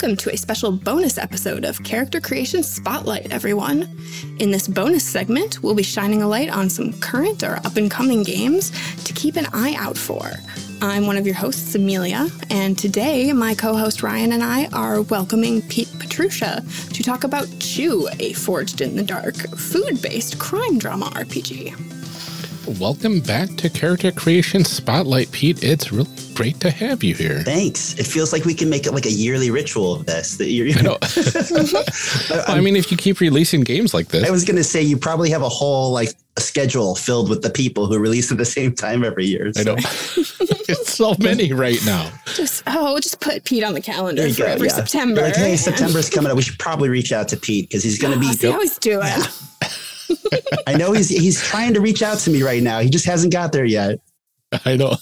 welcome 0.00 0.16
to 0.16 0.32
a 0.32 0.36
special 0.36 0.72
bonus 0.72 1.18
episode 1.18 1.62
of 1.62 1.84
Character 1.84 2.22
Creation 2.22 2.62
Spotlight, 2.62 3.30
everyone. 3.30 3.82
In 4.38 4.50
this 4.50 4.66
bonus 4.66 5.04
segment, 5.04 5.62
we'll 5.62 5.74
be 5.74 5.82
shining 5.82 6.22
a 6.22 6.26
light 6.26 6.48
on 6.48 6.70
some 6.70 6.98
current 7.00 7.42
or 7.42 7.56
up 7.66 7.76
and 7.76 7.90
coming 7.90 8.22
games 8.22 8.70
to 9.04 9.12
keep 9.12 9.36
an 9.36 9.44
eye 9.52 9.74
out 9.76 9.98
for. 9.98 10.30
I'm 10.80 11.06
one 11.06 11.18
of 11.18 11.26
your 11.26 11.34
hosts, 11.34 11.74
Amelia, 11.74 12.28
and 12.48 12.78
today 12.78 13.30
my 13.34 13.54
co 13.54 13.76
host 13.76 14.02
Ryan 14.02 14.32
and 14.32 14.42
I 14.42 14.68
are 14.68 15.02
welcoming 15.02 15.60
Pete 15.60 15.88
Petrusha 15.88 16.64
to 16.94 17.02
talk 17.02 17.24
about 17.24 17.46
Chew, 17.58 18.08
a 18.20 18.32
Forged 18.32 18.80
in 18.80 18.96
the 18.96 19.02
Dark 19.02 19.34
food 19.34 20.00
based 20.00 20.38
crime 20.38 20.78
drama 20.78 21.10
RPG. 21.10 21.99
Welcome 22.66 23.20
back 23.20 23.48
to 23.56 23.70
Character 23.70 24.12
Creation 24.12 24.64
Spotlight, 24.64 25.32
Pete. 25.32 25.64
It's 25.64 25.90
really 25.92 26.10
great 26.34 26.60
to 26.60 26.70
have 26.70 27.02
you 27.02 27.14
here. 27.14 27.40
Thanks. 27.42 27.98
It 27.98 28.06
feels 28.06 28.32
like 28.32 28.44
we 28.44 28.54
can 28.54 28.68
make 28.68 28.86
it 28.86 28.92
like 28.92 29.06
a 29.06 29.10
yearly 29.10 29.50
ritual 29.50 29.94
of 29.94 30.06
this. 30.06 30.36
That 30.36 30.50
you're, 30.50 30.78
I 30.78 30.82
know. 30.82 30.98
well, 32.30 32.44
I 32.46 32.60
mean, 32.60 32.76
if 32.76 32.90
you 32.90 32.98
keep 32.98 33.20
releasing 33.20 33.62
games 33.62 33.94
like 33.94 34.08
this, 34.08 34.28
I 34.28 34.30
was 34.30 34.44
going 34.44 34.56
to 34.56 34.64
say 34.64 34.82
you 34.82 34.98
probably 34.98 35.30
have 35.30 35.42
a 35.42 35.48
whole 35.48 35.92
like 35.92 36.10
a 36.36 36.40
schedule 36.42 36.94
filled 36.94 37.30
with 37.30 37.42
the 37.42 37.50
people 37.50 37.86
who 37.86 37.98
release 37.98 38.30
at 38.30 38.38
the 38.38 38.44
same 38.44 38.74
time 38.74 39.04
every 39.04 39.24
year. 39.24 39.52
So. 39.54 39.60
I 39.60 39.64
know. 39.64 39.74
it's 39.76 40.92
so 40.94 41.14
many 41.18 41.52
right 41.54 41.80
now. 41.86 42.10
Just 42.34 42.62
oh, 42.66 42.92
we'll 42.92 43.00
just 43.00 43.20
put 43.20 43.44
Pete 43.44 43.64
on 43.64 43.72
the 43.72 43.80
calendar 43.80 44.28
for 44.28 44.42
go, 44.42 44.46
every 44.46 44.68
yeah. 44.68 44.74
September. 44.74 45.22
Like, 45.22 45.36
hey, 45.36 45.56
September's 45.56 46.10
coming 46.10 46.30
up. 46.30 46.36
We 46.36 46.42
should 46.42 46.58
probably 46.58 46.90
reach 46.90 47.10
out 47.10 47.28
to 47.28 47.38
Pete 47.38 47.68
because 47.68 47.82
he's 47.82 47.98
going 47.98 48.14
to 48.14 48.20
be. 48.20 48.32
See 48.32 48.50
how 48.50 48.60
he's 48.60 48.78
doing. 48.78 49.06
Yeah. 49.06 49.26
I 50.66 50.76
know 50.76 50.92
he's 50.92 51.08
he's 51.08 51.42
trying 51.42 51.74
to 51.74 51.80
reach 51.80 52.02
out 52.02 52.18
to 52.20 52.30
me 52.30 52.42
right 52.42 52.62
now. 52.62 52.80
He 52.80 52.90
just 52.90 53.06
hasn't 53.06 53.32
got 53.32 53.52
there 53.52 53.64
yet. 53.64 53.98
I 54.64 54.76
know. 54.76 54.96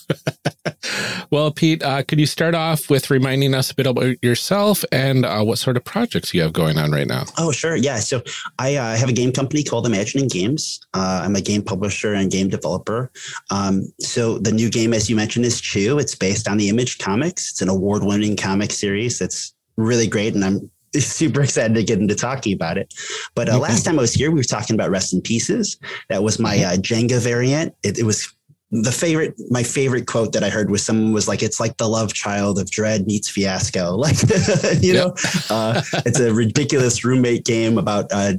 well, 1.31 1.51
Pete, 1.51 1.83
uh, 1.83 2.03
could 2.03 2.21
you 2.21 2.27
start 2.27 2.55
off 2.55 2.91
with 2.91 3.11
reminding 3.11 3.55
us 3.55 3.71
a 3.71 3.75
bit 3.75 3.87
about 3.87 4.23
yourself 4.23 4.85
and 4.93 5.25
uh, 5.25 5.43
what 5.43 5.59
sort 5.59 5.77
of 5.77 5.85
projects 5.85 6.35
you 6.35 6.43
have 6.43 6.53
going 6.53 6.77
on 6.77 6.91
right 6.91 7.07
now? 7.07 7.25
Oh, 7.39 7.51
sure. 7.51 7.75
Yeah. 7.75 7.97
So 7.97 8.23
I 8.59 8.77
uh, 8.77 8.97
have 8.97 9.09
a 9.09 9.13
game 9.13 9.33
company 9.33 9.63
called 9.63 9.87
Imagining 9.87 10.29
Games. 10.29 10.81
Uh, 10.93 11.23
I'm 11.25 11.35
a 11.35 11.41
game 11.41 11.63
publisher 11.63 12.13
and 12.13 12.31
game 12.31 12.49
developer. 12.49 13.11
Um, 13.51 13.91
so 14.01 14.39
the 14.39 14.53
new 14.53 14.69
game, 14.69 14.93
as 14.93 15.09
you 15.09 15.17
mentioned, 15.17 15.47
is 15.47 15.61
Chew. 15.61 15.99
It's 15.99 16.15
based 16.15 16.47
on 16.47 16.59
the 16.59 16.69
Image 16.69 16.99
Comics. 16.99 17.53
It's 17.53 17.63
an 17.63 17.71
award 17.71 18.05
winning 18.05 18.37
comic 18.37 18.71
series 18.71 19.19
that's 19.19 19.55
really 19.77 20.07
great. 20.07 20.35
And 20.35 20.45
I'm 20.45 20.71
super 20.99 21.43
excited 21.43 21.75
to 21.75 21.85
get 21.85 21.99
into 21.99 22.15
talking 22.15 22.53
about 22.53 22.79
it. 22.79 22.95
But 23.35 23.49
uh, 23.49 23.59
last 23.59 23.85
time 23.85 23.99
I 23.99 24.03
was 24.03 24.15
here, 24.15 24.31
we 24.31 24.39
were 24.39 24.45
talking 24.45 24.75
about 24.75 24.91
Rest 24.91 25.13
in 25.13 25.21
Pieces. 25.21 25.79
That 26.09 26.23
was 26.23 26.39
my 26.39 26.57
mm-hmm. 26.57 26.71
uh, 26.71 26.83
Jenga 26.83 27.21
variant. 27.21 27.75
It, 27.83 27.99
it, 27.99 28.05
was 28.05 28.33
the 28.71 28.93
favorite. 28.93 29.35
My 29.51 29.63
favorite 29.63 30.07
quote 30.07 30.33
that 30.33 30.45
I 30.45 30.51
heard 30.51 30.71
was 30.71 30.85
someone 30.85 31.13
was 31.13 31.29
like, 31.29 31.43
"It's 31.43 31.61
like 31.61 31.77
the 31.77 31.89
love 31.89 32.13
child 32.13 32.59
of 32.59 32.71
Dread 32.71 33.07
meets 33.07 33.29
Fiasco." 33.29 33.97
Like, 33.97 34.17
you 34.81 34.95
know, 34.95 35.15
uh, 35.51 35.83
it's 36.07 36.21
a 36.21 36.33
ridiculous 36.33 37.05
roommate 37.05 37.45
game 37.45 37.79
about 37.79 38.07
uh, 38.13 38.35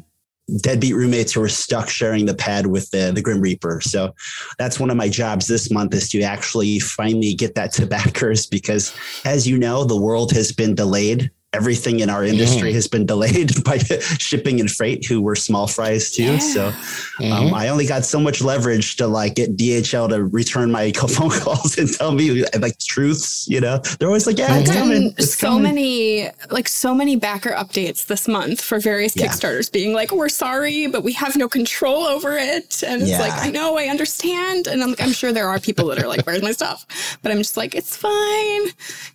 deadbeat 0.61 0.95
roommates 0.95 1.33
who 1.33 1.41
are 1.41 1.49
stuck 1.49 1.89
sharing 1.89 2.25
the 2.25 2.33
pad 2.33 2.67
with 2.67 2.89
the, 2.91 3.11
the 3.13 3.21
Grim 3.21 3.41
Reaper. 3.41 3.81
So 3.81 4.13
that's 4.57 4.79
one 4.79 4.89
of 4.89 4.97
my 4.97 5.09
jobs 5.09 5.47
this 5.47 5.71
month 5.71 5.93
is 5.93 6.09
to 6.09 6.21
actually 6.21 6.79
finally 6.79 7.33
get 7.33 7.55
that 7.55 7.71
to 7.73 7.85
backers 7.85 8.45
because, 8.45 8.95
as 9.25 9.47
you 9.47 9.57
know, 9.57 9.83
the 9.83 9.99
world 9.99 10.31
has 10.31 10.51
been 10.51 10.75
delayed 10.75 11.31
everything 11.53 11.99
in 11.99 12.09
our 12.11 12.23
industry 12.23 12.71
mm. 12.71 12.75
has 12.75 12.87
been 12.87 13.07
delayed 13.07 13.51
by 13.63 13.77
shipping 14.19 14.59
and 14.59 14.69
freight 14.69 15.05
who 15.05 15.19
were 15.19 15.35
small 15.35 15.65
fries 15.65 16.11
too 16.11 16.23
yeah. 16.23 16.37
so 16.37 16.67
um, 16.67 16.73
mm-hmm. 17.19 17.55
i 17.55 17.69
only 17.69 17.87
got 17.87 18.05
so 18.05 18.19
much 18.19 18.39
leverage 18.41 18.95
to 18.97 19.07
like 19.07 19.33
get 19.33 19.57
dhl 19.57 20.07
to 20.07 20.25
return 20.25 20.69
my 20.71 20.91
phone 21.09 21.31
calls 21.31 21.77
and 21.79 21.91
tell 21.91 22.11
me 22.11 22.43
like 22.59 22.77
truths 22.77 23.47
you 23.47 23.59
know 23.59 23.79
they're 23.97 24.07
always 24.07 24.27
like 24.27 24.37
yeah 24.37 24.59
it's 24.59 24.71
coming. 24.71 25.13
It's 25.17 25.33
so 25.33 25.47
coming. 25.47 25.63
many 25.63 26.29
like 26.51 26.67
so 26.67 26.93
many 26.93 27.15
backer 27.15 27.51
updates 27.51 28.05
this 28.05 28.27
month 28.27 28.61
for 28.61 28.79
various 28.79 29.15
yeah. 29.15 29.25
kickstarters 29.25 29.71
being 29.71 29.93
like 29.93 30.11
we're 30.11 30.29
sorry 30.29 30.85
but 30.85 31.03
we 31.03 31.13
have 31.13 31.35
no 31.35 31.49
control 31.49 32.03
over 32.03 32.37
it 32.37 32.83
and 32.83 33.01
it's 33.01 33.19
like 33.19 33.33
i 33.33 33.49
know 33.49 33.75
i 33.75 33.85
understand 33.85 34.67
and 34.67 34.83
I'm, 34.83 34.89
like, 34.89 35.01
I'm 35.01 35.13
sure 35.13 35.33
there 35.33 35.49
are 35.49 35.59
people 35.59 35.87
that 35.87 35.97
are 35.97 36.07
like 36.07 36.27
where's 36.27 36.43
my 36.43 36.51
stuff 36.51 36.85
but 37.23 37.31
i'm 37.31 37.39
just 37.39 37.57
like 37.57 37.73
it's 37.73 37.97
fine 37.97 38.67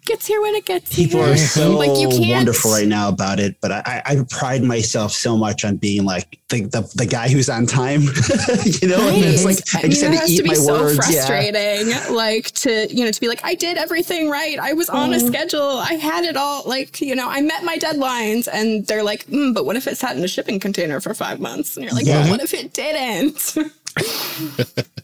gets 0.05 0.27
here 0.27 0.43
when 0.43 0.57
it 0.57 0.65
gets 0.65 0.95
people 0.95 1.23
here. 1.25 1.35
are 1.35 1.37
so 1.37 1.77
like 1.77 1.97
you 2.01 2.09
can't 2.09 2.24
wonderful 2.31 2.71
right 2.71 2.87
now 2.87 3.09
about 3.09 3.41
it, 3.41 3.57
but 3.61 3.73
I, 3.73 4.03
I 4.05 4.25
pride 4.31 4.63
myself 4.63 5.13
so 5.13 5.37
much 5.37 5.65
on 5.65 5.77
being 5.77 6.05
like 6.05 6.39
the, 6.49 6.63
the, 6.63 6.91
the 6.95 7.07
guy 7.07 7.29
who's 7.29 7.49
on 7.49 7.67
time. 7.67 8.03
you 8.65 8.89
know, 8.89 8.99
right. 8.99 9.23
it's 9.25 9.45
like 9.45 9.59
I, 9.75 9.87
I 9.87 9.89
just 9.89 10.03
mean, 10.03 10.13
had 10.13 10.27
to 10.27 10.33
eat 10.33 10.43
to 10.43 10.47
my 10.47 10.55
so 10.55 10.73
words. 10.73 10.97
Frustrating, 10.97 11.89
yeah. 11.89 12.09
like 12.11 12.51
to 12.53 12.93
you 12.95 13.05
know 13.05 13.11
to 13.11 13.21
be 13.21 13.29
like 13.29 13.45
I 13.45 13.55
did 13.55 13.77
everything 13.77 14.31
right. 14.31 14.59
I 14.59 14.73
was 14.73 14.89
on 14.89 15.11
mm. 15.11 15.17
a 15.17 15.21
schedule. 15.21 15.79
I 15.79 15.95
had 15.95 16.25
it 16.25 16.37
all. 16.37 16.63
Like 16.67 17.01
you 17.01 17.15
know, 17.15 17.29
I 17.29 17.41
met 17.41 17.65
my 17.65 17.79
deadlines, 17.79 18.49
and 18.53 18.87
they're 18.87 19.05
like, 19.05 19.27
mm, 19.27 19.55
but 19.55 19.65
what 19.65 19.77
if 19.77 19.87
it 19.87 19.99
sat 19.99 20.17
in 20.17 20.25
a 20.25 20.29
shipping 20.29 20.61
container 20.61 21.01
for 21.01 21.15
five 21.15 21.41
months? 21.41 21.77
And 21.77 21.85
you're 21.85 21.95
like, 21.95 22.07
yeah. 22.07 22.23
well, 22.23 22.31
what 22.31 22.41
if 22.41 22.55
it 22.55 22.73
didn't? 22.73 23.57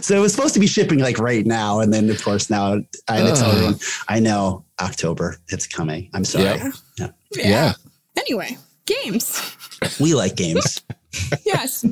so 0.00 0.16
it 0.16 0.20
was 0.20 0.34
supposed 0.34 0.54
to 0.54 0.60
be 0.60 0.66
shipping 0.66 0.98
like 0.98 1.18
right 1.18 1.46
now, 1.46 1.80
and 1.80 1.92
then 1.92 2.10
of 2.10 2.22
course 2.22 2.50
now 2.50 2.80
I 3.08 3.16
had 3.16 3.34
to 3.34 3.40
tell 3.40 3.50
everyone 3.50 3.78
I 4.08 4.20
know 4.20 4.64
October 4.80 5.36
it's 5.48 5.66
coming. 5.66 6.10
I'm 6.14 6.24
sorry. 6.24 6.44
Yeah. 6.44 6.70
Yeah. 6.98 7.10
yeah. 7.32 7.48
yeah. 7.48 7.72
Anyway, 8.16 8.58
games. 8.86 9.56
We 9.98 10.14
like 10.14 10.36
games. 10.36 10.82
yes. 11.46 11.84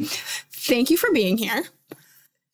Thank 0.53 0.91
you 0.91 0.97
for 0.97 1.11
being 1.13 1.39
here. 1.39 1.65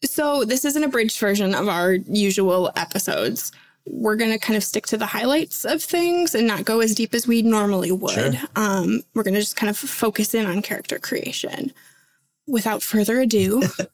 So 0.04 0.44
this 0.44 0.64
is 0.64 0.76
an 0.76 0.84
abridged 0.84 1.18
version 1.18 1.54
of 1.54 1.68
our 1.68 1.92
usual 1.92 2.70
episodes. 2.76 3.52
We're 3.86 4.16
going 4.16 4.32
to 4.32 4.38
kind 4.38 4.56
of 4.56 4.64
stick 4.64 4.86
to 4.86 4.96
the 4.96 5.06
highlights 5.06 5.64
of 5.64 5.82
things 5.82 6.34
and 6.34 6.46
not 6.46 6.64
go 6.64 6.80
as 6.80 6.94
deep 6.94 7.14
as 7.14 7.26
we 7.26 7.42
normally 7.42 7.92
would. 7.92 8.12
Sure. 8.12 8.32
Um, 8.56 9.02
we're 9.14 9.24
going 9.24 9.34
to 9.34 9.40
just 9.40 9.56
kind 9.56 9.70
of 9.70 9.76
focus 9.76 10.34
in 10.34 10.46
on 10.46 10.62
character 10.62 10.98
creation. 10.98 11.72
Without 12.46 12.82
further 12.82 13.20
ado, 13.20 13.62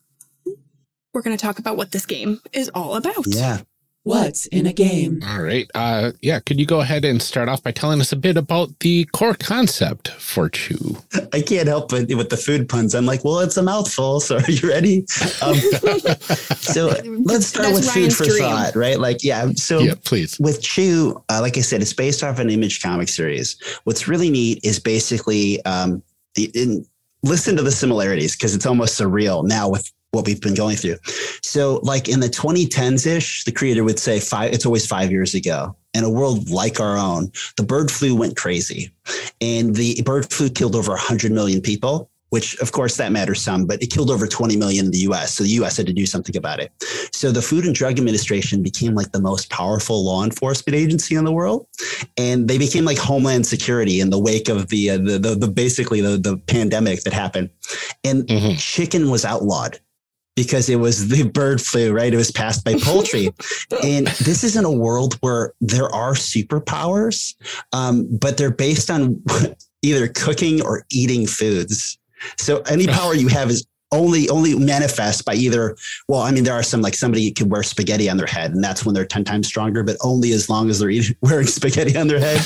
we're 1.13 1.23
going 1.23 1.37
to 1.37 1.43
talk 1.43 1.59
about 1.59 1.77
what 1.77 1.93
this 1.93 2.07
game 2.07 2.41
is 2.53 2.71
all 2.75 2.97
about. 2.97 3.27
Yeah. 3.27 3.59
What's 4.03 4.47
in 4.47 4.65
a 4.65 4.73
game? 4.73 5.21
All 5.27 5.43
right. 5.43 5.71
Uh, 5.75 6.13
yeah. 6.23 6.41
Could 6.41 6.59
you 6.59 6.65
go 6.65 6.81
ahead 6.81 7.05
and 7.05 7.21
start 7.21 7.51
off 7.51 7.63
by 7.63 7.71
telling 7.71 8.01
us 8.01 8.13
a 8.13 8.17
bit 8.17 8.39
about 8.39 8.79
the 8.81 9.05
core 9.13 9.35
concept 9.35 10.09
for 10.09 10.49
Chew? 10.49 10.97
I 11.35 11.43
can't 11.43 11.69
help 11.69 11.93
it 11.93 12.15
with 12.17 12.31
the 12.31 12.39
food 12.39 12.67
puns. 12.67 12.95
I'm 12.95 13.05
like, 13.05 13.27
well, 13.27 13.41
it's 13.41 13.59
a 13.59 13.63
mouthful. 13.63 14.21
So 14.21 14.39
are 14.39 14.51
you 14.51 14.67
ready? 14.67 15.01
Um, 15.43 15.55
so 16.57 16.95
let's 17.25 17.47
start 17.47 17.67
That's 17.67 17.75
with 17.75 17.95
Ryan's 17.95 17.95
food 17.95 18.13
for 18.15 18.25
dream. 18.25 18.39
thought, 18.39 18.75
right? 18.75 18.99
Like, 18.99 19.23
yeah. 19.23 19.51
So 19.57 19.81
yeah, 19.81 19.95
please. 20.03 20.41
With 20.41 20.63
Chew, 20.63 21.23
uh, 21.29 21.43
like 21.43 21.59
I 21.59 21.61
said, 21.61 21.83
it's 21.83 21.93
based 21.93 22.25
off 22.25 22.39
an 22.39 22.49
image 22.49 22.83
comic 22.83 23.11
series. 23.11 23.61
What's 23.85 24.09
really 24.09 24.31
neat 24.31 24.65
is 24.65 24.81
basically 24.81 25.63
um, 25.67 26.03
in, 26.55 26.87
listen 27.23 27.55
to 27.57 27.63
the 27.63 27.73
similarities 27.73 28.35
because 28.35 28.55
it's 28.55 28.65
almost 28.65 28.99
surreal 28.99 29.47
now 29.47 29.69
with 29.69 29.93
what 30.13 30.27
we've 30.27 30.41
been 30.41 30.55
going 30.55 30.77
through. 30.77 30.97
So, 31.43 31.81
like 31.83 32.09
in 32.09 32.21
the 32.21 32.29
2010s 32.29 33.07
ish, 33.07 33.45
the 33.45 33.53
creator 33.53 33.85
would 33.85 33.99
say 33.99 34.21
five, 34.21 34.53
it's 34.53 34.67
always 34.67 34.87
five 34.87 35.11
years 35.11 35.35
ago. 35.35 35.77
In 35.95 36.05
a 36.05 36.11
world 36.11 36.51
like 36.51 36.79
our 36.79 36.97
own, 36.97 37.33
the 37.57 37.65
bird 37.65 37.91
flu 37.91 38.15
went 38.15 38.37
crazy. 38.37 38.91
And 39.41 39.75
the 39.75 40.01
bird 40.03 40.33
flu 40.33 40.49
killed 40.49 40.77
over 40.77 40.93
100 40.93 41.33
million 41.33 41.61
people, 41.61 42.09
which 42.29 42.57
of 42.61 42.71
course 42.71 42.97
that 42.97 43.11
matters 43.11 43.43
some, 43.43 43.67
but 43.67 43.83
it 43.83 43.89
killed 43.89 44.09
over 44.09 44.29
20 44.29 44.57
million 44.57 44.87
in 44.87 44.91
the 44.93 44.99
US. 44.99 45.35
So 45.35 45.43
the 45.43 45.51
US 45.51 45.77
had 45.77 45.87
to 45.87 45.93
do 45.93 46.07
something 46.07 46.37
about 46.37 46.61
it. 46.61 46.73
So 47.13 47.33
the 47.33 47.43
Food 47.43 47.65
and 47.65 47.75
Drug 47.75 47.99
Administration 47.99 48.63
became 48.63 48.95
like 48.95 49.11
the 49.11 49.21
most 49.21 49.51
powerful 49.51 50.05
law 50.05 50.23
enforcement 50.23 50.77
agency 50.77 51.17
in 51.17 51.25
the 51.25 51.33
world. 51.33 51.67
And 52.17 52.47
they 52.47 52.59
became 52.59 52.85
like 52.85 52.99
Homeland 52.99 53.47
Security 53.47 54.01
in 54.01 54.11
the 54.11 54.19
wake 54.19 54.49
of 54.49 54.69
the, 54.69 54.91
uh, 54.91 54.99
the, 54.99 55.19
the, 55.19 55.35
the, 55.35 55.49
basically 55.49 56.01
the, 56.01 56.19
the 56.19 56.37
pandemic 56.37 57.03
that 57.03 57.13
happened. 57.13 57.51
And 58.05 58.29
mm-hmm. 58.29 58.55
chicken 58.59 59.11
was 59.11 59.25
outlawed 59.25 59.81
because 60.45 60.69
it 60.69 60.77
was 60.77 61.09
the 61.09 61.29
bird 61.35 61.61
flu, 61.61 61.93
right? 61.93 62.13
It 62.13 62.17
was 62.17 62.31
passed 62.31 62.65
by 62.65 62.75
poultry. 62.83 63.31
and 63.85 64.07
this 64.07 64.45
isn't 64.45 64.65
a 64.65 64.71
world 64.71 65.15
where 65.21 65.53
there 65.61 65.89
are 65.95 66.15
superpowers, 66.15 67.35
um, 67.73 68.09
but 68.11 68.37
they're 68.37 68.51
based 68.51 68.91
on 68.91 69.23
either 69.83 70.09
cooking 70.09 70.63
or 70.63 70.85
eating 70.91 71.27
foods. 71.27 71.99
So 72.37 72.61
any 72.63 72.87
power 72.87 73.15
you 73.15 73.29
have 73.29 73.51
is 73.51 73.67
only 73.93 74.29
only 74.29 74.55
manifest 74.55 75.25
by 75.25 75.35
either 75.35 75.77
well 76.09 76.21
i 76.21 76.31
mean 76.31 76.45
there 76.45 76.55
are 76.55 76.63
some 76.63 76.81
like 76.81 76.95
somebody 76.95 77.31
could 77.31 77.51
wear 77.51 77.63
spaghetti 77.63 78.09
on 78.09 78.17
their 78.17 78.27
head 78.27 78.53
and 78.53 78.63
that's 78.63 78.85
when 78.85 78.95
they're 78.95 79.05
10 79.05 79.25
times 79.25 79.47
stronger 79.47 79.83
but 79.83 79.97
only 80.03 80.33
as 80.33 80.49
long 80.49 80.71
as 80.71 80.79
they're 80.79 80.91
eating, 80.91 81.17
wearing 81.23 81.47
spaghetti 81.47 81.97
on 81.97 82.07
their 82.07 82.21
head. 82.21 82.41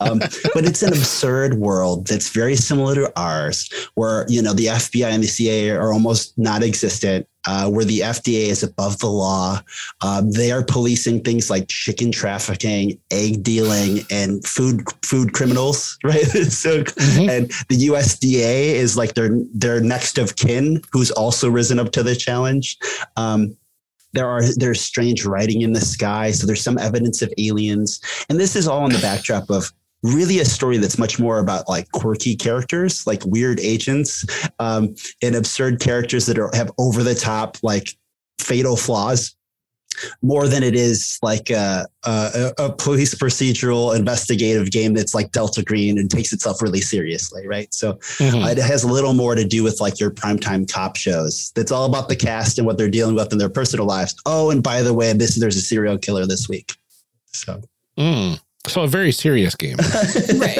Um, 0.00 0.18
but 0.18 0.64
it's 0.64 0.82
an 0.82 0.92
absurd 0.92 1.54
world 1.54 2.06
that's 2.06 2.28
very 2.28 2.56
similar 2.56 2.94
to 2.94 3.12
ours 3.18 3.70
where 3.94 4.26
you 4.28 4.42
know 4.42 4.52
the 4.52 4.66
fbi 4.66 5.06
and 5.06 5.22
the 5.22 5.28
cia 5.28 5.70
are 5.70 5.92
almost 5.92 6.36
not 6.38 6.62
existent 6.62 7.26
uh, 7.46 7.70
where 7.70 7.84
the 7.84 8.00
FDA 8.00 8.48
is 8.48 8.62
above 8.62 8.98
the 8.98 9.08
law. 9.08 9.60
Uh, 10.00 10.22
they 10.24 10.50
are 10.50 10.64
policing 10.64 11.22
things 11.22 11.50
like 11.50 11.68
chicken 11.68 12.10
trafficking, 12.10 12.98
egg 13.10 13.42
dealing, 13.42 14.00
and 14.10 14.44
food 14.46 14.84
food 15.02 15.32
criminals, 15.32 15.98
right? 16.04 16.24
so, 16.24 16.82
mm-hmm. 16.82 17.28
and 17.28 17.50
the 17.68 17.88
USDA 17.88 18.74
is 18.74 18.96
like 18.96 19.14
their 19.14 19.30
their 19.52 19.80
next 19.80 20.18
of 20.18 20.36
kin, 20.36 20.80
who's 20.92 21.10
also 21.10 21.50
risen 21.50 21.78
up 21.78 21.92
to 21.92 22.02
the 22.02 22.14
challenge. 22.14 22.78
Um, 23.16 23.56
there 24.12 24.28
are 24.28 24.42
there's 24.56 24.80
strange 24.80 25.24
writing 25.24 25.62
in 25.62 25.72
the 25.72 25.80
sky, 25.80 26.30
so 26.30 26.46
there's 26.46 26.62
some 26.62 26.78
evidence 26.78 27.20
of 27.20 27.32
aliens, 27.36 28.00
and 28.28 28.38
this 28.38 28.56
is 28.56 28.68
all 28.68 28.84
in 28.86 28.92
the 28.92 29.00
backdrop 29.00 29.50
of 29.50 29.72
really 30.04 30.38
a 30.38 30.44
story 30.44 30.76
that's 30.76 30.98
much 30.98 31.18
more 31.18 31.38
about 31.38 31.68
like 31.68 31.90
quirky 31.92 32.36
characters, 32.36 33.06
like 33.06 33.24
weird 33.24 33.58
agents, 33.58 34.24
um, 34.58 34.94
and 35.22 35.34
absurd 35.34 35.80
characters 35.80 36.26
that 36.26 36.38
are, 36.38 36.50
have 36.54 36.70
over 36.78 37.02
the 37.02 37.14
top 37.14 37.56
like 37.62 37.88
fatal 38.38 38.76
flaws 38.76 39.34
more 40.22 40.48
than 40.48 40.62
it 40.62 40.74
is 40.74 41.18
like 41.22 41.50
a, 41.50 41.86
a, 42.04 42.52
a, 42.58 42.72
police 42.72 43.14
procedural 43.14 43.96
investigative 43.96 44.70
game 44.70 44.92
that's 44.92 45.14
like 45.14 45.32
Delta 45.32 45.62
Green 45.62 45.98
and 45.98 46.10
takes 46.10 46.32
itself 46.32 46.60
really 46.60 46.80
seriously, 46.80 47.46
right? 47.46 47.72
So 47.72 47.94
mm-hmm. 47.94 48.46
it 48.48 48.58
has 48.58 48.82
a 48.82 48.88
little 48.88 49.14
more 49.14 49.34
to 49.34 49.44
do 49.44 49.62
with 49.62 49.80
like 49.80 50.00
your 50.00 50.10
primetime 50.10 50.70
cop 50.70 50.96
shows. 50.96 51.52
That's 51.54 51.70
all 51.70 51.84
about 51.84 52.08
the 52.08 52.16
cast 52.16 52.58
and 52.58 52.66
what 52.66 52.76
they're 52.76 52.90
dealing 52.90 53.14
with 53.14 53.32
in 53.32 53.38
their 53.38 53.48
personal 53.48 53.86
lives. 53.86 54.14
Oh, 54.26 54.50
and 54.50 54.62
by 54.62 54.82
the 54.82 54.92
way, 54.92 55.12
this 55.12 55.36
there's 55.36 55.56
a 55.56 55.60
serial 55.60 55.98
killer 55.98 56.26
this 56.26 56.48
week. 56.48 56.74
So. 57.26 57.62
Mm. 57.96 58.40
So 58.66 58.82
a 58.82 58.88
very 58.88 59.12
serious 59.12 59.54
game. 59.54 59.76
right. 60.38 60.56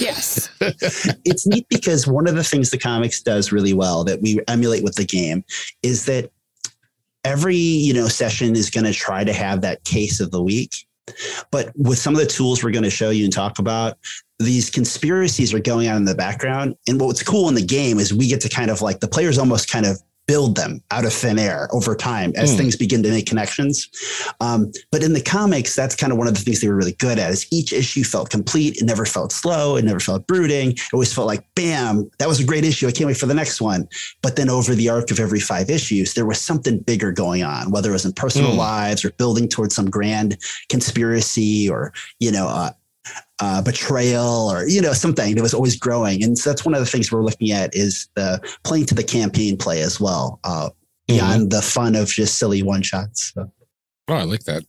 Yes. 0.00 0.48
it's 0.60 1.46
neat 1.46 1.68
because 1.68 2.06
one 2.06 2.26
of 2.26 2.34
the 2.34 2.44
things 2.44 2.70
the 2.70 2.78
comics 2.78 3.20
does 3.20 3.52
really 3.52 3.74
well 3.74 4.04
that 4.04 4.22
we 4.22 4.40
emulate 4.48 4.82
with 4.82 4.94
the 4.94 5.04
game 5.04 5.44
is 5.82 6.06
that 6.06 6.30
every 7.24 7.54
you 7.54 7.92
know 7.92 8.08
session 8.08 8.56
is 8.56 8.70
going 8.70 8.84
to 8.84 8.92
try 8.92 9.22
to 9.22 9.32
have 9.32 9.60
that 9.60 9.84
case 9.84 10.20
of 10.20 10.30
the 10.30 10.42
week 10.42 10.86
but 11.50 11.72
with 11.76 11.98
some 11.98 12.14
of 12.14 12.20
the 12.20 12.26
tools 12.26 12.62
we're 12.62 12.70
going 12.70 12.82
to 12.82 12.90
show 12.90 13.10
you 13.10 13.24
and 13.24 13.32
talk 13.32 13.58
about 13.58 13.96
these 14.38 14.70
conspiracies 14.70 15.54
are 15.54 15.60
going 15.60 15.88
on 15.88 15.96
in 15.96 16.04
the 16.04 16.14
background 16.14 16.74
and 16.88 17.00
what's 17.00 17.22
cool 17.22 17.48
in 17.48 17.54
the 17.54 17.64
game 17.64 17.98
is 17.98 18.12
we 18.12 18.26
get 18.26 18.40
to 18.40 18.48
kind 18.48 18.70
of 18.70 18.82
like 18.82 19.00
the 19.00 19.08
players 19.08 19.38
almost 19.38 19.70
kind 19.70 19.86
of 19.86 20.02
build 20.32 20.56
them 20.56 20.82
out 20.90 21.04
of 21.04 21.12
thin 21.12 21.38
air 21.38 21.68
over 21.72 21.94
time 21.94 22.32
as 22.36 22.54
mm. 22.54 22.56
things 22.56 22.74
begin 22.74 23.02
to 23.02 23.10
make 23.10 23.26
connections. 23.26 23.90
Um, 24.40 24.72
but 24.90 25.02
in 25.02 25.12
the 25.12 25.20
comics, 25.20 25.76
that's 25.76 25.94
kind 25.94 26.10
of 26.10 26.16
one 26.16 26.26
of 26.26 26.32
the 26.32 26.40
things 26.40 26.62
they 26.62 26.68
were 26.68 26.74
really 26.74 26.94
good 26.94 27.18
at 27.18 27.30
is 27.30 27.46
each 27.50 27.70
issue 27.70 28.02
felt 28.02 28.30
complete. 28.30 28.78
It 28.78 28.84
never 28.84 29.04
felt 29.04 29.30
slow. 29.30 29.76
It 29.76 29.84
never 29.84 30.00
felt 30.00 30.26
brooding. 30.26 30.70
It 30.70 30.94
always 30.94 31.12
felt 31.12 31.26
like, 31.26 31.44
bam, 31.54 32.10
that 32.18 32.28
was 32.28 32.40
a 32.40 32.46
great 32.46 32.64
issue. 32.64 32.88
I 32.88 32.92
can't 32.92 33.08
wait 33.08 33.18
for 33.18 33.26
the 33.26 33.34
next 33.34 33.60
one. 33.60 33.86
But 34.22 34.36
then 34.36 34.48
over 34.48 34.74
the 34.74 34.88
arc 34.88 35.10
of 35.10 35.20
every 35.20 35.40
five 35.40 35.68
issues, 35.68 36.14
there 36.14 36.24
was 36.24 36.40
something 36.40 36.78
bigger 36.78 37.12
going 37.12 37.42
on, 37.42 37.70
whether 37.70 37.90
it 37.90 37.92
was 37.92 38.06
in 38.06 38.14
personal 38.14 38.52
mm. 38.52 38.56
lives 38.56 39.04
or 39.04 39.10
building 39.10 39.50
towards 39.50 39.74
some 39.74 39.90
grand 39.90 40.38
conspiracy 40.70 41.68
or, 41.68 41.92
you 42.20 42.32
know, 42.32 42.48
uh, 42.48 42.70
uh, 43.40 43.60
betrayal 43.62 44.50
or 44.52 44.68
you 44.68 44.80
know 44.80 44.92
something 44.92 45.34
that 45.34 45.42
was 45.42 45.54
always 45.54 45.76
growing 45.76 46.22
and 46.22 46.38
so 46.38 46.50
that's 46.50 46.64
one 46.64 46.74
of 46.74 46.80
the 46.80 46.86
things 46.86 47.10
we're 47.10 47.22
looking 47.22 47.50
at 47.50 47.74
is 47.74 48.08
the 48.14 48.40
playing 48.62 48.86
to 48.86 48.94
the 48.94 49.02
campaign 49.02 49.56
play 49.56 49.82
as 49.82 50.00
well 50.00 50.38
uh, 50.44 50.70
beyond 51.08 51.42
mm-hmm. 51.42 51.48
the 51.48 51.62
fun 51.62 51.96
of 51.96 52.08
just 52.08 52.38
silly 52.38 52.62
one 52.62 52.82
shots 52.82 53.32
so. 53.34 53.50
oh 54.08 54.14
i 54.14 54.22
like 54.22 54.44
that 54.44 54.64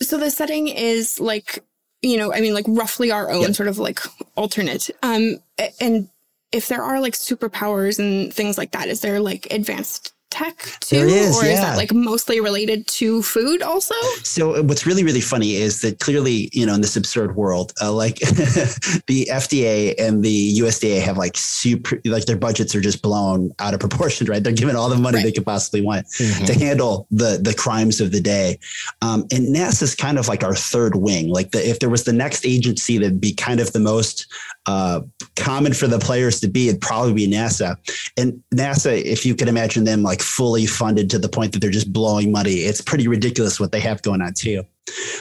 so 0.00 0.16
the 0.16 0.30
setting 0.30 0.68
is 0.68 1.20
like 1.20 1.62
you 2.00 2.16
know 2.16 2.32
i 2.32 2.40
mean 2.40 2.54
like 2.54 2.64
roughly 2.68 3.10
our 3.10 3.30
own 3.30 3.42
yep. 3.42 3.54
sort 3.54 3.68
of 3.68 3.78
like 3.78 4.00
alternate 4.36 4.88
um 5.02 5.36
and 5.80 6.08
if 6.52 6.68
there 6.68 6.82
are 6.82 7.00
like 7.00 7.12
superpowers 7.12 7.98
and 7.98 8.32
things 8.32 8.56
like 8.56 8.70
that 8.70 8.88
is 8.88 9.02
there 9.02 9.20
like 9.20 9.46
advanced 9.50 10.14
tech 10.30 10.56
too? 10.80 10.96
Is, 10.96 11.36
or 11.36 11.44
yeah. 11.44 11.52
is 11.52 11.60
that 11.60 11.76
like 11.76 11.92
mostly 11.92 12.40
related 12.40 12.86
to 12.88 13.22
food 13.22 13.62
also? 13.62 13.94
So 14.22 14.56
uh, 14.56 14.62
what's 14.62 14.86
really, 14.86 15.04
really 15.04 15.20
funny 15.20 15.56
is 15.56 15.80
that 15.80 16.00
clearly, 16.00 16.50
you 16.52 16.66
know, 16.66 16.74
in 16.74 16.80
this 16.80 16.96
absurd 16.96 17.36
world, 17.36 17.72
uh, 17.80 17.92
like 17.92 18.18
the 18.18 19.28
FDA 19.30 19.94
and 19.98 20.22
the 20.22 20.58
USDA 20.58 21.00
have 21.02 21.16
like 21.16 21.36
super, 21.36 22.00
like 22.04 22.26
their 22.26 22.36
budgets 22.36 22.74
are 22.74 22.80
just 22.80 23.02
blown 23.02 23.52
out 23.58 23.74
of 23.74 23.80
proportion, 23.80 24.26
right? 24.26 24.42
They're 24.42 24.52
given 24.52 24.76
all 24.76 24.88
the 24.88 24.96
money 24.96 25.16
right. 25.16 25.24
they 25.24 25.32
could 25.32 25.46
possibly 25.46 25.80
want 25.80 26.06
mm-hmm. 26.06 26.44
to 26.44 26.54
handle 26.58 27.06
the 27.10 27.38
the 27.40 27.54
crimes 27.54 28.00
of 28.00 28.12
the 28.12 28.20
day. 28.20 28.58
Um, 29.02 29.26
and 29.32 29.54
NASA 29.54 29.82
is 29.82 29.94
kind 29.94 30.18
of 30.18 30.28
like 30.28 30.42
our 30.42 30.54
third 30.54 30.96
wing. 30.96 31.28
Like 31.28 31.52
the, 31.52 31.66
if 31.66 31.80
there 31.80 31.90
was 31.90 32.04
the 32.04 32.12
next 32.12 32.44
agency 32.44 32.98
that'd 32.98 33.20
be 33.20 33.34
kind 33.34 33.60
of 33.60 33.72
the 33.72 33.80
most 33.80 34.26
uh, 34.66 35.00
common 35.36 35.72
for 35.72 35.86
the 35.86 35.98
players 35.98 36.40
to 36.40 36.48
be, 36.48 36.68
it'd 36.68 36.80
probably 36.80 37.12
be 37.12 37.28
NASA. 37.28 37.76
And 38.16 38.42
NASA, 38.54 39.00
if 39.02 39.24
you 39.24 39.34
could 39.34 39.48
imagine 39.48 39.84
them 39.84 40.02
like 40.02 40.22
fully 40.22 40.66
funded 40.66 41.10
to 41.10 41.18
the 41.18 41.28
point 41.28 41.52
that 41.52 41.60
they're 41.60 41.70
just 41.70 41.92
blowing 41.92 42.32
money, 42.32 42.54
it's 42.54 42.80
pretty 42.80 43.08
ridiculous 43.08 43.60
what 43.60 43.72
they 43.72 43.80
have 43.80 44.02
going 44.02 44.22
on 44.22 44.34
too. 44.34 44.64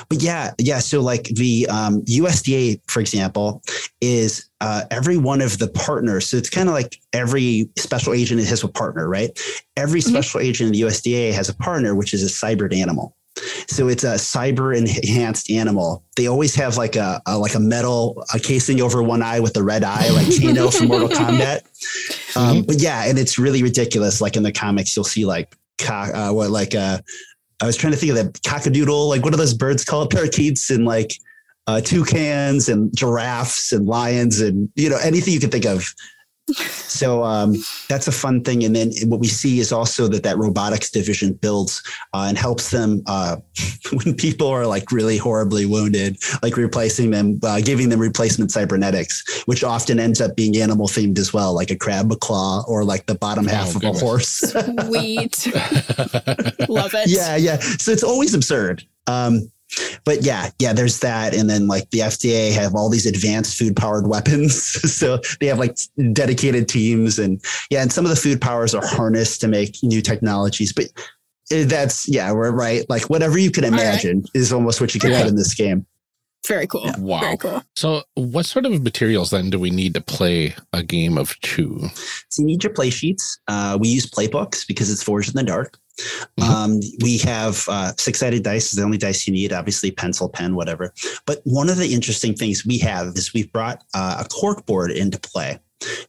But 0.10 0.22
yeah, 0.22 0.54
yeah. 0.60 0.80
So 0.80 1.02
like 1.02 1.24
the 1.24 1.68
um, 1.70 2.04
USDA, 2.04 2.82
for 2.88 3.00
example, 3.00 3.64
is 4.00 4.48
uh, 4.62 4.84
every 4.92 5.18
one 5.18 5.42
of 5.42 5.58
the 5.58 5.68
partners. 5.68 6.28
So 6.28 6.38
it's 6.38 6.50
kind 6.50 6.70
of 6.70 6.76
like 6.76 7.00
every 7.14 7.70
special 7.78 8.14
agent 8.14 8.44
has 8.46 8.64
a 8.64 8.68
partner, 8.68 9.10
right? 9.10 9.38
Every 9.76 10.02
mm-hmm. 10.02 10.12
special 10.12 10.40
mm-hmm. 10.40 10.50
agent 10.50 10.68
in 10.68 10.74
the 10.74 10.82
USDA 10.82 11.34
has 11.34 11.50
a 11.50 11.56
partner, 11.56 11.96
which 11.96 12.14
is 12.14 12.22
a 12.22 12.30
cybered 12.30 12.74
animal. 12.74 13.16
So 13.68 13.90
it's 13.90 14.04
a 14.04 14.16
cyber 14.16 14.76
enhanced 14.76 15.52
animal. 15.52 16.04
They 16.16 16.28
always 16.28 16.56
have 16.56 16.78
like 16.78 16.96
a, 16.96 17.22
a, 17.26 17.38
like 17.38 17.56
a 17.56 17.60
metal 17.60 18.24
a 18.34 18.40
casing 18.40 18.82
over 18.82 19.04
one 19.04 19.22
eye 19.22 19.40
with 19.40 19.58
a 19.58 19.64
red 19.64 19.84
eye, 19.84 20.10
like 20.10 20.28
Kano 20.40 20.72
from 20.72 20.88
Mortal 20.88 21.10
Kombat. 21.10 21.64
Um, 22.38 22.58
mm-hmm. 22.58 22.62
But 22.66 22.82
yeah, 22.82 23.06
and 23.06 23.20
it's 23.20 23.38
really 23.38 23.62
ridiculous. 23.62 24.22
Like 24.22 24.38
in 24.38 24.44
the 24.44 24.52
comics, 24.52 24.96
you'll 24.96 25.06
see 25.06 25.26
like 25.26 25.56
uh, 25.90 26.32
what 26.32 26.50
like 26.50 26.76
uh, 26.76 27.00
I 27.62 27.66
was 27.66 27.76
trying 27.76 27.94
to 27.94 28.00
think 28.00 28.12
of 28.12 28.18
that 28.18 28.34
cockadoodle, 28.42 29.10
like 29.10 29.24
what 29.24 29.34
are 29.34 29.38
those 29.38 29.54
birds 29.54 29.84
called? 29.84 30.12
Parakeets 30.12 30.70
and 30.70 30.86
like 30.86 31.14
uh, 31.68 31.82
toucans 31.82 32.70
and 32.70 32.96
giraffes 32.96 33.72
and 33.72 33.86
lions 33.88 34.40
and 34.40 34.70
you 34.76 34.90
know 34.90 34.98
anything 34.98 35.34
you 35.34 35.40
can 35.40 35.50
think 35.50 35.66
of 35.66 35.86
so 36.54 37.24
um, 37.24 37.56
that's 37.90 38.08
a 38.08 38.12
fun 38.12 38.44
thing. 38.44 38.64
And 38.64 38.76
then 38.76 38.92
what 39.06 39.20
we 39.20 39.28
see 39.28 39.60
is 39.60 39.72
also 39.72 40.08
that 40.10 40.24
that 40.24 40.38
robotics 40.38 40.92
division 40.92 41.34
builds 41.34 41.82
uh, 42.14 42.26
and 42.28 42.38
helps 42.38 42.70
them 42.70 43.02
uh, 43.08 43.38
when 43.94 44.16
people 44.16 44.48
are 44.48 44.68
like 44.68 44.92
really 44.92 45.18
horribly 45.18 45.66
wounded, 45.66 46.18
like 46.44 46.56
replacing 46.56 47.12
them, 47.12 47.40
uh, 47.44 47.62
giving 47.62 47.90
them 47.90 48.00
replacement 48.00 48.52
cybernetics, 48.52 49.44
which 49.46 49.64
often 49.64 50.00
ends 50.00 50.22
up 50.22 50.36
being 50.36 50.58
animal 50.58 50.88
themed 50.88 51.18
as 51.18 51.34
well, 51.34 51.54
like 51.54 51.72
a 51.72 51.76
crab 51.76 52.12
claw 52.20 52.64
or 52.68 52.84
like 52.84 53.08
the 53.08 53.16
bottom 53.16 53.48
half 53.48 53.68
oh, 53.68 53.76
of 53.78 53.82
goodness. 53.82 54.02
a 54.02 54.06
horse. 54.06 54.28
Sweet. 54.88 55.48
Love 56.70 56.94
it. 56.94 57.10
Yeah, 57.10 57.36
yeah. 57.36 57.58
So 57.58 57.92
it's 57.92 58.04
always 58.04 58.34
absurd. 58.34 58.84
Um, 59.08 59.52
but 60.04 60.24
yeah, 60.24 60.50
yeah, 60.60 60.74
there's 60.74 61.00
that. 61.00 61.34
And 61.34 61.50
then 61.50 61.68
like 61.68 61.90
the 61.92 62.00
FDA 62.00 62.54
have 62.54 62.76
all 62.76 62.90
these 62.90 63.06
advanced 63.06 63.58
food 63.58 63.76
powered 63.76 64.08
weapons. 64.08 64.64
so 64.94 65.20
they 65.40 65.48
have 65.48 65.60
like 65.60 65.78
dedicated 66.14 66.68
teams 66.68 67.20
and 67.20 67.44
yeah, 67.70 67.82
and 67.82 67.92
some 67.92 68.06
of 68.06 68.10
the 68.10 68.16
food 68.16 68.42
powers 68.42 68.74
are 68.74 68.86
harnessed 68.86 69.42
to 69.42 69.48
make 69.48 69.78
new 69.84 70.02
technologies. 70.02 70.74
But 70.74 70.86
eh, 71.52 71.66
that's 71.66 72.08
yeah, 72.08 72.32
we're 72.32 72.52
right. 72.52 72.88
Like 72.90 73.10
whatever 73.10 73.38
you 73.38 73.52
can 73.52 73.64
imagine 73.64 74.20
right. 74.20 74.30
is 74.34 74.54
almost 74.54 74.80
what 74.82 74.94
you 74.94 75.00
can 75.00 75.12
yeah. 75.12 75.22
put 75.22 75.28
in 75.28 75.36
this 75.36 75.54
game. 75.54 75.86
Very 76.48 76.68
cool. 76.68 76.86
Yeah. 76.86 76.98
Wow. 77.00 77.20
Very 77.22 77.38
cool. 77.38 77.64
So, 77.76 78.04
what 78.14 78.46
sort 78.46 78.66
of 78.66 78.84
materials 78.84 79.32
then 79.32 79.50
do 79.50 79.60
we 79.60 79.72
need 79.72 79.94
to 79.96 80.02
play 80.02 80.54
a 80.74 80.84
game 80.84 81.18
of 81.18 81.40
Chew? 81.42 81.90
So, 82.30 82.42
you 82.42 82.46
need 82.46 82.64
your 82.64 82.74
play 82.74 82.92
sheets. 82.92 83.40
Uh, 83.48 83.78
we 83.80 83.88
use 83.88 84.06
playbooks 84.06 84.68
because 84.68 84.92
it's 84.92 85.02
Forged 85.02 85.30
in 85.30 85.36
the 85.36 85.44
Dark. 85.44 85.80
Mm-hmm. 85.98 86.44
Um, 86.44 86.80
we 87.02 87.18
have 87.20 87.66
uh, 87.70 87.94
six 87.98 88.20
sided 88.20 88.44
dice 88.44 88.72
is 88.72 88.78
the 88.78 88.84
only 88.84 88.98
dice 88.98 89.28
you 89.28 89.34
need, 89.34 89.54
obviously, 89.54 89.92
pencil, 89.92 90.30
pen, 90.30 90.56
whatever. 90.56 90.94
But 91.26 91.42
one 91.44 91.70
of 91.70 91.78
the 91.78 91.94
interesting 91.94 92.34
things 92.36 92.66
we 92.66 92.78
have 92.80 93.08
is 93.16 93.34
we've 93.34 93.52
brought 93.52 93.84
uh, 93.94 94.24
a 94.26 94.28
cork 94.30 94.66
board 94.66 94.92
into 94.92 95.20
play. 95.20 95.60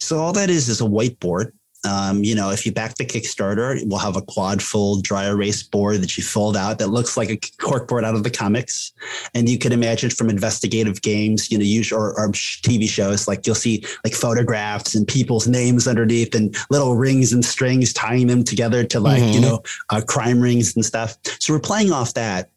So 0.00 0.18
all 0.18 0.32
that 0.32 0.50
is 0.50 0.68
is 0.68 0.80
a 0.80 0.84
whiteboard 0.84 1.52
um, 1.85 2.25
you 2.25 2.35
know, 2.35 2.50
if 2.50 2.66
you 2.66 2.73
back 2.73 2.97
the 2.97 3.04
Kickstarter, 3.04 3.80
we'll 3.87 3.99
have 3.99 4.16
a 4.16 4.23
quad 4.23 4.62
fold 4.62 5.04
dry 5.04 5.26
erase 5.26 5.62
board 5.62 6.00
that 6.02 6.16
you 6.16 6.25
fold 6.25 6.56
out 6.56 6.78
that 6.78 6.88
looks 6.88 7.16
like 7.16 7.30
a 7.30 7.37
corkboard 7.37 8.04
out 8.04 8.14
of 8.14 8.25
the 8.25 8.30
comics. 8.30 8.92
And 9.35 9.49
you 9.49 9.59
can 9.59 9.73
imagine 9.73 10.11
from 10.11 10.30
investigative 10.30 11.02
games, 11.02 11.50
you 11.50 11.59
know, 11.59 11.64
use 11.64 11.92
or, 11.92 12.18
or 12.18 12.28
TV 12.30 12.88
shows, 12.88 13.28
like 13.28 13.47
you'll 13.47 13.54
see 13.54 13.85
like 14.04 14.14
photographs 14.14 14.95
and 14.95 15.06
people's 15.06 15.47
names 15.47 15.87
underneath 15.87 16.35
and 16.35 16.56
little 16.71 16.97
rings 16.97 17.33
and 17.33 17.45
strings 17.45 17.92
tying 17.92 18.26
them 18.26 18.42
together 18.42 18.85
to 18.85 19.00
like, 19.00 19.23
mm-hmm. 19.23 19.33
you 19.33 19.40
know, 19.40 19.62
uh, 19.90 20.00
crime 20.00 20.40
rings 20.40 20.75
and 20.75 20.85
stuff. 20.85 21.16
So 21.38 21.52
we're 21.52 21.61
playing 21.61 21.92
off 21.92 22.14
that. 22.14 22.50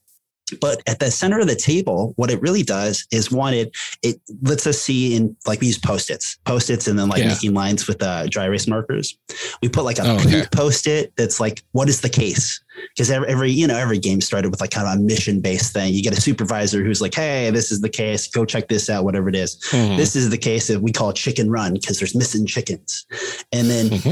But 0.52 0.82
at 0.88 1.00
the 1.00 1.12
center 1.12 1.40
of 1.40 1.48
the 1.48 1.56
table, 1.56 2.14
what 2.16 2.32
it 2.32 2.42
really 2.42 2.64
does 2.64 3.06
is 3.12 3.32
one, 3.32 3.54
it 3.54 3.76
it 4.02 4.20
lets 4.42 4.66
us 4.68 4.80
see 4.80 5.16
in 5.16 5.36
like 5.46 5.62
we 5.62 5.68
use 5.68 5.78
post-its, 5.78 6.38
post-its, 6.46 6.88
and 6.88 6.98
then 6.98 7.10
like 7.10 7.20
yeah. 7.20 7.30
making 7.30 7.54
lines 7.54 7.88
with 7.88 8.02
uh, 8.02 8.28
dry 8.28 8.46
erase 8.46 8.68
markers. 8.68 9.18
We 9.62 9.70
put 9.70 9.84
like 9.86 10.00
a 10.00 10.04
oh, 10.04 10.16
okay. 10.16 10.46
post-it 10.52 11.14
that's 11.16 11.40
like, 11.40 11.64
what 11.72 11.90
is 11.90 12.02
the 12.02 12.10
case? 12.10 12.62
Because 12.96 13.12
every, 13.12 13.28
every 13.28 13.52
you 13.52 13.68
know 13.68 13.78
every 13.78 14.00
game 14.00 14.22
started 14.22 14.50
with 14.50 14.62
like 14.62 14.72
kind 14.72 14.88
of 14.88 14.98
a 14.98 15.00
mission-based 15.02 15.74
thing. 15.74 15.94
You 15.94 16.04
get 16.04 16.18
a 16.18 16.22
supervisor 16.22 16.84
who's 16.84 17.02
like, 17.02 17.14
hey, 17.14 17.50
this 17.52 17.72
is 17.72 17.82
the 17.82 17.90
case. 17.90 18.28
Go 18.28 18.46
check 18.46 18.68
this 18.68 18.90
out, 18.90 19.04
whatever 19.04 19.30
it 19.30 19.36
is. 19.36 19.58
Mm-hmm. 19.72 19.98
This 19.98 20.16
is 20.16 20.30
the 20.30 20.38
case 20.38 20.68
that 20.68 20.82
we 20.82 20.92
call 20.92 21.12
chicken 21.14 21.50
run 21.50 21.74
because 21.74 22.00
there's 22.00 22.16
missing 22.16 22.46
chickens, 22.46 23.06
and 23.52 23.70
then. 23.70 23.90
Mm-hmm. 23.90 24.12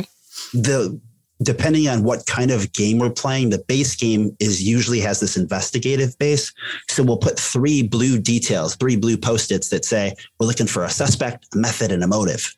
The 0.54 1.00
depending 1.42 1.88
on 1.88 2.04
what 2.04 2.26
kind 2.26 2.52
of 2.52 2.72
game 2.74 2.98
we're 2.98 3.10
playing, 3.10 3.50
the 3.50 3.64
base 3.68 3.96
game 3.96 4.36
is 4.40 4.64
usually 4.64 5.00
has 5.00 5.20
this 5.20 5.38
investigative 5.38 6.18
base. 6.18 6.52
So 6.90 7.04
we'll 7.04 7.18
put 7.18 7.40
three 7.40 7.84
blue 7.84 8.20
details, 8.20 8.76
three 8.76 8.96
blue 8.96 9.18
post-its 9.18 9.70
that 9.70 9.86
say 9.86 10.16
we're 10.40 10.48
looking 10.48 10.68
for 10.68 10.84
a 10.84 10.90
suspect, 10.90 11.48
a 11.54 11.58
method, 11.58 11.92
and 11.92 12.04
a 12.04 12.08
motive. 12.08 12.56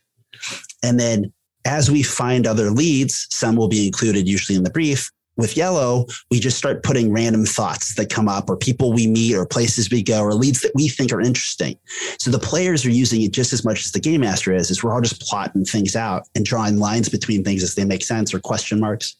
And 0.84 1.00
then 1.00 1.34
as 1.66 1.92
we 1.92 2.04
find 2.04 2.48
other 2.48 2.72
leads, 2.72 3.28
some 3.30 3.56
will 3.56 3.68
be 3.68 3.86
included 3.86 4.28
usually 4.28 4.56
in 4.56 4.64
the 4.64 4.70
brief. 4.70 5.12
With 5.40 5.58
yellow, 5.58 6.06
we 6.30 6.40
just 6.40 6.58
start 6.58 6.84
putting 6.84 7.12
random 7.12 7.46
thoughts 7.46 7.96
that 7.96 8.10
come 8.10 8.28
up 8.28 8.50
or 8.50 8.58
people 8.58 8.94
we 8.94 9.08
meet 9.08 9.36
or 9.36 9.46
places 9.46 9.90
we 9.90 10.04
go 10.04 10.22
or 10.22 10.34
leads 10.34 10.62
that 10.62 10.72
we 10.76 10.88
think 10.88 11.12
are 11.12 11.22
interesting. 11.22 11.78
So 12.20 12.30
the 12.30 12.40
players 12.40 12.86
are 12.86 12.92
using 12.92 13.22
it 13.22 13.32
just 13.32 13.54
as 13.54 13.66
much 13.66 13.86
as 13.86 13.92
the 13.92 14.00
game 14.00 14.22
master 14.22 14.54
is, 14.54 14.70
is 14.70 14.84
we're 14.84 14.94
all 14.94 15.02
just 15.02 15.22
plotting 15.22 15.66
things 15.66 15.96
out 15.96 16.24
and 16.36 16.46
drawing 16.46 16.78
lines 16.78 17.10
between 17.10 17.44
things 17.44 17.64
as 17.64 17.76
they 17.76 17.86
make 17.86 18.04
sense 18.04 18.34
or 18.34 18.40
question 18.40 18.80
marks. 18.80 19.16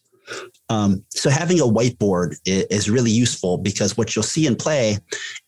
Um, 0.68 1.04
so 1.10 1.30
having 1.30 1.58
a 1.58 1.64
whiteboard 1.64 2.36
is, 2.44 2.64
is 2.64 2.90
really 2.90 3.10
useful 3.10 3.58
because 3.58 3.96
what 3.96 4.14
you'll 4.14 4.22
see 4.22 4.46
in 4.46 4.56
play 4.56 4.98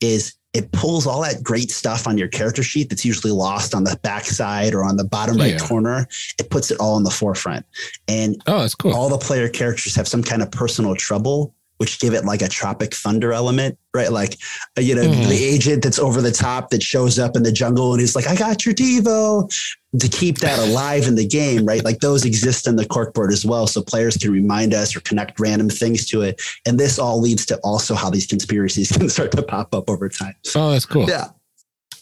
is 0.01 0.35
it 0.55 0.71
pulls 0.73 1.07
all 1.07 1.23
that 1.23 1.43
great 1.43 1.71
stuff 1.71 2.07
on 2.07 2.19
your 2.19 2.29
character 2.29 2.63
sheet 2.63 2.91
that's 2.91 3.05
usually 3.05 3.33
lost 3.33 3.75
on 3.75 3.85
the 3.85 3.99
backside 4.03 4.75
or 4.75 4.85
on 4.85 4.97
the 4.97 5.05
bottom 5.05 5.39
right 5.39 5.53
Yeah. 5.53 5.67
corner. 5.67 6.07
It 6.39 6.51
puts 6.51 6.71
it 6.71 6.79
all 6.79 6.97
in 6.99 7.05
the 7.05 7.11
forefront. 7.11 7.65
And 8.07 8.41
Oh, 8.47 8.61
that's 8.61 8.75
cool. 8.75 8.93
all 8.95 9.09
the 9.09 9.17
player 9.19 9.49
characters 9.49 9.95
have 9.95 10.07
some 10.07 10.23
kind 10.23 10.43
of 10.43 10.51
personal 10.51 10.95
trouble, 10.95 11.55
which 11.83 11.99
give 11.99 12.15
it 12.15 12.25
like 12.25 12.43
a 12.43 12.49
Tropic 12.49 12.95
Thunder 12.95 13.33
element, 13.33 13.77
right? 13.93 14.13
Like, 14.13 14.39
uh, 14.79 14.83
you 14.83 14.95
know, 14.95 15.03
Mhm. 15.03 15.29
the 15.29 15.45
agent 15.45 15.83
that's 15.83 15.99
over 15.99 16.23
the 16.23 16.31
top 16.31 16.71
that 16.71 16.81
shows 16.81 17.19
up 17.19 17.35
in 17.35 17.43
the 17.43 17.51
jungle 17.51 17.91
and 17.93 18.01
he's 18.01 18.15
like, 18.15 18.29
I 18.29 18.37
got 18.37 18.65
your 18.65 18.73
Devo 18.73 19.53
to 19.99 20.09
keep 20.09 20.39
that 20.39 20.61
alive 20.61 21.09
in 21.09 21.17
the 21.17 21.27
game, 21.27 21.67
right? 21.67 21.85
Like 21.85 21.99
those 21.99 22.25
exist 22.25 22.69
in 22.69 22.77
the 22.77 22.87
corkboard 22.87 23.33
as 23.33 23.45
well. 23.45 23.67
So 23.67 23.83
players 23.83 24.17
can 24.17 24.31
remind 24.31 24.73
us 24.75 24.95
or 24.95 25.01
connect 25.01 25.41
random 25.41 25.69
things 25.69 26.07
to 26.11 26.23
it. 26.23 26.41
And 26.67 26.79
this 26.79 27.01
all 27.01 27.21
leads 27.21 27.45
to 27.47 27.57
also 27.65 27.97
how 27.97 28.09
these 28.11 28.29
conspiracies 28.29 28.93
can 28.97 29.09
start 29.09 29.33
to 29.33 29.43
pop 29.43 29.75
up 29.75 29.91
over 29.91 30.09
time. 30.09 30.35
Oh, 30.55 30.71
that's 30.71 30.87
cool. 30.87 31.09
Yeah. 31.09 31.31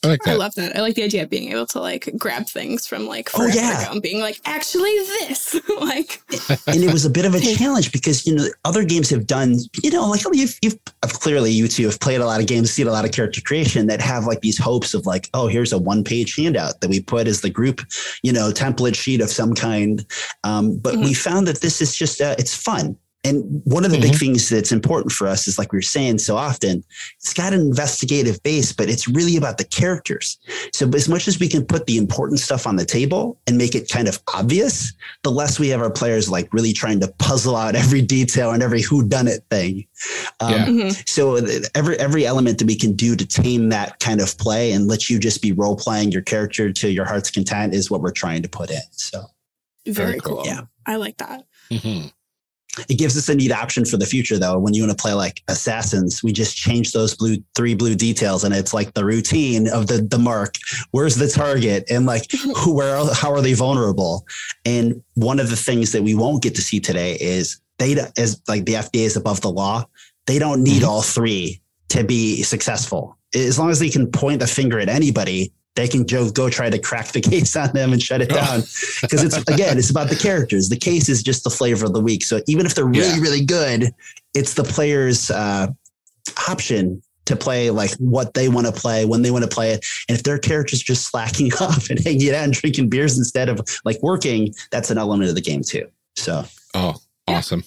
I 0.03 0.09
like 0.09 0.27
I 0.27 0.35
love 0.35 0.55
that. 0.55 0.77
I 0.77 0.81
like 0.81 0.95
the 0.95 1.03
idea 1.03 1.23
of 1.25 1.31
being 1.31 1.53
able 1.53 1.67
to 1.67 1.81
like 1.81 2.09
grab 2.17 2.47
things 2.47 2.87
from 2.87 3.07
like 3.07 3.29
Oh, 3.35 3.39
forever 3.39 3.57
yeah. 3.57 3.83
ago 3.83 3.93
and 3.93 4.03
being 4.03 4.21
like, 4.21 4.41
actually, 4.47 4.91
this. 4.91 5.55
like, 5.81 6.21
and 6.67 6.83
it 6.83 6.93
was 6.93 7.05
a 7.05 7.11
bit 7.11 7.27
of 7.27 7.35
a 7.35 7.41
challenge 7.57 7.93
because 7.93 8.27
you 8.27 8.35
know 8.35 8.47
other 8.65 8.85
games 8.85 9.11
have 9.11 9.27
done 9.27 9.57
you 9.83 9.91
know 9.91 10.09
like 10.09 10.23
you've, 10.33 10.59
you've 10.63 10.79
clearly 11.03 11.51
you 11.51 11.69
two 11.69 11.85
have 11.87 12.01
played 12.01 12.21
a 12.21 12.27
lot 12.27 12.41
of 12.41 12.47
games 12.47 12.71
seen 12.71 12.87
a 12.87 12.93
lot 12.93 13.05
of 13.05 13.13
character 13.13 13.41
creation 13.43 13.87
that 13.87 14.01
have 14.01 14.25
like 14.25 14.41
these 14.41 14.59
hopes 14.59 14.95
of 14.95 15.05
like 15.07 15.29
oh 15.35 15.47
here's 15.47 15.73
a 15.73 15.79
one 15.79 16.03
page 16.03 16.35
handout 16.37 16.81
that 16.81 16.89
we 16.89 17.01
put 17.01 17.27
as 17.27 17.41
the 17.43 17.51
group 17.51 17.81
you 18.23 18.33
know 18.33 18.51
template 18.51 18.95
sheet 18.95 19.21
of 19.21 19.31
some 19.31 19.55
kind 19.55 20.07
um, 20.45 20.79
but 20.79 20.97
we 20.97 21.13
found 21.15 21.47
that 21.47 21.61
this 21.61 21.81
is 21.81 21.95
just 21.95 22.21
uh, 22.21 22.35
it's 22.39 22.55
fun 22.55 22.97
and 23.23 23.61
one 23.65 23.85
of 23.85 23.91
the 23.91 24.01
big 24.01 24.15
things 24.15 24.49
that's 24.49 24.73
important 24.73 25.13
for 25.13 25.27
us 25.27 25.47
is 25.47 25.59
like 25.59 25.73
we 25.73 25.77
were 25.77 25.83
saying 25.83 26.17
so 26.19 26.37
often 26.37 26.83
it's 27.19 27.35
got 27.35 27.53
an 27.53 27.61
investigative 27.61 28.43
base 28.43 28.73
but 28.73 28.89
it's 28.89 29.07
really 29.07 29.37
about 29.37 29.59
the 29.59 29.65
characters 29.65 30.39
so 30.73 30.89
as 30.95 31.07
much 31.09 31.29
as 31.29 31.39
we 31.39 31.47
can 31.49 31.65
put 31.65 31.85
the 31.87 31.99
important 31.99 32.41
stuff 32.41 32.67
on 32.67 32.77
the 32.77 32.85
table 32.85 33.39
and 33.47 33.59
make 33.59 33.75
it 33.75 33.91
kind 33.91 34.09
of 34.09 34.19
obvious 34.35 34.95
the 35.23 35.31
less 35.31 35.59
we 35.59 35.69
have 35.69 35.83
our 35.83 35.91
players 35.91 36.31
like 36.31 36.49
really 36.55 36.73
trying 36.73 36.99
to 36.99 37.09
puzzle 37.19 37.57
out 37.57 37.75
every 37.75 38.01
detail 38.01 38.53
and 38.53 38.63
every 38.63 38.81
who 38.81 39.07
done 39.07 39.29
it 39.29 39.45
thing. 39.51 39.87
Um, 40.41 40.53
Yeah. 40.53 40.67
mhm. 40.67 41.09
So 41.09 41.37
every 41.75 41.99
every 41.99 42.25
element 42.27 42.59
that 42.59 42.67
we 42.67 42.77
can 42.77 42.95
do 42.95 43.17
to 43.17 43.27
tame 43.27 43.69
that 43.69 44.01
kind 44.01 44.21
of 44.21 44.37
play 44.39 44.73
and 44.73 44.87
let 44.89 45.11
you 45.11 45.19
just 45.19 45.43
be 45.43 45.53
role 45.53 45.77
playing 45.77 46.11
your 46.13 46.23
character 46.23 46.73
to 46.73 46.91
your 46.91 47.05
heart's 47.05 47.31
content 47.31 47.75
is 47.75 47.91
what 47.91 48.01
we're 48.01 48.13
trying 48.13 48.43
to 48.43 48.49
put 48.49 48.71
in. 48.71 48.81
So 48.93 49.27
very 49.87 49.95
Very 50.13 50.21
cool. 50.21 50.37
cool. 50.37 50.47
Yeah. 50.47 50.63
I 50.87 50.97
like 50.97 51.19
that. 51.19 51.45
Mhm. 51.71 52.13
It 52.89 52.99
gives 52.99 53.17
us 53.17 53.29
a 53.29 53.35
neat 53.35 53.53
option 53.53 53.85
for 53.85 53.97
the 53.97 54.07
future 54.07 54.39
though. 54.39 54.59
When 54.59 54.75
you 54.75 54.83
want 54.87 54.97
to 54.97 55.01
play 55.03 55.13
like 55.13 55.43
assassins, 55.49 56.23
we 56.23 56.33
just 56.33 56.57
change 56.57 56.93
those 56.93 57.15
blue 57.17 57.37
three 57.57 57.75
blue 57.75 57.95
details 57.95 58.45
and 58.45 58.55
it's 58.55 58.73
like 58.73 58.95
the 58.95 59.05
routine 59.05 59.69
of 59.69 59.87
the 59.87 60.03
the 60.03 60.19
mark. 60.19 60.55
Where's 60.93 61.17
the 61.17 61.29
target? 61.29 61.85
And 61.91 62.07
like 62.07 62.31
who 62.57 62.75
where 62.75 63.05
how 63.15 63.33
are 63.33 63.41
they 63.41 63.55
vulnerable? 63.55 64.27
And 64.65 65.03
one 65.15 65.41
of 65.41 65.51
the 65.51 65.57
things 65.57 65.93
that 65.93 66.03
we 66.03 66.15
won't 66.15 66.43
get 66.43 66.55
to 66.57 66.63
see 66.63 66.81
today 66.81 67.17
is 67.21 67.61
data 67.79 68.13
as 68.17 68.41
like 68.49 68.65
the 68.67 68.75
FDA 68.75 69.05
is 69.05 69.17
above 69.17 69.41
the 69.41 69.51
law. 69.51 69.85
They 70.27 70.39
don't 70.39 70.63
need 70.63 70.83
Mhm. 70.83 70.89
all 70.89 71.03
three 71.03 71.61
to 71.89 72.05
be 72.05 72.43
successful. 72.43 73.17
As 73.35 73.59
long 73.59 73.71
as 73.71 73.79
they 73.79 73.89
can 73.91 74.07
point 74.11 74.41
the 74.41 74.47
finger 74.47 74.79
at 74.79 74.89
anybody, 74.89 75.53
they 75.77 75.87
can 75.89 76.05
go, 76.05 76.31
go 76.31 76.51
try 76.51 76.69
to 76.69 76.79
crack 76.79 77.09
the 77.13 77.21
case 77.33 77.55
on 77.57 77.73
them 77.73 77.93
and 77.93 78.03
shut 78.03 78.21
it 78.23 78.29
down. 78.31 78.63
Because 79.03 79.23
it's 79.25 79.37
again, 79.49 79.79
it's 79.79 79.91
about 79.91 80.09
the 80.11 80.17
characters. 80.17 80.69
The 80.69 80.77
case 80.77 81.09
is 81.09 81.23
just 81.23 81.45
the 81.45 81.51
flavor 81.51 81.87
of 81.87 81.93
the 81.95 82.01
week. 82.01 82.25
So 82.25 82.41
even 82.47 82.67
if 82.67 82.75
they're 82.75 82.85
really, 82.85 83.09
Yeah. 83.09 83.21
really 83.21 83.45
good, 83.45 83.95
it's 84.35 84.55
the 84.55 84.65
player's 84.65 85.31
uh, 85.31 85.69
option 86.49 87.03
to 87.27 87.37
play 87.37 87.71
like 87.71 87.93
what 87.99 88.35
they 88.35 88.49
want 88.49 88.67
to 88.67 88.73
play 88.73 89.05
when 89.05 89.23
they 89.23 89.31
want 89.31 89.45
to 89.45 89.49
play 89.51 89.71
it. 89.73 89.85
And 90.09 90.17
if 90.19 90.25
their 90.25 90.39
character's 90.39 90.83
just 90.83 91.07
slacking 91.07 91.53
off 91.61 91.89
and 91.91 91.99
hanging 92.05 92.31
out 92.31 92.45
and 92.45 92.53
drinking 92.53 92.89
beers 92.89 93.17
instead 93.17 93.49
of 93.49 93.61
like 93.85 94.03
working, 94.03 94.53
that's 94.71 94.91
an 94.91 94.99
element 94.99 95.29
of 95.29 95.35
the 95.35 95.41
game 95.41 95.63
too. 95.63 95.87
So 96.17 96.45
Oh, 96.75 96.97
awesome. 97.27 97.65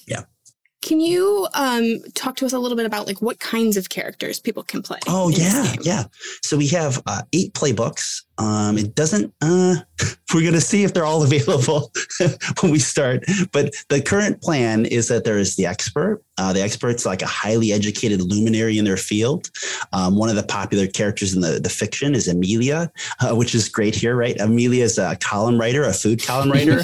Can 0.83 0.99
you 0.99 1.47
um, 1.53 1.99
talk 2.13 2.35
to 2.35 2.45
us 2.45 2.51
a 2.51 2.59
little 2.59 2.75
bit 2.75 2.85
about 2.85 3.07
like 3.07 3.21
what 3.21 3.39
kinds 3.39 3.77
of 3.77 3.87
characters 3.87 4.41
people 4.41 4.63
can 4.63 4.81
play? 4.81 4.99
Oh 5.07 5.29
yeah, 5.29 5.73
yeah. 5.81 6.03
So 6.41 6.57
we 6.57 6.67
have 6.67 7.01
uh, 7.05 7.21
eight 7.31 7.53
playbooks. 7.53 8.21
Um, 8.37 8.77
it 8.77 8.93
doesn't. 8.93 9.33
Uh, 9.41 9.77
we're 10.33 10.41
going 10.41 10.53
to 10.53 10.61
see 10.61 10.83
if 10.83 10.93
they're 10.93 11.05
all 11.05 11.23
available 11.23 11.89
when 12.59 12.71
we 12.73 12.79
start. 12.79 13.23
But 13.53 13.73
the 13.87 14.01
current 14.01 14.41
plan 14.41 14.85
is 14.85 15.07
that 15.07 15.23
there 15.23 15.37
is 15.37 15.55
the 15.55 15.65
expert. 15.65 16.21
Uh, 16.37 16.51
the 16.51 16.61
expert's 16.61 17.05
like 17.05 17.21
a 17.21 17.27
highly 17.27 17.71
educated 17.71 18.21
luminary 18.21 18.77
in 18.77 18.83
their 18.83 18.97
field. 18.97 19.51
Um, 19.93 20.17
one 20.17 20.27
of 20.27 20.35
the 20.35 20.43
popular 20.43 20.87
characters 20.87 21.33
in 21.33 21.39
the, 21.39 21.61
the 21.61 21.69
fiction 21.69 22.13
is 22.13 22.27
Amelia, 22.27 22.91
uh, 23.21 23.33
which 23.33 23.55
is 23.55 23.69
great 23.69 23.95
here, 23.95 24.17
right? 24.17 24.37
Amelia 24.41 24.83
is 24.83 24.97
a 24.97 25.15
column 25.21 25.57
writer, 25.57 25.83
a 25.83 25.93
food 25.93 26.21
column 26.21 26.51
writer, 26.51 26.79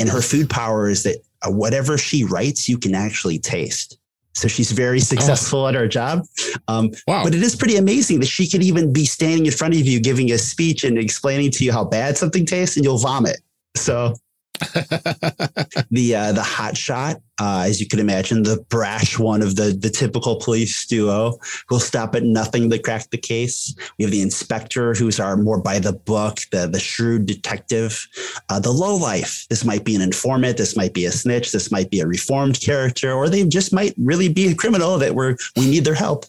and 0.00 0.08
her 0.08 0.22
food 0.22 0.48
power 0.48 0.88
is 0.88 1.02
that 1.02 1.16
uh, 1.46 1.50
whatever 1.50 1.98
she 1.98 2.24
writes, 2.24 2.68
you 2.68 2.78
can 2.78 2.94
actually 2.94 3.38
taste. 3.38 3.98
So 4.34 4.48
she's 4.48 4.72
very 4.72 4.98
successful 5.00 5.68
at 5.68 5.74
her 5.74 5.86
job. 5.86 6.24
Um, 6.66 6.90
Wow. 7.06 7.22
but 7.24 7.34
it 7.34 7.42
is 7.42 7.54
pretty 7.54 7.76
amazing 7.76 8.20
that 8.20 8.26
she 8.26 8.48
could 8.48 8.62
even 8.62 8.92
be 8.92 9.04
standing 9.04 9.44
in 9.46 9.52
front 9.52 9.74
of 9.74 9.80
you 9.80 10.00
giving 10.00 10.32
a 10.32 10.38
speech 10.38 10.84
and 10.84 10.96
explaining 10.96 11.50
to 11.52 11.64
you 11.64 11.72
how 11.72 11.84
bad 11.84 12.16
something 12.16 12.46
tastes 12.46 12.76
and 12.76 12.84
you'll 12.84 12.98
vomit. 12.98 13.40
So 13.76 14.14
the 15.90 16.14
uh, 16.14 16.32
the 16.32 16.42
hot 16.42 16.76
shot, 16.76 17.16
uh, 17.40 17.64
as 17.66 17.80
you 17.80 17.88
can 17.88 17.98
imagine, 17.98 18.42
the 18.42 18.64
brash 18.68 19.18
one 19.18 19.42
of 19.42 19.56
the 19.56 19.76
the 19.78 19.90
typical 19.90 20.36
police 20.36 20.86
duo 20.86 21.38
will 21.70 21.80
stop 21.80 22.14
at 22.14 22.22
nothing 22.22 22.68
to 22.70 22.78
crack 22.78 23.10
the 23.10 23.18
case. 23.18 23.74
We 23.98 24.04
have 24.04 24.12
the 24.12 24.22
inspector, 24.22 24.94
who's 24.94 25.18
our 25.18 25.36
more 25.36 25.60
by 25.60 25.78
the 25.78 25.92
book, 25.92 26.40
the 26.52 26.66
the 26.66 26.78
shrewd 26.78 27.26
detective, 27.26 28.06
uh, 28.50 28.60
the 28.60 28.70
low 28.70 28.94
life. 28.94 29.46
This 29.48 29.64
might 29.64 29.84
be 29.84 29.96
an 29.96 30.02
informant, 30.02 30.58
this 30.58 30.76
might 30.76 30.94
be 30.94 31.06
a 31.06 31.12
snitch, 31.12 31.50
this 31.50 31.72
might 31.72 31.90
be 31.90 32.00
a 32.00 32.06
reformed 32.06 32.60
character, 32.60 33.12
or 33.12 33.28
they 33.28 33.44
just 33.44 33.72
might 33.72 33.94
really 33.96 34.28
be 34.28 34.48
a 34.48 34.54
criminal 34.54 34.98
that 34.98 35.14
we're 35.14 35.36
we 35.56 35.68
need 35.68 35.84
their 35.84 35.94
help. 35.94 36.26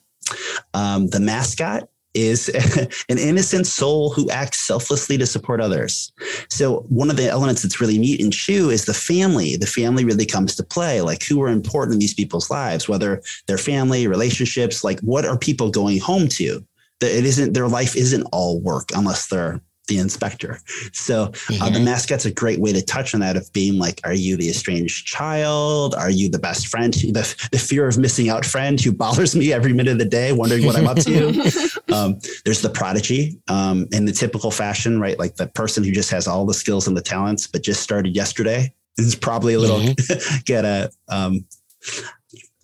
Um, 0.74 1.08
the 1.08 1.20
mascot 1.20 1.90
is 2.14 2.50
an 3.10 3.18
innocent 3.18 3.68
soul 3.68 4.12
who 4.12 4.30
acts 4.30 4.60
selflessly 4.60 5.18
to 5.18 5.26
support 5.26 5.62
others. 5.62 6.12
So 6.50 6.82
one 6.90 7.10
of 7.10 7.18
the 7.18 7.28
elements 7.28 7.62
that's 7.62 7.82
really 7.82 7.98
neat 7.98 8.20
in 8.20 8.32
Chew 8.32 8.70
is 8.70 8.86
the 8.86 8.94
family. 8.94 9.56
The 9.56 9.68
family 9.68 10.06
really 10.06 10.26
comes 10.26 10.56
to 10.56 10.64
play. 10.64 11.02
Like 11.02 11.24
who 11.24 11.42
are 11.42 11.50
important 11.50 11.94
in 11.94 12.00
these 12.00 12.14
people's 12.14 12.50
lives, 12.50 12.88
whether 12.88 13.22
their 13.48 13.58
family, 13.58 14.08
relationships, 14.08 14.84
like 14.84 15.00
what 15.02 15.26
are 15.26 15.38
people 15.38 15.70
going 15.70 16.00
home 16.00 16.28
to? 16.30 16.66
That 17.00 17.18
it 17.18 17.26
isn't 17.26 17.54
their 17.54 17.68
life 17.68 17.96
isn't 17.96 18.24
all 18.32 18.62
work 18.62 18.90
unless 18.96 19.28
they're 19.28 19.62
the 19.88 19.98
inspector. 19.98 20.60
So 20.94 21.24
uh, 21.24 21.70
the 21.70 21.80
Mhm. 21.80 21.84
mascot's 21.84 22.26
a 22.26 22.32
great 22.32 22.60
way 22.60 22.72
to 22.72 22.82
touch 22.82 23.14
on 23.14 23.20
that 23.20 23.36
of 23.36 23.52
being 23.52 23.78
like, 23.78 24.00
are 24.06 24.14
you 24.14 24.38
the 24.38 24.50
estranged 24.50 25.06
child? 25.06 25.94
Are 25.96 26.10
you 26.10 26.30
the 26.30 26.40
best 26.40 26.68
friend? 26.68 26.94
The, 26.94 27.48
the 27.52 27.60
fear 27.60 27.88
of 27.88 27.98
missing 27.98 28.30
out 28.30 28.46
friend 28.46 28.80
who 28.80 28.92
bothers 28.94 29.36
me 29.36 29.52
every 29.52 29.74
minute 29.74 29.92
of 29.92 29.98
the 30.00 30.06
day, 30.06 30.32
wondering 30.32 30.66
what 30.66 30.76
I'm 30.76 30.88
up 30.88 31.00
to. 31.00 31.70
Um, 31.94 32.18
there's 32.44 32.62
the 32.62 32.70
prodigy 32.70 33.40
um, 33.50 33.88
in 33.92 34.06
the 34.06 34.12
typical 34.12 34.50
fashion, 34.50 35.00
right? 35.00 35.20
Like 35.20 35.36
the 35.36 35.48
person 35.48 35.84
who 35.84 35.92
just 35.92 36.10
has 36.10 36.28
all 36.28 36.44
the 36.46 36.54
skills 36.54 36.88
and 36.88 36.98
the 36.98 37.02
talents, 37.02 37.46
but 37.46 37.62
just 37.62 37.84
started 37.84 38.16
yesterday 38.16 38.74
is 38.98 39.14
probably 39.16 39.54
a 39.54 39.60
little 39.60 39.94
get 40.46 40.66
a 40.66 40.90
um, 41.10 41.46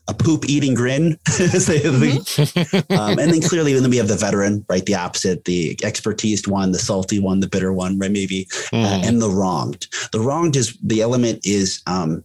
a 0.10 0.14
poop 0.14 0.50
eating 0.50 0.74
grin. 0.74 1.18
Mm-hmm. 1.30 2.94
um, 2.94 3.20
and 3.20 3.32
then 3.32 3.42
clearly, 3.42 3.74
then 3.74 3.90
we 3.90 3.98
have 3.98 4.08
the 4.08 4.16
veteran, 4.16 4.66
right? 4.70 4.86
The 4.86 4.96
opposite, 4.96 5.46
the 5.46 5.76
expertised 5.78 6.48
one, 6.48 6.72
the 6.72 6.80
salty 6.80 7.20
one, 7.20 7.40
the 7.40 7.48
bitter 7.48 7.72
one, 7.72 7.98
right? 8.00 8.12
Maybe 8.12 8.48
uh, 8.74 8.76
Mhm. 8.76 9.08
and 9.08 9.22
the 9.22 9.30
wronged. 9.30 9.88
The 10.12 10.20
wronged 10.20 10.56
is 10.56 10.78
the 10.84 11.02
element 11.02 11.40
is 11.46 11.82
um, 11.88 12.24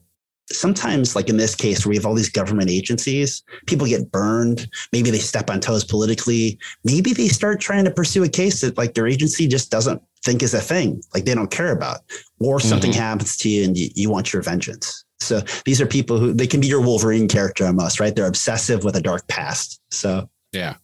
sometimes, 0.51 1.15
like 1.17 1.29
in 1.29 1.37
this 1.37 1.55
case, 1.55 1.85
where 1.85 1.91
we 1.91 1.97
have 1.97 2.07
all 2.07 2.15
these 2.15 2.29
government 2.31 2.71
agencies, 2.71 3.43
people 3.67 3.87
get 3.87 4.11
burned. 4.11 4.69
Maybe 4.93 5.11
they 5.11 5.19
step 5.19 5.51
on 5.51 5.61
toes 5.61 5.85
politically. 5.85 6.59
Maybe 6.85 7.13
they 7.13 7.29
start 7.29 7.61
trying 7.61 7.85
to 7.85 7.91
pursue 7.91 8.25
a 8.25 8.29
case 8.29 8.61
that 8.61 8.77
like 8.79 8.95
their 8.95 9.07
agency 9.07 9.47
just 9.47 9.71
doesn't 9.71 10.03
think 10.25 10.43
is 10.43 10.55
a 10.55 10.61
thing, 10.61 11.03
like 11.13 11.25
they 11.25 11.35
don't 11.35 11.51
care 11.51 11.71
about, 11.73 11.99
or 12.41 12.59
something 12.61 12.93
Mhm. 12.93 12.97
happens 12.97 13.37
to 13.39 13.49
you 13.49 13.65
and 13.65 13.77
you, 13.77 13.91
you 13.95 14.11
want 14.11 14.33
your 14.33 14.43
vengeance. 14.43 15.04
So 15.25 15.41
these 15.65 15.81
are 15.81 15.87
people 15.87 16.19
who 16.19 16.33
they 16.33 16.47
can 16.47 16.61
be 16.61 16.67
your 16.67 16.81
Wolverine 16.81 17.29
character 17.29 17.67
almost, 17.67 18.01
right? 18.01 18.15
They're 18.15 18.27
obsessive 18.27 18.85
with 18.85 18.97
a 18.97 19.01
dark 19.01 19.27
past. 19.29 19.81
So 19.91 20.29
yeah. 20.53 20.77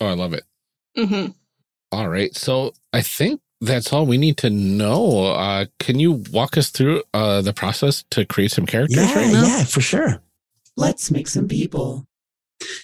Oh, 0.00 0.06
I 0.06 0.14
love 0.14 0.34
it. 0.34 0.44
hmm 0.96 1.26
All 1.92 2.08
right. 2.08 2.34
So 2.34 2.72
I 2.92 3.02
think 3.02 3.40
that's 3.60 3.92
all 3.92 4.06
we 4.06 4.18
need 4.18 4.36
to 4.38 4.50
know. 4.50 5.26
Uh, 5.26 5.66
can 5.78 5.98
you 5.98 6.24
walk 6.32 6.56
us 6.56 6.70
through 6.70 7.02
uh, 7.14 7.40
the 7.40 7.52
process 7.52 8.04
to 8.10 8.24
create 8.24 8.50
some 8.50 8.66
characters 8.66 8.96
yeah, 9.10 9.18
right 9.18 9.32
now? 9.32 9.46
yeah, 9.46 9.64
for 9.64 9.80
sure. 9.80 10.22
Let's 10.76 11.10
make 11.10 11.28
some 11.28 11.48
people. 11.48 12.06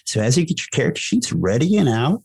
So 0.05 0.21
as 0.21 0.37
you 0.37 0.45
get 0.45 0.59
your 0.59 0.67
character 0.71 1.01
sheets 1.01 1.33
ready 1.33 1.77
and 1.77 1.89
out, 1.89 2.23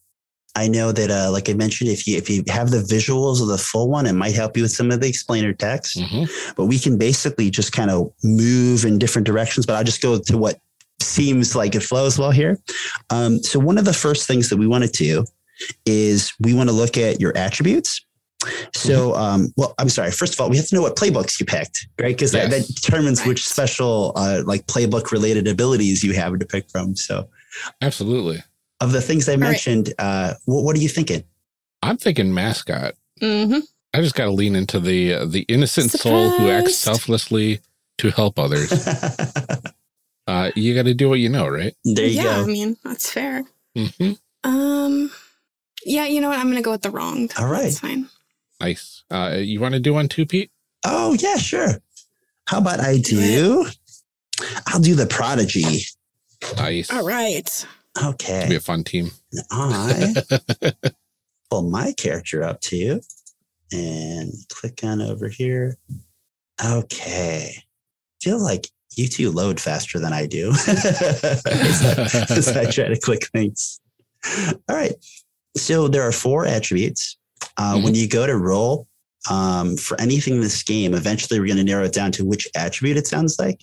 I 0.57 0.69
know 0.69 0.91
that, 0.91 1.11
uh, 1.11 1.31
like 1.31 1.49
I 1.49 1.53
mentioned, 1.53 1.91
if 1.91 2.07
you 2.07 2.17
if 2.17 2.29
you 2.31 2.43
have 2.49 2.71
the 2.71 2.79
visuals 2.79 3.41
of 3.43 3.49
the 3.49 3.59
full 3.59 3.89
one, 3.91 4.07
it 4.07 4.15
might 4.15 4.35
help 4.35 4.57
you 4.57 4.63
with 4.63 4.73
some 4.73 4.91
of 4.91 5.01
the 5.01 5.07
explainer 5.09 5.53
text. 5.53 5.97
Mhm. 5.99 6.29
But 6.57 6.65
we 6.65 6.79
can 6.79 6.97
basically 6.99 7.51
just 7.51 7.73
kind 7.73 7.91
of 7.91 8.11
move 8.25 8.85
in 8.85 8.99
different 8.99 9.27
directions. 9.27 9.67
But 9.67 9.77
I'll 9.77 9.85
just 9.85 10.01
go 10.01 10.19
to 10.19 10.39
what 10.39 10.59
seems 11.01 11.55
like 11.55 11.75
it 11.75 11.83
flows 11.83 12.19
well 12.19 12.31
here. 12.31 12.59
Um, 13.11 13.43
so 13.43 13.59
one 13.61 13.77
of 13.79 13.85
the 13.85 13.93
first 13.93 14.27
things 14.27 14.49
that 14.49 14.57
we 14.57 14.67
want 14.67 14.85
to 14.85 14.91
do 14.91 15.27
is 15.85 16.33
we 16.41 16.55
want 16.55 16.69
to 16.71 16.75
look 16.75 16.97
at 16.97 17.21
your 17.21 17.37
attributes. 17.37 18.01
So, 18.75 19.15
um, 19.15 19.53
well, 19.57 19.75
I'm 19.79 19.89
sorry. 19.89 20.11
First 20.11 20.35
of 20.35 20.41
all, 20.41 20.49
we 20.49 20.57
have 20.57 20.69
to 20.69 20.75
know 20.75 20.83
what 20.83 20.97
playbooks 20.97 21.41
you 21.41 21.47
picked, 21.47 21.89
right? 22.01 22.15
Because 22.15 22.33
that, 22.33 22.51
that 22.51 22.67
determines 22.69 23.21
Right. 23.21 23.29
which 23.29 23.47
special, 23.47 24.13
uh, 24.15 24.43
like 24.47 24.67
playbook 24.67 25.11
related 25.11 25.49
abilities 25.49 26.05
you 26.05 26.13
have 26.13 26.39
to 26.39 26.47
pick 26.47 26.71
from. 26.71 26.95
So, 26.97 27.29
Absolutely. 27.83 28.43
Of 28.81 28.93
the 28.93 29.01
things 29.01 29.29
I 29.29 29.33
right. 29.33 29.41
mentioned, 29.41 29.95
uh, 29.99 30.35
what, 30.45 30.65
what 30.65 30.77
are 30.77 30.81
you 30.81 30.89
thinking? 30.89 31.25
I'm 31.83 31.97
thinking 31.97 32.33
mascot. 32.33 32.95
Mm-hmm. 33.21 33.61
I 33.95 34.01
just 34.03 34.15
got 34.15 34.27
to 34.27 34.31
lean 34.31 34.57
into 34.57 34.79
the 34.81 35.15
uh, 35.15 35.25
the 35.25 35.43
innocent 35.43 35.91
soul 35.91 36.31
who 36.31 36.51
acts 36.51 36.77
selflessly 36.77 37.61
to 37.99 38.11
help 38.11 38.39
others. 38.39 38.71
Uh, 40.29 40.51
you 40.57 40.75
got 40.75 40.87
to 40.87 40.95
do 40.95 41.09
what 41.09 41.21
you 41.21 41.29
know, 41.29 41.47
right? 41.47 41.75
there 41.85 42.07
you 42.07 42.21
yeah, 42.23 42.41
I 42.41 42.47
mean, 42.47 42.77
that's 42.83 43.11
fair. 43.11 43.45
hmm 43.77 44.13
Um, 44.43 45.11
yeah, 45.85 46.07
you 46.07 46.21
know 46.21 46.31
what? 46.31 46.39
I'm 46.39 46.47
going 46.47 46.57
to 46.57 46.63
go 46.63 46.73
with 46.73 46.83
the 46.83 46.91
wrong. 46.91 47.31
All 47.39 47.47
right. 47.47 47.63
That's 47.63 47.79
fine. 47.79 48.09
Nice. 48.61 49.05
Uh, 49.11 49.37
you 49.39 49.61
want 49.61 49.75
to 49.75 49.81
do 49.81 49.95
one 49.95 50.09
too, 50.09 50.27
Pete? 50.27 50.51
Oh, 50.85 51.17
yeah, 51.21 51.37
sure. 51.37 51.69
How 52.49 52.59
about 52.59 52.81
I 52.81 52.99
do? 52.99 53.67
I'll 54.67 54.81
do 54.81 54.95
the 54.95 55.07
prodigy. 55.07 55.85
Nice. 56.57 56.91
All 56.91 57.07
right. 57.07 57.67
It'll 58.45 58.51
be 58.51 58.57
a 58.57 58.61
fun 58.61 58.85
team. 58.85 59.11
I 59.51 60.15
pull 61.51 61.63
my 61.71 61.93
character 61.93 62.43
up 62.43 62.61
to 62.63 62.77
you 62.77 63.01
and 63.73 64.33
click 64.49 64.81
on 64.83 65.01
over 65.01 65.29
here. 65.29 65.77
Okay. 66.65 67.63
Feel 68.21 68.43
like 68.43 68.69
you 68.97 69.09
two 69.09 69.31
load 69.31 69.61
faster 69.61 69.99
than 69.99 70.13
I 70.13 70.27
do. 70.27 70.51
as, 70.67 71.85
as 72.31 72.49
I 72.57 72.71
try 72.71 72.89
to 72.89 72.99
click 72.99 73.27
things. 73.27 73.81
All 74.69 74.77
right. 74.77 74.95
So 75.57 75.89
there 75.89 76.03
are 76.03 76.13
four 76.13 76.47
attributes. 76.47 77.19
Uh, 77.57 77.81
When 77.81 77.95
you 77.95 78.09
go 78.09 78.27
to 78.27 78.37
roll 78.37 78.89
um, 79.31 79.77
for 79.77 80.01
anything 80.01 80.35
in 80.37 80.41
this 80.41 80.63
game, 80.63 80.95
eventually 80.95 81.41
we're 81.41 81.47
going 81.47 81.59
to 81.59 81.65
narrow 81.65 81.85
it 81.85 81.93
down 81.93 82.13
to 82.13 82.25
which 82.25 82.49
attribute 82.55 82.97
it 82.97 83.07
sounds 83.07 83.39
like. 83.39 83.61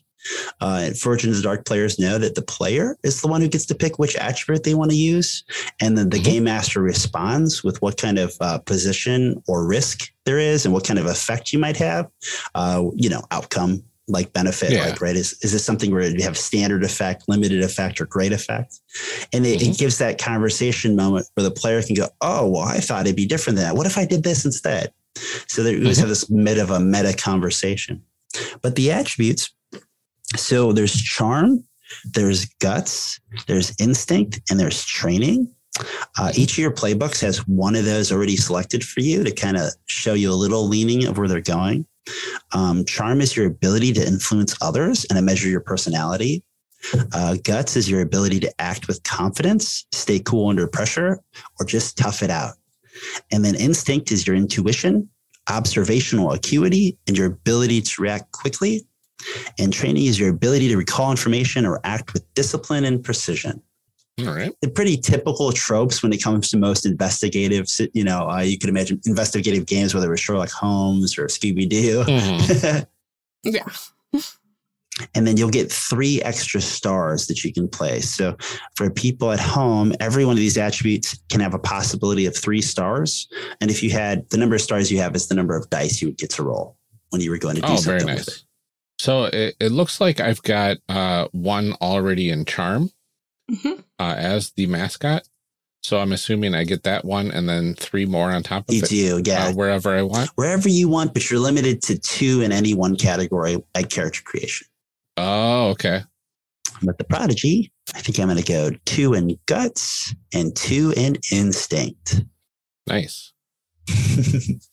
Uh, 0.61 0.91
Forged 0.91 1.25
in 1.25 1.31
the 1.31 1.41
Dark 1.41 1.65
players 1.65 1.99
know 1.99 2.17
that 2.17 2.35
the 2.35 2.41
player 2.41 2.97
is 3.03 3.21
the 3.21 3.27
one 3.27 3.41
who 3.41 3.47
gets 3.47 3.65
to 3.67 3.75
pick 3.75 3.99
which 3.99 4.15
attribute 4.15 4.63
they 4.63 4.73
want 4.75 4.91
to 4.91 4.97
use. 4.97 5.43
And 5.81 5.97
then 5.97 6.09
the 6.09 6.17
Mhm. 6.19 6.23
game 6.23 6.43
master 6.45 6.81
responds 6.81 7.63
with 7.63 7.81
what 7.81 7.97
kind 7.97 8.17
of 8.19 8.35
uh, 8.39 8.57
position 8.59 9.41
or 9.47 9.65
risk 9.65 10.11
there 10.25 10.39
is 10.39 10.65
and 10.65 10.73
what 10.73 10.85
kind 10.85 10.99
of 10.99 11.05
effect 11.05 11.51
you 11.53 11.59
might 11.59 11.77
have. 11.77 12.07
Uh, 12.55 12.85
you 12.95 13.09
know, 13.09 13.23
outcome 13.31 13.83
like 14.09 14.33
benefit, 14.33 14.71
Yeah. 14.73 14.83
like, 14.83 14.99
right? 15.01 15.15
Is, 15.15 15.33
is 15.43 15.53
this 15.53 15.63
something 15.63 15.89
where 15.89 16.03
you 16.09 16.23
have 16.23 16.37
standard 16.37 16.83
effect, 16.83 17.23
limited 17.29 17.63
effect, 17.63 18.01
or 18.01 18.05
great 18.05 18.33
effect? 18.33 18.79
And 19.31 19.45
it, 19.45 19.61
it 19.61 19.77
gives 19.77 19.97
that 19.99 20.17
conversation 20.17 20.97
moment 20.97 21.27
where 21.35 21.45
the 21.45 21.51
player 21.51 21.81
can 21.81 21.95
go, 21.95 22.09
oh, 22.19 22.49
well, 22.49 22.63
I 22.63 22.79
thought 22.81 23.05
it'd 23.05 23.15
be 23.15 23.25
different 23.25 23.55
than 23.55 23.65
that. 23.65 23.77
What 23.77 23.87
if 23.87 23.97
I 23.97 24.03
did 24.05 24.23
this 24.23 24.43
instead? 24.43 24.91
So 25.47 25.63
there, 25.63 25.71
you 25.73 25.83
always 25.83 25.99
have 25.99 26.09
this 26.09 26.29
mid 26.29 26.57
of 26.57 26.69
a 26.69 26.81
meta 26.81 27.13
conversation. 27.15 28.03
But 28.61 28.75
the 28.75 28.91
attributes, 28.91 29.52
so 30.35 30.71
there's 30.73 31.01
charm, 31.01 31.63
there's 32.05 32.45
guts, 32.59 33.19
there's 33.47 33.75
instinct, 33.79 34.41
and 34.49 34.59
there's 34.59 34.85
training. 34.85 35.51
Uh, 36.19 36.31
each 36.35 36.53
of 36.53 36.57
your 36.59 36.71
playbooks 36.71 37.21
has 37.21 37.47
one 37.47 37.75
of 37.75 37.85
those 37.85 38.11
already 38.11 38.37
selected 38.37 38.83
for 38.83 38.99
you 38.99 39.23
to 39.23 39.31
kind 39.31 39.57
of 39.57 39.71
show 39.87 40.13
you 40.13 40.31
a 40.31 40.35
little 40.35 40.67
leaning 40.67 41.05
of 41.05 41.17
where 41.17 41.27
they're 41.27 41.41
going. 41.41 41.85
Um, 42.51 42.85
charm 42.85 43.21
is 43.21 43.35
your 43.35 43.47
ability 43.47 43.93
to 43.93 44.05
influence 44.05 44.55
others 44.61 45.05
and 45.05 45.17
to 45.17 45.23
measure 45.23 45.49
your 45.49 45.61
personality. 45.61 46.43
Uh, 47.13 47.37
guts 47.43 47.75
is 47.75 47.89
your 47.89 48.01
ability 48.01 48.39
to 48.41 48.61
act 48.61 48.87
with 48.87 49.01
confidence, 49.03 49.85
stay 49.93 50.19
cool 50.19 50.49
under 50.49 50.67
pressure, 50.67 51.19
or 51.59 51.65
just 51.65 51.97
tough 51.97 52.21
it 52.21 52.29
out. 52.29 52.55
And 53.31 53.43
then 53.43 53.55
instinct 53.55 54.11
is 54.11 54.27
your 54.27 54.35
intuition, 54.35 55.09
observational 55.49 56.33
acuity, 56.33 56.97
and 57.07 57.17
your 57.17 57.27
ability 57.27 57.81
to 57.81 58.01
react 58.01 58.31
quickly. 58.31 58.85
And 59.59 59.71
training 59.73 60.05
is 60.05 60.19
your 60.19 60.29
ability 60.29 60.67
to 60.69 60.77
recall 60.77 61.11
information 61.11 61.65
or 61.65 61.79
act 61.83 62.13
with 62.13 62.23
discipline 62.33 62.85
and 62.85 63.03
precision. 63.03 63.61
All 64.19 64.33
right. 64.35 64.51
The 64.61 64.69
pretty 64.69 64.97
typical 64.97 65.51
tropes 65.51 66.03
when 66.03 66.13
it 66.13 66.21
comes 66.21 66.49
to 66.51 66.57
most 66.57 66.85
investigative, 66.85 67.65
you 67.93 68.03
know, 68.03 68.29
uh, 68.29 68.41
you 68.41 68.59
could 68.59 68.69
imagine 68.69 69.01
investigative 69.07 69.65
games, 69.65 69.93
whether 69.95 70.07
it 70.07 70.11
was 70.11 70.19
Sherlock 70.19 70.51
Holmes 70.51 71.17
or 71.17 71.25
Scooby 71.27 71.67
Doo. 71.67 72.03
Mhm. 72.03 72.85
Yeah. 73.45 73.65
and 75.15 75.25
then 75.27 75.35
you'll 75.37 75.49
get 75.49 75.71
three 75.71 76.21
extra 76.21 76.61
stars 76.61 77.25
that 77.27 77.43
you 77.43 77.51
can 77.51 77.67
place. 77.67 78.09
So 78.13 78.37
for 78.75 78.89
people 78.89 79.31
at 79.31 79.39
home, 79.39 79.93
every 79.99 80.23
one 80.23 80.33
of 80.33 80.39
these 80.39 80.57
attributes 80.57 81.17
can 81.29 81.41
have 81.41 81.53
a 81.53 81.59
possibility 81.59 82.25
of 82.25 82.37
three 82.37 82.61
stars. 82.61 83.27
And 83.59 83.69
if 83.71 83.81
you 83.83 83.89
had 83.89 84.29
the 84.29 84.37
number 84.37 84.55
of 84.55 84.61
stars 84.61 84.91
you 84.91 84.99
have 84.99 85.15
is 85.15 85.27
the 85.27 85.35
number 85.35 85.57
of 85.57 85.69
dice 85.69 86.01
you 86.01 86.07
would 86.09 86.17
get 86.17 86.29
to 86.31 86.43
roll 86.43 86.77
when 87.09 87.21
you 87.21 87.31
were 87.31 87.37
going 87.37 87.55
to 87.55 87.61
do 87.61 87.67
Oh, 87.69 87.75
something 87.75 88.05
very 88.07 88.19
with 88.19 88.27
it. 88.27 88.43
Nice. 88.99 89.05
So 89.05 89.23
it, 89.25 89.55
it 89.59 89.71
looks 89.71 89.99
like 90.01 90.19
I've 90.19 90.41
got 90.43 90.77
uh, 90.89 91.27
one 91.31 91.73
already 91.81 92.29
in 92.29 92.45
charm 92.45 92.91
hmm 93.49 93.73
uh, 93.99 94.15
as 94.17 94.51
the 94.51 94.67
mascot. 94.67 95.23
So 95.81 95.99
I'm 95.99 96.13
assuming 96.13 96.55
I 96.55 96.63
get 96.63 96.83
that 96.83 97.03
one 97.03 97.29
and 97.29 97.47
then 97.49 97.73
three 97.75 98.05
more 98.05 98.31
on 98.31 98.41
top 98.41 98.69
of 98.69 98.73
You 98.73 98.83
it 98.83 98.89
do, 98.89 99.21
yeah. 99.25 99.47
uh, 99.47 99.53
wherever 99.53 99.93
I 99.93 100.01
want. 100.01 100.29
Wherever 100.35 100.69
you 100.69 100.87
want, 100.87 101.13
but 101.13 101.29
you're 101.29 101.41
limited 101.41 101.81
to 101.83 101.97
two 101.99 102.41
in 102.41 102.53
any 102.53 102.73
one 102.73 102.95
category 102.95 103.61
at 103.75 103.89
character 103.89 104.21
creation. 104.23 104.65
Oh, 105.17 105.69
okay. 105.71 106.03
With 106.81 106.97
the 106.97 107.03
prodigy, 107.03 107.71
I 107.93 107.99
think 107.99 108.17
I'm 108.17 108.27
going 108.27 108.41
to 108.41 108.45
go 108.45 108.71
two 108.85 109.13
in 109.13 109.37
guts 109.45 110.15
and 110.33 110.55
two 110.55 110.93
in 110.95 111.17
instinct. 111.31 112.23
Nice. 112.87 113.33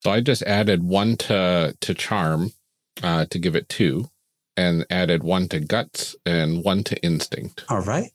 So 0.00 0.12
I 0.12 0.20
just 0.20 0.42
added 0.42 0.84
one 0.84 1.16
to 1.16 1.76
to 1.80 1.94
charm 1.94 2.52
uh, 3.02 3.24
to 3.26 3.38
give 3.38 3.54
it 3.56 3.68
two, 3.68 4.08
and 4.56 4.84
added 4.90 5.22
one 5.22 5.48
to 5.48 5.60
guts 5.60 6.16
and 6.26 6.64
one 6.64 6.82
to 6.84 7.00
instinct. 7.02 7.64
All 7.68 7.80
right. 7.82 8.10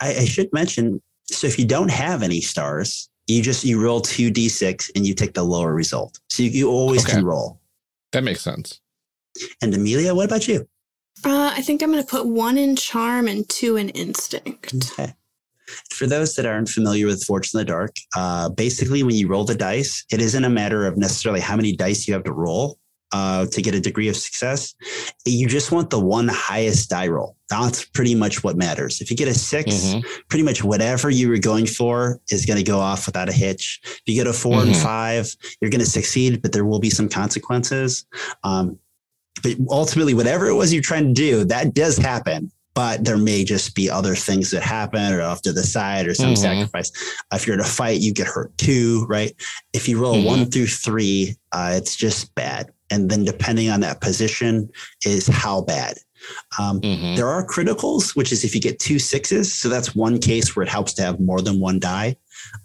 I, 0.00 0.14
I 0.16 0.24
should 0.24 0.52
mention 0.52 1.00
so 1.26 1.46
if 1.46 1.58
you 1.58 1.64
don't 1.64 1.90
have 1.90 2.22
any 2.22 2.40
stars, 2.40 3.08
you 3.28 3.40
just 3.42 3.64
you 3.64 3.80
roll 3.80 4.00
two 4.00 4.30
d6 4.32 4.90
and 4.96 5.06
you 5.06 5.14
take 5.14 5.34
the 5.34 5.44
lower 5.44 5.72
result. 5.74 6.18
So 6.28 6.42
you, 6.42 6.50
you 6.50 6.70
always 6.70 7.04
Okay. 7.04 7.12
can 7.16 7.24
roll. 7.24 7.60
That 8.12 8.24
makes 8.24 8.42
sense. 8.42 8.80
And 9.62 9.72
Amelia, 9.72 10.12
what 10.14 10.24
about 10.26 10.48
you? 10.48 10.68
Uh, 11.24 11.52
I 11.54 11.62
think 11.62 11.82
I'm 11.82 11.92
going 11.92 12.02
to 12.02 12.08
put 12.08 12.26
one 12.26 12.58
in 12.58 12.74
charm 12.74 13.28
and 13.28 13.48
two 13.48 13.76
in 13.76 13.90
instinct. 13.90 14.74
Okay. 14.98 15.14
For 15.90 16.08
those 16.08 16.34
that 16.34 16.46
aren't 16.46 16.68
familiar 16.68 17.06
with 17.06 17.22
Forged 17.22 17.54
in 17.54 17.58
the 17.58 17.64
Dark, 17.64 17.94
uh, 18.16 18.48
basically 18.48 19.04
when 19.04 19.14
you 19.14 19.28
roll 19.28 19.44
the 19.44 19.54
dice, 19.54 20.04
it 20.10 20.20
isn't 20.20 20.44
a 20.44 20.50
matter 20.50 20.84
of 20.86 20.96
necessarily 20.96 21.40
how 21.40 21.54
many 21.54 21.76
dice 21.76 22.08
you 22.08 22.14
have 22.14 22.24
to 22.24 22.32
roll 22.32 22.78
uh, 23.12 23.46
to 23.46 23.60
get 23.62 23.74
a 23.74 23.80
degree 23.80 24.08
of 24.08 24.16
success. 24.16 24.74
You 25.26 25.48
just 25.48 25.72
want 25.72 25.90
the 25.90 25.98
one 26.00 26.28
highest 26.28 26.90
die 26.90 27.08
roll. 27.08 27.36
That's 27.48 27.84
pretty 27.84 28.14
much 28.14 28.44
what 28.44 28.56
matters. 28.56 29.00
If 29.00 29.10
you 29.10 29.16
get 29.16 29.26
a 29.28 29.34
6 29.34 29.74
Mhm. 29.74 30.04
pretty 30.28 30.44
much 30.44 30.62
whatever 30.62 31.10
you 31.10 31.28
were 31.28 31.38
going 31.38 31.66
for 31.66 32.20
is 32.30 32.46
going 32.46 32.58
to 32.58 32.62
go 32.62 32.78
off 32.78 33.06
without 33.06 33.28
a 33.28 33.32
hitch. 33.32 33.80
If 33.84 34.02
you 34.06 34.14
get 34.14 34.26
a 34.28 34.32
4 34.32 34.62
and 34.62 34.70
Mhm. 34.72 34.82
five, 34.82 35.34
you're 35.60 35.70
going 35.70 35.84
to 35.84 35.90
succeed, 35.90 36.40
but 36.42 36.52
there 36.52 36.64
will 36.64 36.78
be 36.78 36.90
some 36.90 37.08
consequences. 37.08 38.04
Um, 38.44 38.78
but 39.42 39.56
ultimately, 39.68 40.14
whatever 40.14 40.46
it 40.46 40.54
was 40.54 40.72
you're 40.72 40.82
trying 40.82 41.06
to 41.08 41.12
do, 41.12 41.44
that 41.46 41.74
does 41.74 41.96
happen. 41.96 42.52
But 42.72 43.04
there 43.04 43.18
may 43.18 43.42
just 43.42 43.74
be 43.74 43.90
other 43.90 44.14
things 44.14 44.52
that 44.52 44.62
happen 44.62 45.12
or 45.12 45.22
off 45.22 45.42
to 45.42 45.52
the 45.52 45.64
side 45.64 46.06
or 46.06 46.14
some 46.14 46.34
Mhm. 46.34 46.38
sacrifice. 46.38 46.92
If 47.32 47.44
you're 47.46 47.54
in 47.54 47.60
a 47.60 47.64
fight, 47.64 48.00
you 48.00 48.12
get 48.12 48.28
hurt 48.28 48.56
too, 48.58 49.06
right? 49.08 49.34
If 49.72 49.88
you 49.88 49.98
roll 49.98 50.18
Mhm. 50.22 50.24
one 50.24 50.50
through 50.50 50.68
three, 50.68 51.36
uh, 51.50 51.72
it's 51.74 51.96
just 51.96 52.32
bad. 52.36 52.70
And 52.90 53.10
then 53.10 53.24
depending 53.24 53.70
on 53.70 53.80
that 53.80 54.00
position 54.00 54.68
is 55.04 55.26
how 55.26 55.62
bad. 55.62 55.98
Um, 56.58 56.80
Mhm. 56.80 57.16
there 57.16 57.28
are 57.28 57.46
criticals, 57.46 58.14
which 58.16 58.30
is 58.32 58.44
if 58.44 58.54
you 58.54 58.60
get 58.60 58.78
two 58.78 58.98
sixes. 58.98 59.52
So 59.54 59.68
that's 59.68 59.94
one 59.94 60.18
case 60.18 60.54
where 60.54 60.62
it 60.64 60.68
helps 60.68 60.92
to 60.94 61.02
have 61.02 61.18
more 61.20 61.40
than 61.40 61.60
one 61.60 61.78
die. 61.78 62.16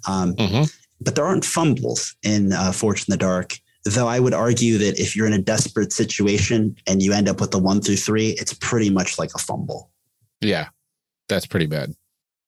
Um, 0.07 0.33
Mhm. 0.35 0.73
but 0.99 1.15
there 1.15 1.25
aren't 1.25 1.45
fumbles 1.45 2.15
in 2.23 2.51
uh, 2.53 2.71
Forged 2.71 3.07
in 3.07 3.13
the 3.13 3.17
Dark. 3.17 3.57
Though 3.85 4.07
I 4.07 4.19
would 4.19 4.33
argue 4.33 4.77
that 4.79 4.99
if 4.99 5.15
you're 5.15 5.27
in 5.27 5.33
a 5.33 5.37
desperate 5.41 5.93
situation 5.93 6.75
and 6.87 7.03
you 7.03 7.13
end 7.13 7.29
up 7.29 7.39
with 7.39 7.51
the 7.51 7.59
one 7.59 7.81
through 7.81 7.97
three, 7.97 8.29
it's 8.31 8.53
pretty 8.53 8.89
much 8.89 9.19
like 9.19 9.29
a 9.35 9.37
fumble. 9.37 9.91
Yeah, 10.41 10.69
that's 11.29 11.45
pretty 11.45 11.67
bad. 11.67 11.93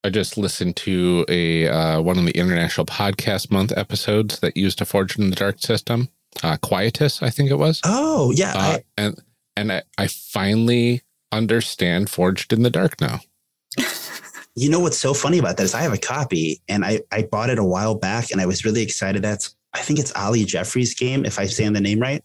I 0.03 0.09
just 0.09 0.37
listened 0.37 0.75
to 0.77 1.25
a 1.29 1.67
uh, 1.67 2.01
one 2.01 2.17
of 2.17 2.25
the 2.25 2.31
International 2.37 2.85
Podcast 2.85 3.51
Month 3.51 3.71
episodes 3.77 4.39
that 4.39 4.57
used 4.57 4.81
a 4.81 4.85
Forged 4.85 5.19
in 5.19 5.29
the 5.29 5.35
Dark 5.35 5.59
system, 5.59 6.09
uh, 6.43 6.57
Quietus, 6.61 7.21
I 7.23 7.29
think 7.29 7.49
it 7.51 7.55
was. 7.57 7.81
Oh, 7.83 8.31
yeah. 8.35 8.53
Uh, 8.55 8.59
I, 8.59 8.83
and 8.97 9.21
and 9.55 9.71
I, 9.71 9.81
I 9.97 10.07
finally 10.07 11.01
understand 11.31 12.09
Forged 12.09 12.53
in 12.53 12.63
the 12.63 12.69
Dark 12.69 12.99
now. 13.01 13.19
You 14.59 14.71
know 14.71 14.79
what's 14.79 14.97
so 14.97 15.13
funny 15.13 15.37
about 15.37 15.57
that 15.57 15.63
is 15.65 15.75
I 15.75 15.81
have 15.81 15.93
a 15.93 15.99
copy 15.99 16.63
and 16.67 16.83
I, 16.83 17.01
I 17.11 17.21
bought 17.31 17.51
it 17.51 17.59
a 17.59 17.63
while 17.63 17.93
back 17.93 18.31
and 18.31 18.41
I 18.41 18.47
was 18.47 18.65
really 18.65 18.81
excited. 18.81 19.21
That's 19.21 19.55
I 19.75 19.81
think 19.81 19.99
it's 19.99 20.11
Ali 20.15 20.45
Jeffrey's 20.45 20.95
game, 20.95 21.25
if 21.25 21.37
I'm 21.37 21.47
saying 21.47 21.73
the 21.73 21.79
name 21.79 21.99
right. 21.99 22.23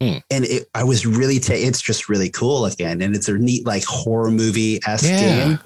Hmm. 0.00 0.18
And 0.30 0.44
it, 0.44 0.68
I 0.76 0.84
was 0.84 1.04
really, 1.06 1.40
ta- 1.40 1.54
it's 1.56 1.82
just 1.82 2.08
really 2.08 2.30
cool 2.30 2.66
again. 2.66 3.02
And 3.02 3.16
it's 3.16 3.26
a 3.28 3.36
neat, 3.36 3.66
like 3.66 3.82
horror 3.82 4.30
movie 4.30 4.78
esque 4.86 5.06
Yeah. 5.06 5.18
game. 5.48 5.58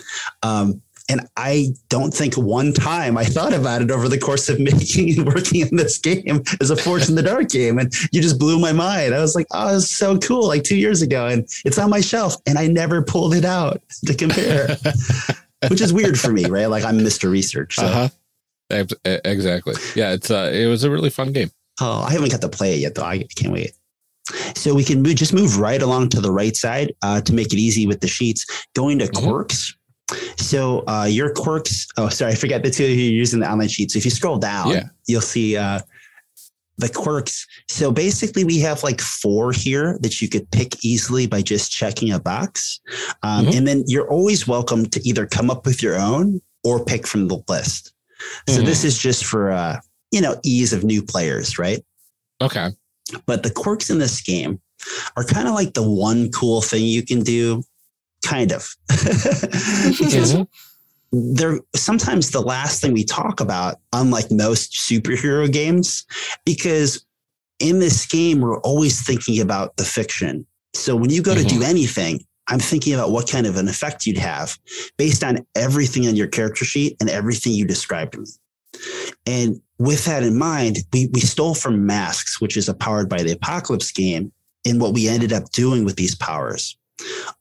Um, 0.42 0.80
and 1.11 1.27
I 1.37 1.75
don't 1.90 2.14
think 2.14 2.35
one 2.35 2.73
time 2.73 3.18
I 3.18 3.25
thought 3.25 3.53
about 3.53 3.83
it 3.83 3.90
over 3.90 4.09
the 4.09 4.18
course 4.18 4.49
of 4.49 4.59
making 4.70 5.18
and 5.18 5.27
working 5.27 5.61
in 5.61 5.77
this 5.77 5.99
game 5.99 6.42
as 6.61 6.70
a 6.70 6.77
Forge 6.77 7.09
in 7.09 7.16
the 7.16 7.23
Dark 7.23 7.49
game. 7.61 7.79
And 7.79 7.92
you 8.12 8.23
just 8.23 8.38
blew 8.38 8.59
my 8.59 8.73
mind. 8.73 9.14
I 9.14 9.20
was 9.20 9.35
like, 9.35 9.46
oh, 9.51 9.77
it's 9.77 9.90
so 9.90 10.16
cool. 10.18 10.46
Like 10.49 10.62
two 10.64 10.77
years 10.77 11.03
ago. 11.03 11.27
And 11.27 11.46
it's 11.64 11.79
on 11.79 11.90
my 11.90 12.01
shelf. 12.01 12.37
And 12.46 12.59
I 12.59 12.66
never 12.68 13.03
pulled 13.03 13.35
it 13.35 13.44
out 13.44 13.83
to 14.07 14.14
compare, 14.14 14.77
which 15.68 15.81
is 15.81 15.92
weird 15.92 16.18
for 16.18 16.33
me, 16.33 16.46
right? 16.46 16.66
Like 16.66 16.85
I'm 16.85 16.99
Mr. 16.99 17.31
Research. 17.31 17.75
So, 17.77 17.85
Uh-huh. 17.87 18.09
Exactly. 19.05 19.75
Yeah, 19.96 20.12
it's 20.12 20.31
uh 20.31 20.51
it 20.55 20.66
was 20.66 20.85
a 20.85 20.90
really 20.90 21.11
fun 21.11 21.33
game. 21.33 21.51
oh, 21.81 22.03
I 22.07 22.12
haven't 22.12 22.31
got 22.31 22.40
to 22.42 22.49
play 22.49 22.75
it 22.75 22.79
yet, 22.81 22.94
though. 22.94 23.03
I 23.05 23.25
can't 23.35 23.53
wait. 23.53 23.73
So 24.55 24.75
we 24.75 24.85
can 24.85 25.03
move, 25.03 25.16
just 25.16 25.33
move 25.35 25.59
right 25.59 25.83
along 25.83 26.11
to 26.11 26.20
the 26.20 26.31
right 26.31 26.55
side 26.55 26.94
uh, 27.03 27.20
to 27.23 27.33
make 27.35 27.53
it 27.53 27.59
easy 27.59 27.88
with 27.88 28.01
the 28.01 28.07
sheets. 28.07 28.46
Going 28.77 29.01
to 29.01 29.07
Mhm. 29.07 29.23
quirks. 29.25 29.75
So 30.37 30.85
uh, 30.87 31.05
your 31.11 31.33
quirks. 31.33 31.87
Oh, 31.96 32.09
sorry, 32.09 32.33
I 32.33 32.35
forget 32.35 32.62
the 32.62 32.70
two 32.70 32.85
of 32.85 32.90
you 32.90 33.09
are 33.11 33.12
using 33.12 33.40
the 33.40 33.51
online 33.51 33.68
sheet. 33.68 33.90
So 33.90 33.99
if 33.99 34.05
you 34.05 34.11
scroll 34.11 34.38
down, 34.38 34.70
Yeah. 34.70 34.85
you'll 35.07 35.20
see 35.20 35.57
uh, 35.57 35.81
the 36.79 36.88
quirks. 36.88 37.46
So 37.68 37.90
basically, 37.92 38.44
we 38.44 38.59
have 38.61 38.83
like 38.83 39.01
four 39.01 39.53
here 39.53 39.99
that 40.01 40.20
you 40.23 40.29
could 40.29 40.51
pick 40.51 40.85
easily 40.85 41.27
by 41.27 41.42
just 41.42 41.70
checking 41.70 42.11
a 42.12 42.18
box, 42.18 42.81
um, 43.23 43.46
Mhm. 43.46 43.57
and 43.57 43.68
then 43.68 43.85
you're 43.87 44.11
always 44.11 44.46
welcome 44.49 44.87
to 44.87 45.01
either 45.09 45.27
come 45.27 45.51
up 45.51 45.66
with 45.66 45.83
your 45.83 45.99
own 46.01 46.40
or 46.64 46.85
pick 46.85 47.07
from 47.07 47.29
the 47.29 47.38
list. 47.49 47.92
So 48.49 48.61
Mhm. 48.62 48.66
this 48.66 48.85
is 48.85 48.96
just 48.99 49.25
for 49.25 49.51
uh, 49.51 49.81
you 50.11 50.20
know 50.20 50.40
ease 50.42 50.73
of 50.73 50.83
new 50.85 51.03
players, 51.03 51.59
right? 51.59 51.85
Okay. 52.40 52.70
But 53.27 53.42
the 53.42 53.51
quirks 53.51 53.90
in 53.90 53.99
this 53.99 54.20
game 54.23 54.61
are 55.16 55.25
kind 55.25 55.46
of 55.49 55.55
like 55.55 55.75
the 55.75 55.83
one 55.83 56.31
cool 56.31 56.62
thing 56.62 56.87
you 56.87 57.03
can 57.03 57.23
do, 57.23 57.62
kind 58.24 58.52
of. 58.52 58.74
because 59.98 60.37
they're 61.12 61.59
sometimes 61.74 62.30
the 62.30 62.40
last 62.40 62.80
thing 62.80 62.92
we 62.92 63.04
talk 63.04 63.40
about, 63.40 63.76
unlike 63.92 64.30
most 64.30 64.72
superhero 64.72 65.50
games, 65.50 66.04
because 66.44 67.04
in 67.59 67.78
this 67.78 68.06
game, 68.06 68.40
we're 68.40 68.61
always 68.61 69.04
thinking 69.04 69.40
about 69.40 69.76
the 69.76 69.85
fiction. 69.85 70.46
So 70.74 70.96
when 70.96 71.11
you 71.11 71.22
go 71.22 71.35
to 71.35 71.42
do 71.42 71.56
mm-hmm. 71.56 71.64
anything, 71.64 72.20
I'm 72.48 72.59
thinking 72.59 72.94
about 72.94 73.11
what 73.11 73.30
kind 73.30 73.46
of 73.46 73.56
an 73.56 73.68
effect 73.68 74.06
you'd 74.06 74.18
have 74.18 74.59
based 74.96 75.22
on 75.22 75.46
everything 75.54 76.09
on 76.09 76.16
your 76.16 76.26
character 76.26 76.64
sheet 76.64 76.96
and 77.00 77.09
everything 77.09 77.52
you 77.52 77.64
described 77.64 78.12
to 78.12 78.20
me. 78.20 78.26
And 79.26 79.61
with 79.78 80.04
that 80.06 80.22
in 80.22 80.38
mind, 80.38 80.78
we, 80.92 81.09
we 81.12 81.20
stole 81.20 81.54
from 81.54 81.87
Masks, 81.87 82.40
which 82.40 82.56
is 82.56 82.68
a 82.68 82.74
powered 82.74 83.09
by 83.09 83.22
the 83.22 83.33
Apocalypse 83.33 83.92
game, 83.92 84.33
in 84.64 84.78
what 84.78 84.92
we 84.92 85.09
ended 85.09 85.33
up 85.33 85.50
doing 85.52 85.85
with 85.85 85.96
these 85.96 86.14
powers. 86.14 86.76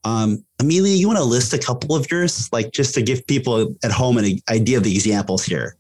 Um, 0.03 0.43
Amelia, 0.59 0.95
you 0.95 1.07
want 1.07 1.19
to 1.19 1.25
list 1.25 1.53
a 1.53 1.57
couple 1.59 1.95
of 1.95 2.09
yours, 2.11 2.49
like 2.51 2.71
just 2.71 2.93
to 2.95 3.01
give 3.01 3.25
people 3.27 3.75
at 3.83 3.91
home 3.91 4.17
an 4.17 4.39
idea 4.49 4.77
of 4.77 4.83
the 4.83 4.93
examples 4.93 5.45
here? 5.45 5.75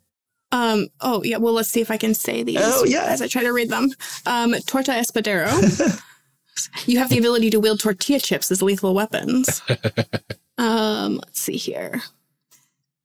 Um, 0.51 0.87
oh 1.01 1.21
yeah, 1.23 1.37
well 1.37 1.53
let's 1.53 1.69
see 1.69 1.81
if 1.81 1.91
I 1.91 1.97
can 1.97 2.13
say 2.15 2.41
these 2.41 2.57
Oh, 2.59 2.83
yeah. 2.83 3.03
as 3.05 3.21
I 3.21 3.27
try 3.27 3.43
to 3.43 3.53
read 3.53 3.69
them. 3.69 3.89
Um, 4.25 4.55
Torta 4.65 4.91
Espadero. 4.91 5.49
you 6.87 6.97
have 6.97 7.09
the 7.09 7.19
ability 7.19 7.49
to 7.51 7.59
wield 7.59 7.79
tortilla 7.79 8.19
chips 8.19 8.49
as 8.51 8.61
lethal 8.61 8.93
weapons. 8.95 9.61
um, 10.57 11.17
let's 11.17 11.39
see 11.39 11.57
here. 11.57 12.01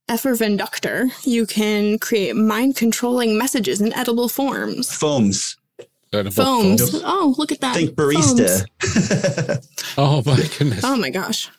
Effervenductor. 0.09 1.09
You 1.25 1.45
can 1.45 1.97
create 1.99 2.35
mind 2.35 2.75
controlling 2.75 3.37
messages 3.37 3.81
in 3.81 3.93
edible 3.93 4.29
forms. 4.29 4.91
Foams. 4.95 5.57
Edible 6.15 6.31
Foams. 6.43 6.81
foams. 6.91 7.03
Oh, 7.05 7.35
look 7.37 7.51
at 7.51 7.61
that. 7.61 7.75
Think 7.75 7.95
Foams. 7.95 8.41
barista. 8.41 9.67
Oh 9.97 10.21
my 10.25 10.35
goodness. 10.57 10.83
Oh 10.83 10.95
my 10.97 11.09
gosh. 11.09 11.49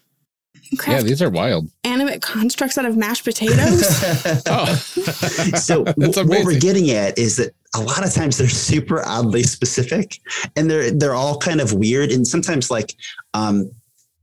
yeah, 0.87 1.01
these 1.01 1.23
are 1.23 1.31
wild. 1.31 1.69
animate 1.85 2.21
constructs 2.23 2.77
out 2.77 2.85
of 2.85 2.97
mashed 2.97 3.25
potatoes. 3.25 3.85
Oh. 4.49 4.75
so 5.57 5.85
That's 5.97 6.17
what 6.17 6.45
we're 6.45 6.59
getting 6.59 6.91
at 6.91 7.19
is 7.19 7.37
that 7.37 7.55
a 7.75 7.81
lot 7.81 8.05
of 8.05 8.13
times 8.13 8.37
they're 8.39 8.49
super 8.49 9.03
oddly 9.07 9.43
specific 9.43 10.19
and 10.57 10.71
they're 10.71 10.91
they're 10.91 11.15
all 11.15 11.39
kind 11.39 11.61
of 11.61 11.73
weird 11.75 12.11
and 12.11 12.27
sometimes 12.27 12.71
like 12.71 12.95
um 13.35 13.71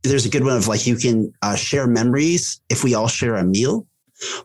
there's 0.02 0.26
a 0.26 0.28
good 0.28 0.44
one 0.44 0.56
of 0.56 0.66
like 0.68 0.86
you 0.86 0.96
can 0.96 1.32
uh, 1.42 1.54
share 1.56 1.86
memories 1.86 2.60
if 2.68 2.84
we 2.84 2.94
all 2.94 3.08
share 3.08 3.36
a 3.36 3.44
meal 3.44 3.86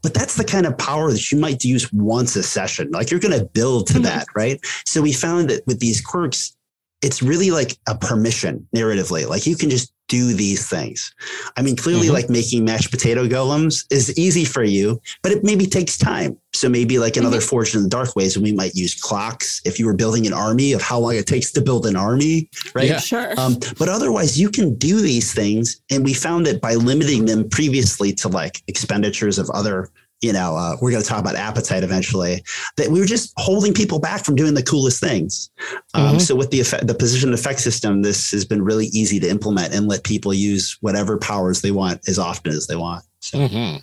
but 0.03 0.13
that's 0.13 0.35
the 0.35 0.43
kind 0.43 0.65
of 0.65 0.77
power 0.77 1.11
that 1.11 1.31
you 1.31 1.37
might 1.39 1.63
use 1.63 1.91
once 1.93 2.35
a 2.35 2.43
session. 2.43 2.89
Like 2.91 3.11
you're 3.11 3.19
going 3.19 3.37
to 3.39 3.45
build 3.45 3.87
to 3.87 3.93
Mhm. 3.99 4.03
that 4.03 4.27
right? 4.35 4.59
So 4.85 5.01
we 5.01 5.13
found 5.13 5.49
that 5.49 5.65
with 5.67 5.79
these 5.79 6.01
quirks 6.01 6.55
it's 7.01 7.21
really 7.23 7.49
like 7.49 7.77
a 7.87 7.97
permission 7.97 8.67
narratively. 8.75 9.25
Like 9.25 9.45
you 9.47 9.55
can 9.55 9.69
just 9.69 9.93
do 10.09 10.33
these 10.33 10.67
things 10.67 11.13
i 11.55 11.61
mean 11.61 11.75
clearly 11.77 12.07
Mhm. 12.07 12.13
like 12.13 12.29
making 12.29 12.65
mashed 12.65 12.91
potato 12.91 13.27
golems 13.27 13.85
is 13.89 14.17
easy 14.17 14.43
for 14.43 14.63
you 14.63 14.99
but 15.23 15.31
it 15.31 15.43
maybe 15.43 15.65
takes 15.65 15.97
time 15.97 16.35
so 16.51 16.67
maybe 16.67 16.97
like 16.99 17.15
another 17.15 17.39
forged 17.39 17.75
in 17.75 17.83
the 17.83 17.89
dark 17.89 18.15
ways 18.15 18.35
and 18.35 18.43
we 18.43 18.51
might 18.51 18.73
use 18.75 18.95
clocks 18.99 19.61
if 19.65 19.77
you 19.79 19.85
were 19.85 19.93
building 19.93 20.25
an 20.27 20.33
army 20.33 20.73
of 20.73 20.81
how 20.81 20.97
long 20.99 21.15
it 21.15 21.27
takes 21.27 21.51
to 21.51 21.61
build 21.61 21.85
an 21.85 21.95
army 21.95 22.49
right 22.73 22.89
Yeah. 22.89 22.99
sure. 22.99 23.39
um, 23.39 23.57
but 23.77 23.87
otherwise, 23.87 24.39
you 24.39 24.49
can 24.49 24.73
do 24.75 24.99
these 24.99 25.31
things. 25.31 25.79
And 25.91 26.03
we 26.03 26.13
found 26.15 26.45
that 26.47 26.59
by 26.59 26.73
limiting 26.73 27.25
them 27.25 27.47
previously 27.49 28.11
to 28.13 28.27
like 28.29 28.63
expenditures 28.67 29.37
of 29.37 29.47
other, 29.51 29.89
you 30.21 30.33
know, 30.33 30.55
uh, 30.55 30.75
we're 30.81 30.91
going 30.91 31.01
to 31.01 31.07
talk 31.07 31.19
about 31.19 31.35
appetite 31.35 31.83
eventually, 31.83 32.43
that 32.77 32.89
we 32.89 32.99
were 32.99 33.05
just 33.05 33.33
holding 33.37 33.73
people 33.73 33.99
back 33.99 34.25
from 34.25 34.35
doing 34.35 34.53
the 34.53 34.63
coolest 34.63 34.99
things. 34.99 35.49
Um, 35.93 36.17
Mhm. 36.17 36.21
So 36.21 36.35
with 36.35 36.51
the 36.51 36.59
effect, 36.59 36.87
the 36.87 36.93
position 36.93 37.33
effect 37.33 37.61
system, 37.61 38.01
this 38.01 38.31
has 38.31 38.43
been 38.45 38.61
really 38.61 38.87
easy 38.87 39.19
to 39.21 39.29
implement 39.29 39.73
and 39.73 39.87
let 39.87 40.03
people 40.03 40.33
use 40.33 40.77
whatever 40.81 41.17
powers 41.17 41.61
they 41.61 41.71
want 41.71 42.01
as 42.07 42.19
often 42.19 42.51
as 42.51 42.67
they 42.67 42.75
want. 42.75 43.03
So 43.21 43.37
Mhm. 43.37 43.81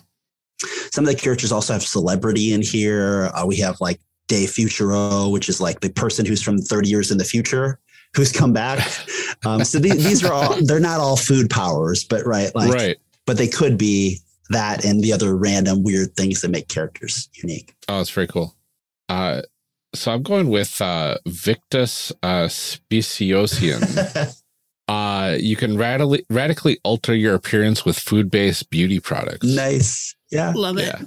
some 0.91 1.03
of 1.05 1.09
the 1.09 1.15
characters 1.19 1.51
also 1.51 1.73
have 1.73 1.83
celebrity 1.83 2.53
in 2.53 2.61
here. 2.61 3.31
Uh, 3.33 3.45
we 3.45 3.57
have 3.57 3.79
like 3.81 3.99
Dave 4.27 4.51
Futuro, 4.51 5.29
which 5.29 5.49
is 5.49 5.59
like 5.61 5.79
the 5.79 5.89
person 5.89 6.25
who's 6.25 6.41
from 6.41 6.59
30 6.59 6.89
years 6.89 7.11
in 7.11 7.17
the 7.17 7.23
future 7.23 7.79
who's 8.15 8.31
come 8.31 8.53
back. 8.53 8.79
Um, 9.45 9.63
so 9.63 9.77
these, 9.77 10.03
these 10.03 10.23
are 10.25 10.33
all, 10.33 10.55
they're 10.63 10.79
not 10.79 10.99
all 10.99 11.15
food 11.15 11.47
powers, 11.51 12.03
but 12.03 12.25
right. 12.25 12.53
Like, 12.55 12.73
right. 12.73 12.97
but 13.27 13.37
they 13.37 13.47
could 13.47 13.77
be 13.77 14.19
that 14.49 14.85
and 14.85 15.01
the 15.01 15.13
other 15.13 15.35
random 15.35 15.83
weird 15.83 16.15
things 16.15 16.41
that 16.41 16.49
make 16.49 16.67
characters 16.67 17.29
unique. 17.33 17.73
Oh, 17.87 18.01
it's 18.01 18.09
very 18.09 18.27
cool. 18.27 18.55
Uh, 19.09 19.41
so 19.93 20.11
I'm 20.11 20.23
going 20.23 20.49
with 20.49 20.81
uh, 20.81 21.17
Victus 21.25 22.11
uh, 22.23 22.45
Speciosian. 22.45 24.35
uh, 24.87 25.35
you 25.39 25.55
can 25.55 25.77
radically 25.77 26.25
radically 26.29 26.79
alter 26.83 27.15
your 27.15 27.35
appearance 27.35 27.85
with 27.85 27.97
food 27.97 28.29
based 28.29 28.69
beauty 28.69 28.99
products. 28.99 29.45
nice. 29.45 30.15
Yeah. 30.31 30.51
Love 30.55 30.77
it. 30.77 30.87
Yeah. 30.87 31.01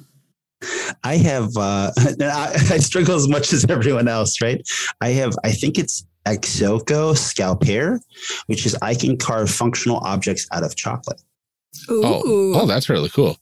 I 1.05 1.17
have, 1.17 1.57
uh, 1.57 1.91
I, 1.99 2.53
I 2.53 2.79
struggle 2.79 3.17
as 3.17 3.29
much 3.29 3.53
as 3.53 3.65
everyone 3.69 4.09
else, 4.09 4.41
right? 4.41 4.67
I 5.01 5.09
have, 5.11 5.35
I 5.45 5.53
think 5.53 5.79
it's 5.79 6.05
Exoco 6.27 7.17
Scalper, 7.17 7.99
which 8.47 8.67
is 8.67 8.77
I 8.83 8.95
can 8.95 9.17
carve 9.17 9.51
functional 9.51 9.99
objects 9.99 10.47
out 10.53 10.63
of 10.63 10.77
chocolate. 10.77 11.21
Ooh. 11.91 12.03
Oh, 12.05 12.53
oh, 12.63 12.67
that's 12.67 12.89
really 12.89 13.09
cool. 13.11 13.37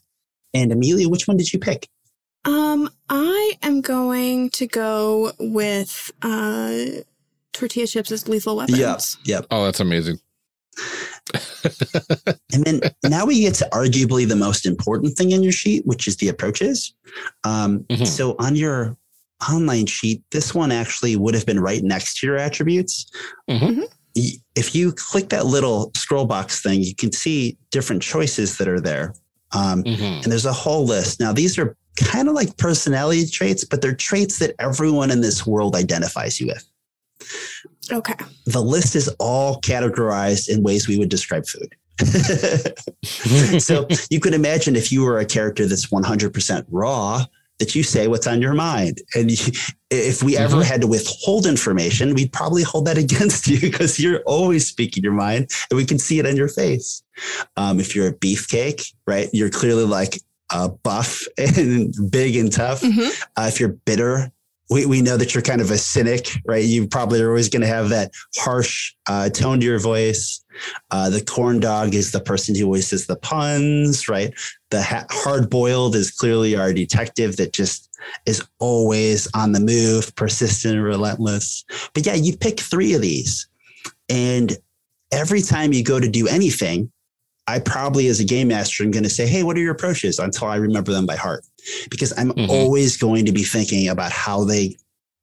And 0.54 0.72
Amelia, 0.72 1.08
which 1.08 1.28
one 1.28 1.36
did 1.36 1.52
you 1.52 1.58
pick? 1.58 1.88
Um, 2.44 2.88
I 3.10 3.54
am 3.62 3.80
going 3.80 4.50
to 4.50 4.66
go 4.66 5.32
with 5.38 6.10
uh 6.22 6.74
tortilla 7.52 7.86
chips 7.86 8.12
as 8.12 8.28
lethal 8.28 8.56
weapons. 8.56 8.78
Yep. 8.78 9.00
Yep. 9.24 9.46
Oh, 9.50 9.64
that's 9.64 9.80
amazing. 9.80 10.18
And 12.54 12.64
then 12.64 12.80
now 13.04 13.26
we 13.26 13.40
get 13.40 13.54
to 13.56 13.68
arguably 13.72 14.26
the 14.26 14.36
most 14.36 14.64
important 14.64 15.16
thing 15.16 15.32
in 15.32 15.42
your 15.42 15.52
sheet, 15.52 15.84
which 15.86 16.08
is 16.08 16.16
the 16.16 16.28
approaches. 16.28 16.94
Um, 17.44 17.80
Mhm. 17.90 18.06
So 18.06 18.34
on 18.38 18.56
your 18.56 18.96
online 19.50 19.86
sheet, 19.86 20.22
this 20.30 20.54
one 20.54 20.72
actually 20.72 21.16
would 21.16 21.34
have 21.34 21.44
been 21.46 21.60
right 21.60 21.82
next 21.82 22.18
to 22.18 22.26
your 22.26 22.36
attributes. 22.36 23.06
Mhm. 23.50 23.84
Y- 24.18 24.32
If 24.56 24.74
you 24.74 24.90
click 24.92 25.28
that 25.28 25.46
little 25.46 25.92
scroll 25.96 26.24
box 26.26 26.60
thing, 26.60 26.82
you 26.82 26.94
can 26.94 27.12
see 27.12 27.56
different 27.70 28.02
choices 28.02 28.58
that 28.58 28.66
are 28.66 28.80
there. 28.80 29.14
Um, 29.52 29.84
Mhm. 29.84 30.22
and 30.24 30.32
there's 30.32 30.44
a 30.46 30.52
whole 30.52 30.84
list. 30.84 31.20
Now, 31.20 31.32
these 31.32 31.56
are 31.58 31.76
kind 31.96 32.28
of 32.28 32.34
like 32.34 32.56
personality 32.56 33.26
traits, 33.26 33.64
but 33.64 33.80
they're 33.80 33.94
traits 33.94 34.38
that 34.40 34.54
everyone 34.58 35.10
in 35.12 35.20
this 35.20 35.46
world 35.46 35.76
identifies 35.76 36.40
you 36.40 36.48
with. 36.48 36.64
Okay. 37.90 38.14
The 38.46 38.60
list 38.60 38.94
is 38.96 39.08
all 39.20 39.60
categorized 39.60 40.48
in 40.48 40.62
ways 40.62 40.88
we 40.88 40.98
would 40.98 41.08
describe 41.08 41.46
food. 41.46 41.74
so 43.60 43.86
you 44.10 44.20
could 44.20 44.34
imagine 44.34 44.76
if 44.76 44.92
you 44.92 45.02
were 45.02 45.18
a 45.18 45.24
character 45.24 45.66
that's 45.66 45.86
100% 45.86 46.64
raw, 46.68 47.24
that 47.58 47.74
you 47.74 47.82
say 47.82 48.06
what's 48.08 48.26
on 48.26 48.40
your 48.40 48.54
mind. 48.54 49.00
And 49.14 49.30
you, 49.30 49.52
if 49.90 50.22
we 50.22 50.36
ever 50.36 50.56
Mhm. 50.58 50.64
had 50.64 50.80
to 50.82 50.86
withhold 50.86 51.46
information, 51.46 52.14
we'd 52.14 52.32
probably 52.32 52.62
hold 52.62 52.86
that 52.86 52.98
against 53.04 53.48
you 53.48 53.60
because 53.60 53.98
you're 53.98 54.20
always 54.26 54.66
speaking 54.66 55.02
your 55.02 55.12
mind 55.12 55.50
and 55.70 55.76
we 55.76 55.84
can 55.84 55.98
see 55.98 56.18
it 56.18 56.26
on 56.26 56.36
your 56.36 56.48
face. 56.48 57.02
Um, 57.56 57.80
if 57.80 57.94
you're 57.96 58.08
a 58.08 58.14
beefcake, 58.14 58.92
right, 59.06 59.28
you're 59.32 59.50
clearly 59.50 59.84
like 59.84 60.20
uh, 60.50 60.68
buff 60.68 61.22
and 61.38 61.92
big 62.10 62.36
and 62.36 62.52
tough. 62.52 62.80
Mhm. 62.82 63.10
Uh, 63.36 63.46
if 63.48 63.60
you're 63.60 63.70
bitter, 63.84 64.30
we, 64.70 64.86
we 64.86 65.02
know 65.02 65.16
that 65.16 65.34
you're 65.34 65.42
kind 65.42 65.60
of 65.60 65.70
a 65.70 65.78
cynic, 65.78 66.30
right? 66.46 66.64
You 66.64 66.86
probably 66.86 67.22
are 67.22 67.28
always 67.28 67.48
going 67.48 67.62
to 67.62 67.68
have 67.68 67.88
that 67.88 68.12
harsh 68.36 68.94
uh, 69.08 69.30
tone 69.30 69.60
to 69.60 69.66
your 69.66 69.78
voice. 69.78 70.44
Uh, 70.90 71.08
the 71.08 71.22
corn 71.22 71.60
dog 71.60 71.94
is 71.94 72.12
the 72.12 72.20
person 72.20 72.54
who 72.54 72.80
says 72.80 73.06
the 73.06 73.16
puns, 73.16 74.08
right? 74.08 74.32
The 74.70 74.82
ha- 74.82 75.06
hard 75.10 75.48
boiled 75.48 75.94
is 75.94 76.10
clearly 76.10 76.56
our 76.56 76.72
detective 76.72 77.36
that 77.36 77.52
just 77.52 77.88
is 78.26 78.46
always 78.58 79.28
on 79.34 79.52
the 79.52 79.60
move, 79.60 80.14
persistent 80.16 80.74
and 80.74 80.84
relentless. 80.84 81.64
But 81.94 82.06
yeah, 82.06 82.14
you 82.14 82.36
pick 82.36 82.60
three 82.60 82.94
of 82.94 83.00
these. 83.00 83.48
And 84.08 84.56
every 85.12 85.42
time 85.42 85.72
you 85.72 85.82
go 85.82 85.98
to 85.98 86.08
do 86.08 86.28
anything, 86.28 86.90
I 87.46 87.58
probably, 87.60 88.08
as 88.08 88.20
a 88.20 88.24
game 88.24 88.48
master, 88.48 88.84
am 88.84 88.90
going 88.90 89.04
to 89.04 89.10
say, 89.10 89.26
Hey, 89.26 89.42
what 89.42 89.56
are 89.56 89.60
your 89.60 89.72
approaches 89.72 90.18
until 90.18 90.48
I 90.48 90.56
remember 90.56 90.92
them 90.92 91.06
by 91.06 91.16
heart? 91.16 91.44
Because 91.90 92.12
I'm 92.16 92.32
Mhm. 92.32 92.48
always 92.48 92.96
going 92.96 93.24
to 93.26 93.32
be 93.32 93.44
thinking 93.44 93.88
about 93.88 94.12
how 94.12 94.44
they 94.44 94.76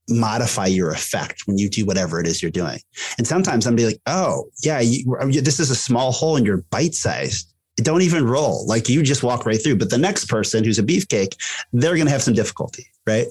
modify 0.07 0.67
your 0.67 0.91
effect 0.91 1.43
when 1.47 1.57
you 1.57 1.67
do 1.69 1.85
whatever 1.85 2.19
it 2.19 2.27
is 2.27 2.41
you're 2.41 2.51
doing. 2.51 2.79
And 3.17 3.25
sometimes 3.27 3.65
I'm 3.65 3.75
be 3.75 3.85
like, 3.87 3.99
Oh, 4.05 4.45
yeah, 4.61 4.79
you, 4.79 5.03
this 5.41 5.59
is 5.59 5.71
a 5.71 5.75
small 5.75 6.11
hole 6.11 6.35
and 6.35 6.45
you're 6.45 6.63
bite 6.69 6.93
sized. 6.93 7.51
Don't 7.77 8.03
even 8.03 8.23
roll. 8.25 8.65
Like 8.67 8.87
you 8.87 9.01
just 9.03 9.23
walk 9.23 9.45
right 9.45 9.61
through. 9.61 9.77
But 9.77 9.89
the 9.89 9.97
next 9.97 10.25
person 10.25 10.63
who's 10.63 10.79
a 10.79 10.83
beefcake, 10.83 11.35
they're 11.73 11.95
going 11.95 12.05
to 12.05 12.11
have 12.11 12.23
some 12.23 12.33
difficulty, 12.35 12.85
right? 13.07 13.27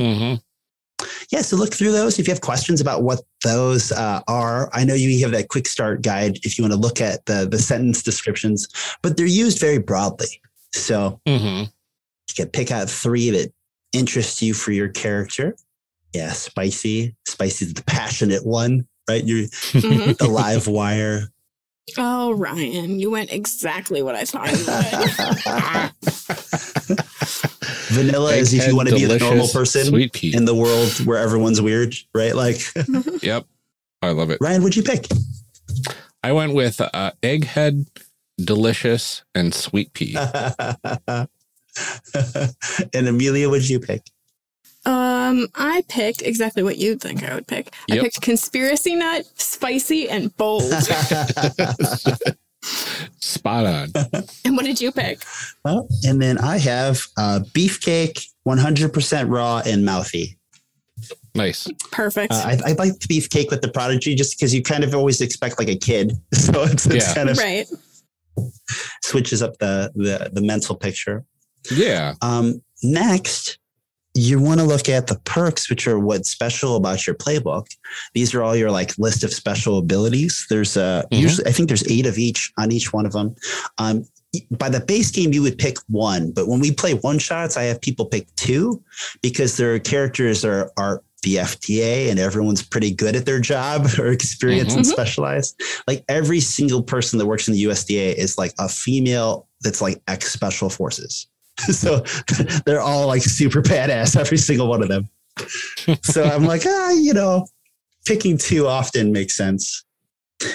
Mm-hmm. 0.00 0.34
yeah, 1.30 1.42
so 1.42 1.56
look 1.56 1.72
through 1.72 1.92
those. 1.92 2.18
If 2.18 2.26
you 2.26 2.32
have 2.34 2.40
questions 2.42 2.80
about 2.80 3.02
what 3.02 3.20
those 3.42 3.92
uh, 3.92 4.20
are, 4.28 4.68
I 4.72 4.84
know 4.84 4.94
you 4.94 5.22
have 5.22 5.30
that 5.32 5.48
quick 5.48 5.66
start 5.66 6.02
guide 6.02 6.38
if 6.42 6.58
you 6.58 6.64
want 6.64 6.72
to 6.74 6.78
look 6.80 7.00
at 7.00 7.24
the 7.26 7.46
the 7.50 7.58
sentence 7.58 8.02
descriptions, 8.02 8.66
but 9.02 9.16
they're 9.16 9.26
used 9.26 9.58
very 9.60 9.78
broadly. 9.78 10.40
So 10.72 11.20
hmm 11.26 11.64
you 12.28 12.34
can 12.44 12.48
pick 12.50 12.70
out 12.70 12.88
three 12.90 13.30
that 13.30 13.52
interest 13.92 14.42
you 14.42 14.54
for 14.54 14.72
your 14.72 14.88
character. 14.88 15.56
Yeah, 16.12 16.32
spicy. 16.32 17.14
Spicy 17.26 17.66
is 17.66 17.74
the 17.74 17.82
passionate 17.84 18.44
one, 18.46 18.86
right? 19.08 19.24
You're 19.24 19.46
Mhm. 19.72 20.16
the 20.18 20.28
live 20.28 20.66
wire. 20.66 21.28
Oh, 21.96 22.32
Ryan, 22.32 22.98
you 22.98 23.10
went 23.10 23.30
exactly 23.32 24.02
what 24.02 24.16
I 24.16 24.24
thought 24.24 24.50
you 24.50 24.58
would. 24.58 24.66
Vanilla 27.88 28.32
is 28.34 28.52
if 28.52 28.66
you 28.66 28.74
want 28.76 28.88
to 28.88 28.94
be 28.96 29.04
the 29.04 29.18
normal 29.18 29.46
person 29.48 29.84
Sweet 29.84 30.12
pea. 30.12 30.34
in 30.36 30.44
the 30.46 30.54
world 30.54 30.90
where 31.06 31.18
everyone's 31.18 31.60
weird, 31.62 31.94
right? 32.14 32.34
Like, 32.34 32.60
yep. 33.22 33.46
I 34.02 34.10
love 34.10 34.30
it. 34.30 34.38
Ryan, 34.40 34.62
what'd 34.62 34.76
you 34.76 34.82
pick? 34.82 35.06
I 36.24 36.32
went 36.32 36.54
with 36.54 36.80
uh, 36.80 37.12
egghead, 37.22 37.86
delicious, 38.38 39.22
and 39.34 39.54
sweet 39.54 39.92
pea. 39.92 40.16
and 42.94 43.08
Amelia, 43.08 43.48
what'd 43.48 43.68
you 43.68 43.80
pick? 43.80 44.02
Um, 44.84 45.48
I 45.56 45.82
picked 45.88 46.22
exactly 46.22 46.62
what 46.62 46.76
you'd 46.78 47.00
think 47.00 47.24
I 47.28 47.34
would 47.34 47.48
pick. 47.48 47.74
I 47.90 47.98
picked 47.98 48.20
conspiracy 48.22 48.94
nut, 48.94 49.24
spicy, 49.34 50.08
and 50.08 50.34
bold. 50.36 50.62
Spot 53.20 53.66
on. 53.66 53.92
and 54.44 54.56
what 54.56 54.64
did 54.64 54.80
you 54.80 54.92
pick? 54.92 55.22
Well, 55.64 55.88
and 56.04 56.20
then 56.22 56.38
I 56.38 56.58
have 56.58 57.00
uh, 57.16 57.40
beefcake, 57.52 58.26
100% 58.46 59.28
raw 59.30 59.62
and 59.66 59.84
mouthy. 59.84 60.38
Nice. 61.34 61.68
Perfect. 61.92 62.32
Uh, 62.32 62.42
I, 62.44 62.52
I 62.64 62.72
like 62.72 62.98
the 62.98 63.06
beefcake 63.08 63.50
with 63.50 63.60
the 63.62 63.68
prodigy 63.68 64.14
just 64.14 64.38
because 64.38 64.54
you 64.54 64.62
kind 64.62 64.84
of 64.84 64.94
always 64.94 65.20
expect 65.20 65.58
like 65.58 65.68
a 65.68 65.76
kid. 65.76 66.12
So 66.32 66.62
it's, 66.64 66.86
it's 66.86 67.08
Yeah. 67.08 67.14
kind 67.14 67.28
of 67.30 67.38
right. 67.38 67.66
switches 69.02 69.42
up 69.42 69.58
the, 69.58 69.92
the, 69.94 70.30
the 70.32 70.40
mental 70.40 70.74
picture. 70.76 71.24
Yeah. 71.70 72.14
Um, 72.22 72.62
next, 72.82 73.58
you 74.14 74.40
want 74.40 74.60
to 74.60 74.66
look 74.66 74.88
at 74.88 75.06
the 75.08 75.18
perks, 75.24 75.68
which 75.68 75.86
are 75.86 75.98
what's 75.98 76.30
special 76.30 76.76
about 76.76 77.06
your 77.06 77.16
playbook. 77.16 77.66
These 78.14 78.34
are 78.34 78.42
all 78.42 78.56
your 78.56 78.70
like 78.70 78.96
list 78.98 79.24
of 79.24 79.32
special 79.32 79.78
abilities. 79.78 80.46
There's 80.48 80.76
uh, 80.76 81.02
Mhm. 81.12 81.20
usually 81.20 81.46
I 81.46 81.52
think 81.52 81.68
there's 81.68 81.86
eight 81.90 82.06
of 82.06 82.16
each 82.18 82.50
on 82.58 82.72
each 82.72 82.92
one 82.92 83.04
of 83.06 83.12
them. 83.12 83.34
Um, 83.78 84.06
by 84.50 84.68
the 84.68 84.80
base 84.80 85.10
game, 85.10 85.32
you 85.32 85.42
would 85.42 85.56
pick 85.58 85.76
one, 85.88 86.30
but 86.30 86.46
when 86.48 86.60
we 86.60 86.70
play 86.72 86.94
one 86.94 87.18
shots, 87.18 87.56
I 87.56 87.64
have 87.64 87.80
people 87.80 88.06
pick 88.06 88.26
two 88.36 88.82
because 89.22 89.56
their 89.56 89.78
characters 89.78 90.44
are 90.44 90.72
are 90.78 91.02
the 91.22 91.36
FDA 91.38 92.08
and 92.10 92.18
everyone's 92.20 92.62
pretty 92.62 92.92
good 92.92 93.16
at 93.16 93.26
their 93.26 93.40
job 93.40 93.86
or 93.98 94.08
experienced 94.08 94.76
and 94.76 94.84
Mhm. 94.86 94.90
specialized. 94.90 95.60
Like 95.88 96.04
every 96.08 96.40
single 96.40 96.82
person 96.82 97.18
that 97.18 97.26
works 97.26 97.48
in 97.48 97.54
the 97.54 97.62
USDA 97.64 98.14
is 98.14 98.38
like 98.38 98.54
a 98.58 98.68
female 98.68 99.48
that's 99.62 99.80
like 99.82 100.00
ex 100.08 100.32
special 100.32 100.70
forces. 100.70 101.26
so 101.72 102.00
they're 102.66 102.80
all 102.80 103.06
like 103.06 103.22
super 103.22 103.62
badass, 103.62 104.16
every 104.16 104.38
single 104.38 104.68
one 104.68 104.82
of 104.82 104.88
them. 104.88 105.08
so 106.02 106.24
I'm 106.24 106.44
like, 106.44 106.62
ah, 106.66 106.90
you 106.90 107.12
know, 107.14 107.46
picking 108.04 108.38
two 108.38 108.66
often 108.66 109.12
makes 109.12 109.34
sense. 109.36 109.84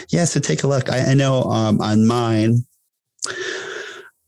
Yeah, 0.09 0.25
so 0.25 0.39
take 0.39 0.63
a 0.63 0.67
look. 0.67 0.91
I, 0.91 1.11
I 1.11 1.13
know 1.15 1.41
um, 1.43 1.81
on 1.81 2.05
mine, 2.05 2.65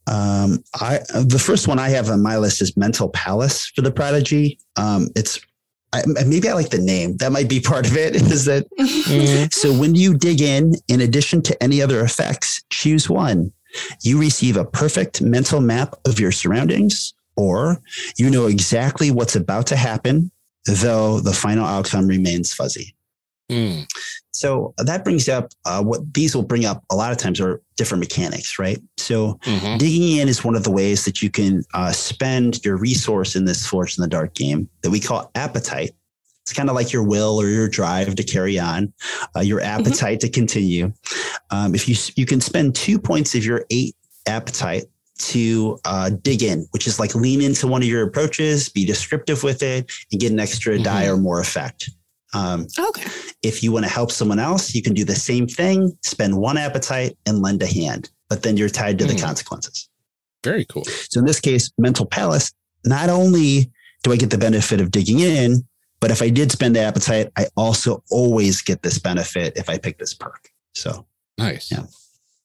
um, 0.07 0.63
I 0.75 0.99
the 1.13 1.41
first 1.43 1.67
one 1.67 1.79
I 1.79 1.89
have 1.89 2.09
on 2.09 2.21
my 2.21 2.37
list 2.37 2.61
is 2.61 2.75
Mental 2.75 3.09
Palace 3.09 3.67
for 3.67 3.81
the 3.81 3.91
Prodigy. 3.91 4.59
Um, 4.75 5.07
it's 5.15 5.39
I, 5.93 6.01
maybe 6.25 6.49
I 6.49 6.53
like 6.53 6.71
the 6.71 6.79
name. 6.79 7.17
That 7.17 7.31
might 7.31 7.47
be 7.47 7.59
part 7.59 7.85
of 7.85 7.95
it. 7.95 8.15
Is 8.31 8.45
that 8.45 8.65
Mhm. 8.79 9.53
so 9.53 9.71
when 9.71 9.93
you 9.95 10.15
dig 10.17 10.41
in, 10.41 10.73
in 10.87 11.01
addition 11.01 11.41
to 11.43 11.63
any 11.63 11.81
other 11.83 12.01
effects, 12.03 12.63
choose 12.71 13.07
one. 13.09 13.53
You 14.01 14.19
receive 14.19 14.57
a 14.57 14.65
perfect 14.65 15.21
mental 15.21 15.61
map 15.61 15.95
of 16.05 16.19
your 16.19 16.31
surroundings, 16.31 17.13
or 17.35 17.81
you 18.17 18.29
know 18.29 18.47
exactly 18.47 19.11
what's 19.11 19.35
about 19.35 19.67
to 19.67 19.75
happen, 19.75 20.31
though 20.65 21.19
the 21.19 21.33
final 21.33 21.65
outcome 21.65 22.07
remains 22.07 22.53
fuzzy. 22.53 22.95
Mm. 23.51 23.85
So 24.31 24.73
that 24.77 25.03
brings 25.03 25.29
up 25.29 25.51
uh, 25.65 25.83
what 25.83 26.13
these 26.13 26.35
will 26.35 26.43
bring 26.43 26.65
up 26.65 26.83
a 26.89 26.95
lot 26.95 27.11
of 27.11 27.17
times 27.17 27.39
are 27.39 27.61
different 27.77 27.99
mechanics, 27.99 28.57
right? 28.57 28.79
So 28.97 29.39
Mhm. 29.43 29.77
digging 29.77 30.17
in 30.17 30.27
is 30.27 30.43
one 30.43 30.55
of 30.55 30.63
the 30.63 30.71
ways 30.71 31.05
that 31.05 31.21
you 31.21 31.29
can 31.29 31.63
uh, 31.73 31.91
spend 31.91 32.63
your 32.65 32.77
resource 32.77 33.35
in 33.35 33.45
this 33.45 33.65
Forge 33.65 33.97
in 33.97 34.01
the 34.01 34.07
Dark 34.07 34.33
game 34.33 34.69
that 34.81 34.89
we 34.89 34.99
call 34.99 35.29
appetite. 35.35 35.93
It's 36.43 36.51
kind 36.51 36.69
of 36.69 36.75
like 36.75 36.91
your 36.91 37.03
will 37.03 37.39
or 37.41 37.47
your 37.47 37.69
drive 37.69 38.15
to 38.15 38.23
carry 38.23 38.59
on, 38.59 38.93
uh, 39.35 39.39
your 39.39 39.61
appetite 39.61 40.19
to 40.21 40.29
continue. 40.29 40.91
Um, 41.51 41.73
if 41.73 41.87
you 41.87 41.95
you 42.17 42.25
can 42.25 42.41
spend 42.41 42.75
two 42.75 42.99
points 42.99 43.33
of 43.33 43.45
your 43.45 43.65
eight 43.69 43.95
appetite 44.27 44.83
to 45.19 45.79
uh, 45.85 46.09
dig 46.21 46.43
in, 46.43 46.67
which 46.71 46.85
is 46.85 46.99
like 46.99 47.15
lean 47.15 47.41
into 47.41 47.65
one 47.65 47.81
of 47.81 47.87
your 47.87 48.05
approaches, 48.05 48.67
be 48.67 48.83
descriptive 48.83 49.41
with 49.43 49.63
it, 49.63 49.89
and 50.11 50.19
get 50.19 50.33
an 50.33 50.39
extra 50.39 50.77
die 50.77 51.05
Mhm. 51.05 51.13
or 51.13 51.17
more 51.17 51.39
effect. 51.39 51.89
Um, 52.33 52.67
okay. 52.77 53.03
if 53.43 53.61
you 53.63 53.71
want 53.71 53.85
to 53.85 53.91
help 53.91 54.11
someone 54.11 54.39
else, 54.39 54.73
you 54.73 54.81
can 54.81 54.93
do 54.95 55.05
the 55.05 55.15
same 55.15 55.45
thing, 55.47 55.95
spend 56.01 56.35
one 56.35 56.57
appetite 56.57 57.15
and 57.27 57.41
lend 57.43 57.61
a 57.61 57.67
hand, 57.67 58.09
but 58.27 58.41
then 58.41 58.57
you're 58.57 58.69
tied 58.69 58.97
to 58.99 59.05
the 59.05 59.13
Hmm. 59.13 59.19
consequences. 59.19 59.87
Very 60.43 60.65
cool. 60.65 60.83
So 61.09 61.19
in 61.19 61.25
this 61.25 61.39
case, 61.39 61.71
mental 61.77 62.05
palace, 62.07 62.51
not 62.85 63.07
only 63.09 63.71
do 64.03 64.11
I 64.11 64.15
get 64.17 64.31
the 64.31 64.37
benefit 64.39 64.81
of 64.81 64.89
digging 64.89 65.19
in, 65.19 65.63
but 66.03 66.11
if 66.11 66.21
I 66.21 66.27
did 66.29 66.51
spend 66.51 66.75
the 66.75 66.81
appetite, 66.81 67.29
I 67.37 67.47
also 67.55 68.03
always 68.11 68.61
get 68.61 68.81
this 68.83 68.99
benefit 68.99 69.53
if 69.55 69.69
I 69.69 69.77
pick 69.77 69.97
this 69.99 70.13
perk. 70.13 70.49
So 70.75 71.05
Nice. 71.37 71.71
Yeah. 71.71 71.83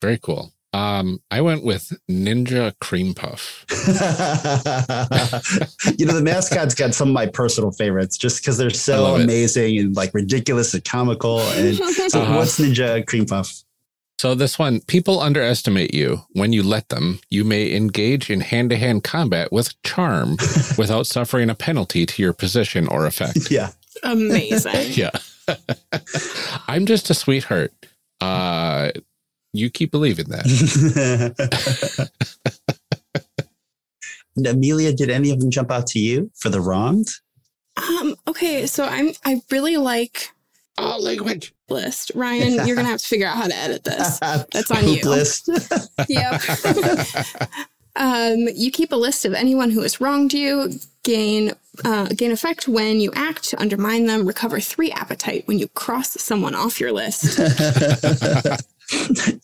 Very 0.01 0.18
cool. 0.18 0.53
Um, 0.73 1.21
I 1.31 1.40
went 1.40 1.64
with 1.64 1.92
Ninja 2.09 2.73
Cream 2.79 3.14
Puff. 3.14 3.64
you 5.99 6.07
know, 6.07 6.12
the 6.12 6.23
mascot's 6.23 6.75
got 6.75 6.94
some 6.94 7.09
of 7.09 7.14
my 7.14 7.27
personal 7.27 7.73
favorites 7.73 8.16
just 8.16 8.40
because 8.42 8.59
they're 8.59 8.71
so 8.71 9.03
love 9.03 9.21
it. 9.21 9.25
amazing 9.25 9.79
and 9.79 9.97
like 9.97 10.14
ridiculous 10.14 10.73
and 10.75 10.85
comical. 10.85 11.40
And 11.40 11.77
so 11.77 12.21
Uh-huh. 12.21 12.37
what's 12.37 12.61
Ninja 12.61 13.05
Cream 13.07 13.27
Puff? 13.27 13.53
So 14.19 14.35
this 14.35 14.59
one, 14.59 14.81
people 14.81 15.21
underestimate 15.21 15.95
you. 15.95 16.23
When 16.33 16.53
you 16.53 16.65
let 16.65 16.89
them, 16.89 17.21
you 17.31 17.45
may 17.45 17.73
engage 17.75 18.31
in 18.31 18.41
hand-to-hand 18.41 19.05
combat 19.05 19.53
with 19.53 19.81
charm 19.83 20.37
without 20.79 21.07
suffering 21.07 21.49
a 21.51 21.55
penalty 21.55 22.05
to 22.05 22.23
your 22.23 22.33
position 22.33 22.89
or 22.89 23.07
effect. 23.07 23.51
Yeah. 23.51 23.71
Amazing. 24.03 24.93
Yeah. 24.99 25.11
I'm 26.69 26.85
just 26.85 27.09
a 27.11 27.15
sweetheart. 27.15 27.73
Uh 28.21 28.91
you 29.55 29.71
keep 29.71 29.91
believing 29.91 30.27
that. 30.29 30.45
Amelia, 34.47 34.93
did 34.93 35.11
any 35.11 35.31
of 35.31 35.41
them 35.41 35.51
jump 35.51 35.71
out 35.71 35.87
to 35.89 35.99
you 35.99 36.31
for 36.37 36.49
the 36.49 36.61
wrongs? 36.61 37.23
Um, 37.77 38.15
okay, 38.27 38.67
so 38.67 38.85
I'm 38.85 39.13
I 39.25 39.41
really 39.51 39.77
like 39.77 40.31
Oh, 40.77 40.99
language. 41.01 41.55
List. 41.71 42.13
Ryan, 42.15 42.67
you're 42.67 42.77
gonna 42.77 42.89
have 42.89 43.01
to 43.01 43.07
figure 43.09 43.27
out 43.27 43.37
how 43.37 43.47
to 43.47 43.57
edit 43.57 43.85
this. 43.85 44.19
That's 44.21 44.71
on 44.71 44.83
Poop 44.83 45.03
you. 45.03 45.11
list. 45.11 45.49
Yep. 46.09 46.43
Um, 47.97 48.47
you 48.55 48.71
keep 48.71 48.93
a 48.93 48.97
list 48.97 49.25
of 49.25 49.35
anyone 49.35 49.73
who 49.73 49.83
has 49.83 50.01
wronged 50.01 50.33
you, 50.33 50.71
gain 51.03 51.53
uh, 51.85 52.07
gain 52.07 52.31
effect 52.31 52.69
when 52.69 53.01
you 53.01 53.11
act 53.17 53.43
to 53.51 53.61
undermine 53.61 54.07
them, 54.07 54.25
recover 54.25 54.61
three 54.61 54.93
appetite 54.93 55.43
when 55.49 55.59
you 55.59 55.67
cross 55.69 56.11
someone 56.11 56.55
off 56.55 56.79
your 56.79 56.93
list. 56.93 57.41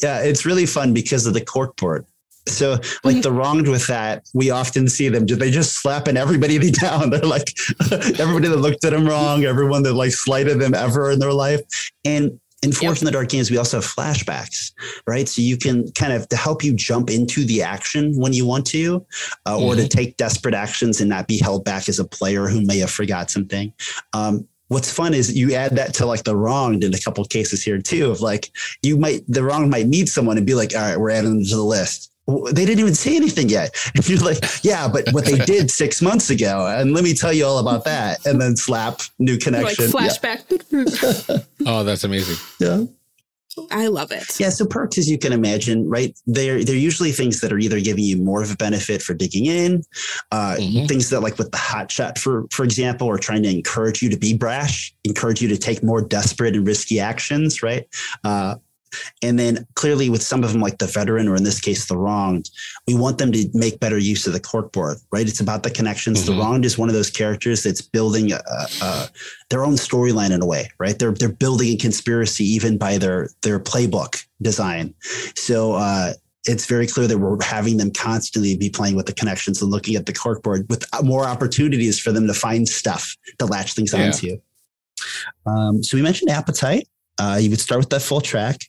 yeah, 0.01 0.21
it's 0.21 0.47
really 0.47 0.67
fun 0.67 0.95
because 0.95 1.27
of 1.27 1.35
the 1.35 1.41
cork 1.45 1.77
corkboard. 1.77 2.05
So, 2.46 2.78
like 3.04 3.22
the 3.22 3.33
wronged 3.33 3.68
with 3.68 3.87
that, 3.87 4.28
we 4.35 4.50
often 4.50 4.88
see 4.88 5.09
them. 5.09 5.24
Do 5.24 5.35
They 5.35 5.50
just 5.50 5.80
slapping 5.80 6.16
everybody 6.16 6.70
down. 6.70 7.11
They're 7.11 7.20
like 7.20 7.54
everybody 7.90 8.48
that 8.48 8.59
looked 8.59 8.85
at 8.85 8.92
them 8.92 9.07
wrong, 9.07 9.44
everyone 9.44 9.83
that 9.85 9.94
like 9.94 10.12
slighted 10.12 10.61
them 10.61 10.74
ever 10.74 11.11
in 11.11 11.18
their 11.18 11.33
life, 11.33 11.62
and 12.04 12.38
in 12.64 12.72
Forged 12.72 13.02
in 13.02 13.07
the 13.07 13.12
Dark 13.12 13.28
games, 13.28 13.50
we 13.50 13.59
also 13.59 13.76
have 13.76 13.87
flashbacks, 13.87 14.72
right? 15.07 15.28
So 15.28 15.42
you 15.42 15.57
can 15.57 15.92
kind 15.92 16.12
of 16.12 16.28
to 16.30 16.37
help 16.37 16.64
you 16.64 16.72
jump 16.72 17.11
into 17.11 17.44
the 17.44 17.62
action 17.62 18.18
when 18.18 18.33
you 18.33 18.46
want 18.46 18.66
to, 18.68 19.04
uh, 19.44 19.54
mm-hmm. 19.54 19.64
or 19.64 19.74
to 19.74 19.83
mm-hmm. 19.83 19.88
take 19.88 20.16
desperate 20.16 20.54
actions 20.54 21.00
and 21.00 21.11
not 21.11 21.28
be 21.28 21.38
held 21.38 21.64
back 21.64 21.88
as 21.88 21.98
a 21.98 22.04
player 22.04 22.48
who 22.48 22.64
may 22.64 22.78
have 22.78 22.90
forgot 22.90 23.30
something. 23.30 23.72
Um, 24.14 24.48
what's 24.68 24.90
fun 24.90 25.12
is 25.12 25.37
you 25.37 25.54
add 25.54 25.76
that 25.76 25.94
to 25.94 26.07
like 26.07 26.24
the 26.24 26.35
wronged 26.35 26.85
in 26.85 26.94
a 26.94 26.98
couple 26.98 27.24
cases 27.26 27.62
here 27.62 27.80
too 27.80 28.11
of 28.11 28.22
like 28.22 28.50
you 28.83 28.96
might 28.96 29.22
the 29.28 29.44
wrong 29.44 29.68
might 29.68 29.87
need 29.87 30.09
someone 30.09 30.38
and 30.38 30.46
be 30.46 30.54
like 30.54 30.74
all 30.74 30.80
right 30.80 30.98
we're 30.98 31.11
adding 31.11 31.37
them 31.37 31.44
to 31.44 31.54
the 31.54 31.62
list 31.62 32.13
they 32.27 32.65
didn't 32.65 32.81
even 32.81 32.95
say 32.95 33.17
anything 33.17 33.49
yet. 33.49 33.75
And 33.95 34.09
you're 34.09 34.19
like, 34.19 34.43
yeah, 34.63 34.89
but 34.89 35.09
what 35.13 35.25
they 35.25 35.39
did 35.39 35.71
six 35.83 36.03
months 36.03 36.31
ago, 36.31 36.67
and 36.67 36.93
let 36.93 37.05
me 37.05 37.15
tell 37.15 37.33
you 37.33 37.45
all 37.45 37.59
about 37.59 37.85
that. 37.85 38.25
And 38.27 38.41
then 38.41 38.57
slap 38.57 39.01
new 39.19 39.39
connection. 39.39 39.91
Like 39.91 40.11
flashback. 40.11 41.29
Yeah. 41.31 41.39
oh, 41.67 41.85
that's 41.85 42.05
amazing. 42.05 42.37
Yeah. 42.59 42.85
I 43.71 43.87
love 43.87 44.11
it. 44.11 44.41
Yeah. 44.41 44.49
So 44.49 44.67
perks, 44.67 44.99
as 44.99 45.09
you 45.09 45.19
can 45.19 45.33
imagine, 45.33 45.89
right? 45.89 46.19
They're 46.27 46.65
they're 46.65 46.75
usually 46.75 47.13
things 47.13 47.41
that 47.41 47.53
are 47.53 47.59
either 47.59 47.81
giving 47.81 48.05
you 48.05 48.17
more 48.17 48.43
of 48.43 48.51
a 48.51 48.57
benefit 48.57 49.01
for 49.01 49.15
digging 49.15 49.47
in, 49.47 49.85
uh, 50.33 50.57
mm-hmm. 50.59 50.87
things 50.87 51.11
that 51.11 51.21
like 51.21 51.39
with 51.39 51.53
the 51.53 51.59
hot 51.59 51.91
shot, 51.91 52.19
for 52.19 52.47
for 52.51 52.65
example, 52.65 53.09
are 53.09 53.19
trying 53.19 53.43
to 53.45 53.51
encourage 53.51 54.03
you 54.03 54.11
to 54.11 54.17
be 54.17 54.37
brash, 54.37 54.93
encourage 55.05 55.41
you 55.41 55.49
to 55.49 55.57
take 55.57 55.85
more 55.85 56.03
desperate 56.03 56.57
and 56.57 56.67
risky 56.67 56.99
actions, 56.99 57.63
right? 57.63 57.87
Uh, 58.25 58.57
and 59.22 59.38
then 59.38 59.66
clearly 59.74 60.11
with 60.11 60.22
some 60.22 60.44
of 60.44 60.52
them, 60.52 60.61
like 60.61 60.78
the 60.78 60.87
veteran, 60.87 61.28
or 61.28 61.37
in 61.37 61.44
this 61.44 61.61
case, 61.61 61.87
the 61.87 61.96
wronged, 61.96 62.50
we 62.87 62.94
want 62.94 63.18
them 63.18 63.33
to 63.33 63.48
make 63.54 63.80
better 63.80 63.98
use 63.98 64.26
of 64.26 64.33
the 64.33 64.40
corkboard, 64.40 64.96
right? 65.11 65.28
It's 65.28 65.40
about 65.40 65.62
the 65.62 65.70
connections. 65.70 66.22
Mm-hmm. 66.22 66.33
The 66.33 66.40
wronged 66.40 66.64
is 66.64 66.78
one 66.78 66.88
of 66.88 66.94
those 66.94 67.11
characters 67.11 67.62
that's 67.62 67.83
building 67.83 68.33
a, 68.33 68.40
a, 68.83 69.09
their 69.50 69.64
own 69.64 69.74
storyline 69.74 70.30
in 70.30 70.42
a 70.42 70.46
way, 70.46 70.70
right? 70.78 70.98
They're, 70.98 71.12
they're 71.12 71.28
building 71.28 71.68
a 71.68 71.76
conspiracy 71.76 72.44
even 72.44 72.78
by 72.78 72.98
their, 72.98 73.30
their 73.42 73.61
playbook 73.61 74.24
design. 74.42 74.94
So, 75.35 75.74
uh, 75.74 76.14
it's 76.46 76.66
very 76.66 76.87
clear 76.87 77.07
that 77.07 77.18
we're 77.18 77.42
having 77.42 77.78
them 77.78 77.90
constantly 77.90 78.57
be 78.57 78.68
playing 78.68 78.96
with 78.96 79.07
the 79.07 79.14
connections 79.14 79.62
and 79.62 79.70
looking 79.70 79.96
at 79.96 80.07
the 80.07 80.12
corkboard 80.12 80.68
with 80.68 80.85
more 81.02 81.24
opportunities 81.24 81.98
for 81.98 82.12
them 82.12 82.26
to 82.26 82.35
find 82.35 82.68
stuff 82.68 83.16
to 83.38 83.46
latch 83.46 83.72
things 83.72 83.94
yeah. 83.94 84.04
onto. 84.04 84.37
Um, 85.46 85.83
so 85.83 85.96
we 85.96 86.02
mentioned 86.02 86.30
appetite. 86.30 86.87
Uh, 87.18 87.38
you 87.40 87.50
would 87.50 87.61
start 87.61 87.81
with 87.81 87.90
that 87.90 88.03
full 88.03 88.20
track. 88.20 88.61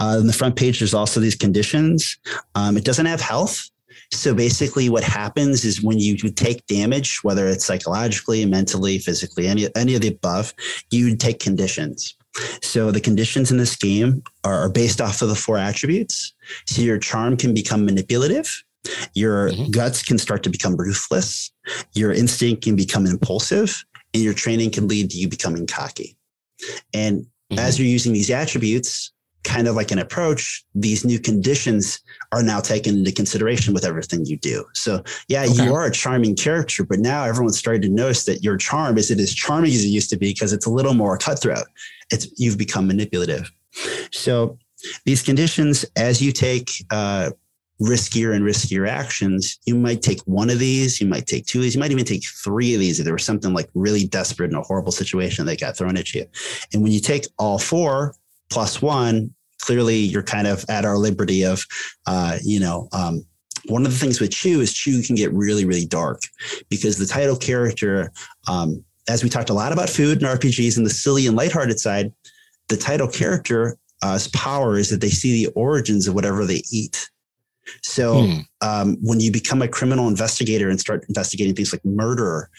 Uh, 0.00 0.16
on 0.18 0.26
the 0.26 0.32
front 0.32 0.56
page, 0.56 0.80
there's 0.80 0.94
also 0.94 1.20
these 1.20 1.36
conditions. 1.36 2.18
Um, 2.54 2.76
it 2.76 2.84
doesn't 2.84 3.06
have 3.06 3.20
health. 3.20 3.70
So 4.12 4.34
basically, 4.34 4.88
what 4.88 5.04
happens 5.04 5.64
is 5.64 5.82
when 5.82 5.98
you 5.98 6.16
take 6.16 6.66
damage, 6.66 7.22
whether 7.22 7.46
it's 7.46 7.64
psychologically, 7.64 8.44
mentally, 8.44 8.98
physically, 8.98 9.46
any, 9.46 9.68
any 9.76 9.94
of 9.94 10.00
the 10.00 10.08
above, 10.08 10.52
you 10.90 11.16
take 11.16 11.38
conditions. 11.38 12.16
So 12.62 12.90
the 12.90 13.00
conditions 13.00 13.50
in 13.50 13.58
this 13.58 13.76
game 13.76 14.22
are 14.44 14.68
based 14.68 15.00
off 15.00 15.22
of 15.22 15.28
the 15.28 15.34
four 15.34 15.58
attributes. 15.58 16.32
So 16.66 16.82
your 16.82 16.98
charm 16.98 17.36
can 17.36 17.54
become 17.54 17.84
manipulative. 17.84 18.62
Your 19.14 19.50
mm-hmm. 19.50 19.70
guts 19.70 20.02
can 20.02 20.18
start 20.18 20.42
to 20.44 20.50
become 20.50 20.76
ruthless. 20.76 21.50
Your 21.94 22.12
instinct 22.12 22.62
can 22.62 22.76
become 22.76 23.06
impulsive. 23.06 23.84
And 24.14 24.22
your 24.22 24.34
training 24.34 24.70
can 24.70 24.88
lead 24.88 25.10
to 25.10 25.18
you 25.18 25.28
becoming 25.28 25.66
cocky. 25.66 26.16
And 26.92 27.26
Mm-hmm. 27.50 27.58
As 27.58 27.78
you're 27.78 27.88
using 27.88 28.12
these 28.12 28.30
attributes, 28.30 29.12
kind 29.42 29.66
of 29.66 29.74
like 29.74 29.90
an 29.90 29.98
approach, 29.98 30.64
these 30.74 31.04
new 31.04 31.18
conditions 31.18 32.00
are 32.32 32.42
now 32.42 32.60
taken 32.60 32.98
into 32.98 33.12
consideration 33.12 33.72
with 33.72 33.84
everything 33.84 34.24
you 34.24 34.36
do. 34.36 34.64
So, 34.74 35.02
yeah, 35.28 35.44
okay. 35.44 35.64
you 35.64 35.74
are 35.74 35.86
a 35.86 35.90
charming 35.90 36.36
character, 36.36 36.84
but 36.84 36.98
now 36.98 37.24
everyone's 37.24 37.58
starting 37.58 37.82
to 37.82 37.88
notice 37.88 38.24
that 38.24 38.42
your 38.42 38.56
charm 38.56 38.98
isn't 38.98 39.18
as 39.18 39.34
charming 39.34 39.72
as 39.72 39.84
it 39.84 39.88
used 39.88 40.10
to 40.10 40.16
be 40.16 40.32
because 40.32 40.52
it's 40.52 40.66
a 40.66 40.70
little 40.70 40.94
more 40.94 41.16
cutthroat. 41.16 41.66
It's 42.10 42.28
you've 42.38 42.58
become 42.58 42.86
manipulative. 42.86 43.50
So, 44.12 44.58
these 45.04 45.22
conditions, 45.22 45.84
as 45.96 46.22
you 46.22 46.32
take 46.32 46.70
uh, 46.90 47.30
riskier 47.80 48.34
and 48.34 48.44
riskier 48.44 48.88
actions, 48.88 49.58
you 49.64 49.74
might 49.74 50.02
take 50.02 50.20
one 50.22 50.50
of 50.50 50.58
these, 50.58 51.00
you 51.00 51.06
might 51.06 51.26
take 51.26 51.46
two 51.46 51.58
of 51.58 51.62
these, 51.62 51.74
you 51.74 51.80
might 51.80 51.90
even 51.90 52.04
take 52.04 52.24
three 52.24 52.74
of 52.74 52.80
these 52.80 52.98
if 52.98 53.04
there 53.04 53.14
was 53.14 53.24
something 53.24 53.54
like 53.54 53.68
really 53.74 54.06
desperate 54.06 54.50
in 54.50 54.56
a 54.56 54.62
horrible 54.62 54.92
situation 54.92 55.46
that 55.46 55.60
got 55.60 55.76
thrown 55.76 55.96
at 55.96 56.14
you. 56.14 56.26
And 56.72 56.82
when 56.82 56.92
you 56.92 57.00
take 57.00 57.26
all 57.38 57.58
four 57.58 58.14
plus 58.50 58.82
one, 58.82 59.34
clearly 59.60 59.96
you're 59.96 60.22
kind 60.22 60.46
of 60.46 60.64
at 60.68 60.84
our 60.84 60.98
liberty 60.98 61.44
of, 61.44 61.64
uh, 62.06 62.38
you 62.42 62.60
know, 62.60 62.88
um, 62.92 63.24
one 63.66 63.84
of 63.84 63.92
the 63.92 63.98
things 63.98 64.20
with 64.20 64.30
Chew 64.30 64.60
is 64.60 64.72
Chew 64.72 65.02
can 65.02 65.16
get 65.16 65.32
really, 65.32 65.64
really 65.64 65.86
dark 65.86 66.22
because 66.68 66.98
the 66.98 67.06
title 67.06 67.36
character, 67.36 68.10
um, 68.48 68.84
as 69.08 69.22
we 69.22 69.28
talked 69.28 69.50
a 69.50 69.54
lot 69.54 69.72
about 69.72 69.90
food 69.90 70.22
and 70.22 70.40
RPGs 70.40 70.76
and 70.76 70.86
the 70.86 70.90
silly 70.90 71.26
and 71.26 71.36
lighthearted 71.36 71.78
side, 71.78 72.12
the 72.68 72.76
title 72.76 73.08
character's 73.08 73.76
uh, 74.02 74.18
power 74.32 74.78
is 74.78 74.88
that 74.90 75.00
they 75.00 75.10
see 75.10 75.44
the 75.44 75.52
origins 75.52 76.08
of 76.08 76.14
whatever 76.14 76.46
they 76.46 76.62
eat. 76.70 77.10
So 77.82 78.26
hmm. 78.26 78.38
um, 78.60 78.96
when 79.00 79.20
you 79.20 79.30
become 79.30 79.62
a 79.62 79.68
criminal 79.68 80.08
investigator 80.08 80.68
and 80.68 80.80
start 80.80 81.04
investigating 81.08 81.54
things 81.54 81.72
like 81.72 81.84
murder, 81.84 82.50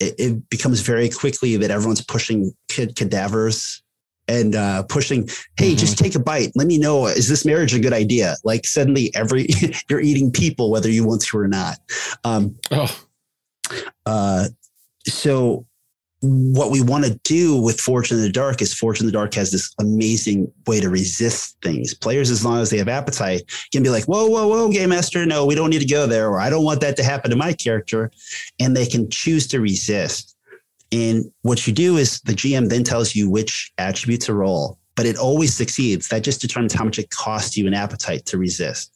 it, 0.00 0.14
it 0.18 0.50
becomes 0.50 0.80
very 0.80 1.08
quickly 1.08 1.56
that 1.56 1.70
everyone's 1.70 2.04
pushing 2.04 2.52
kid 2.68 2.96
cadavers 2.96 3.82
and 4.28 4.54
uh, 4.54 4.82
pushing, 4.84 5.28
hey, 5.56 5.70
mm-hmm. 5.70 5.78
just 5.78 5.98
take 5.98 6.14
a 6.14 6.20
bite. 6.20 6.52
Let 6.54 6.66
me 6.66 6.78
know, 6.78 7.06
is 7.06 7.28
this 7.28 7.44
marriage 7.44 7.74
a 7.74 7.80
good 7.80 7.94
idea? 7.94 8.36
Like 8.44 8.66
suddenly 8.66 9.10
every 9.14 9.48
you're 9.88 10.00
eating 10.00 10.30
people, 10.30 10.70
whether 10.70 10.90
you 10.90 11.06
want 11.06 11.22
to 11.22 11.38
or 11.38 11.48
not. 11.48 11.78
Um, 12.24 12.56
oh. 12.70 13.04
Uh, 14.06 14.48
so 15.06 15.66
what 16.20 16.70
we 16.70 16.82
want 16.82 17.04
to 17.04 17.14
do 17.22 17.60
with 17.60 17.80
Forged 17.80 18.10
in 18.10 18.20
the 18.20 18.30
Dark 18.30 18.60
is 18.60 18.74
Forged 18.74 19.00
in 19.00 19.06
the 19.06 19.12
Dark 19.12 19.34
has 19.34 19.52
this 19.52 19.72
amazing 19.78 20.50
way 20.66 20.80
to 20.80 20.90
resist 20.90 21.56
things. 21.62 21.94
Players, 21.94 22.30
as 22.30 22.44
long 22.44 22.60
as 22.60 22.70
they 22.70 22.78
have 22.78 22.88
appetite, 22.88 23.42
can 23.72 23.82
be 23.82 23.88
like, 23.88 24.04
whoa, 24.04 24.26
whoa, 24.26 24.48
whoa, 24.48 24.70
game 24.70 24.90
master, 24.90 25.24
no, 25.24 25.46
we 25.46 25.54
don't 25.54 25.70
need 25.70 25.80
to 25.80 25.86
go 25.86 26.06
there, 26.06 26.28
or 26.28 26.40
I 26.40 26.50
don't 26.50 26.64
want 26.64 26.80
that 26.80 26.96
to 26.96 27.04
happen 27.04 27.30
to 27.30 27.36
my 27.36 27.52
character. 27.52 28.10
And 28.58 28.76
they 28.76 28.86
can 28.86 29.08
choose 29.10 29.46
to 29.48 29.60
resist. 29.60 30.36
And 30.90 31.30
what 31.42 31.66
you 31.66 31.72
do 31.72 31.98
is 31.98 32.20
the 32.22 32.32
GM 32.32 32.68
then 32.68 32.82
tells 32.82 33.14
you 33.14 33.30
which 33.30 33.72
attributes 33.78 34.26
to 34.26 34.34
roll, 34.34 34.78
but 34.96 35.06
it 35.06 35.16
always 35.16 35.54
succeeds. 35.54 36.08
That 36.08 36.24
just 36.24 36.40
determines 36.40 36.72
how 36.72 36.84
much 36.84 36.98
it 36.98 37.10
costs 37.10 37.56
you 37.56 37.66
an 37.66 37.74
appetite 37.74 38.26
to 38.26 38.38
resist. 38.38 38.92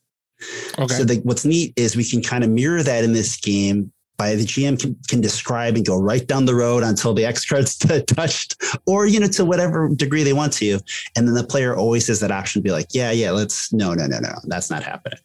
Okay. 0.77 0.95
So 0.95 1.05
the, 1.05 1.17
what's 1.23 1.45
neat 1.45 1.73
is 1.77 1.95
we 1.95 2.09
can 2.09 2.21
kind 2.21 2.43
of 2.43 2.51
mirror 2.51 2.83
that 2.83 3.05
in 3.05 3.13
this 3.13 3.37
game 3.37 3.93
by 4.23 4.37
the 4.37 4.45
GM 4.45 4.81
can, 4.81 4.97
can 5.09 5.21
describe 5.21 5.75
and 5.75 5.85
go 5.85 5.99
right 5.99 6.25
down 6.29 6.45
the 6.45 6.55
road 6.55 6.85
until 6.85 7.13
the 7.13 7.25
X 7.25 7.45
card's 7.45 7.77
touched, 8.07 8.55
or 8.87 9.07
you 9.07 9.19
know 9.19 9.27
to 9.27 9.45
whatever 9.45 9.89
degree 9.89 10.23
they 10.23 10.33
want 10.33 10.53
to, 10.55 10.79
and 11.17 11.27
then 11.27 11.35
the 11.35 11.43
player 11.43 11.77
always 11.77 12.07
has 12.07 12.21
that 12.21 12.31
option 12.31 12.63
to 12.63 12.65
be 12.65 12.71
like, 12.71 12.87
yeah, 12.93 13.11
yeah, 13.11 13.33
let's 13.33 13.73
no, 13.73 13.95
no, 13.95 14.07
no, 14.07 14.21
no, 14.21 14.35
that's 14.45 14.71
not 14.71 14.85
happening. 14.85 15.19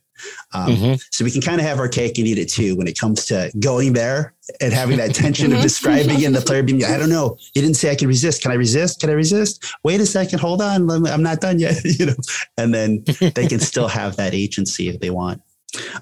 Um, 0.55 0.71
mm-hmm. 0.71 0.93
So 1.11 1.23
we 1.23 1.29
can 1.29 1.41
kind 1.41 1.61
of 1.61 1.67
have 1.67 1.77
our 1.77 1.87
cake 1.87 2.17
and 2.17 2.27
eat 2.27 2.39
it 2.39 2.49
too 2.49 2.75
when 2.75 2.87
it 2.87 2.97
comes 2.97 3.25
to 3.27 3.51
going 3.59 3.93
there 3.93 4.33
and 4.59 4.73
having 4.73 4.97
that 4.97 5.13
tension 5.13 5.53
of 5.53 5.61
describing 5.61 6.25
and 6.25 6.33
the 6.33 6.41
player 6.41 6.63
being, 6.63 6.83
I 6.83 6.97
don't 6.97 7.11
know, 7.11 7.37
you 7.53 7.61
didn't 7.61 7.75
say 7.75 7.91
I 7.91 7.95
can 7.95 8.07
resist. 8.07 8.41
Can 8.41 8.49
I 8.49 8.55
resist? 8.55 8.99
Can 9.01 9.11
I 9.11 9.13
resist? 9.13 9.63
Wait 9.83 10.01
a 10.01 10.07
second, 10.07 10.39
hold 10.39 10.59
on, 10.59 10.89
I'm 11.05 11.21
not 11.21 11.39
done 11.39 11.59
yet. 11.59 11.75
you 11.99 12.07
know, 12.07 12.15
and 12.57 12.73
then 12.73 13.03
they 13.19 13.45
can 13.47 13.59
still 13.59 13.87
have 13.87 14.15
that 14.15 14.33
agency 14.33 14.89
if 14.89 14.99
they 14.99 15.11
want. 15.11 15.39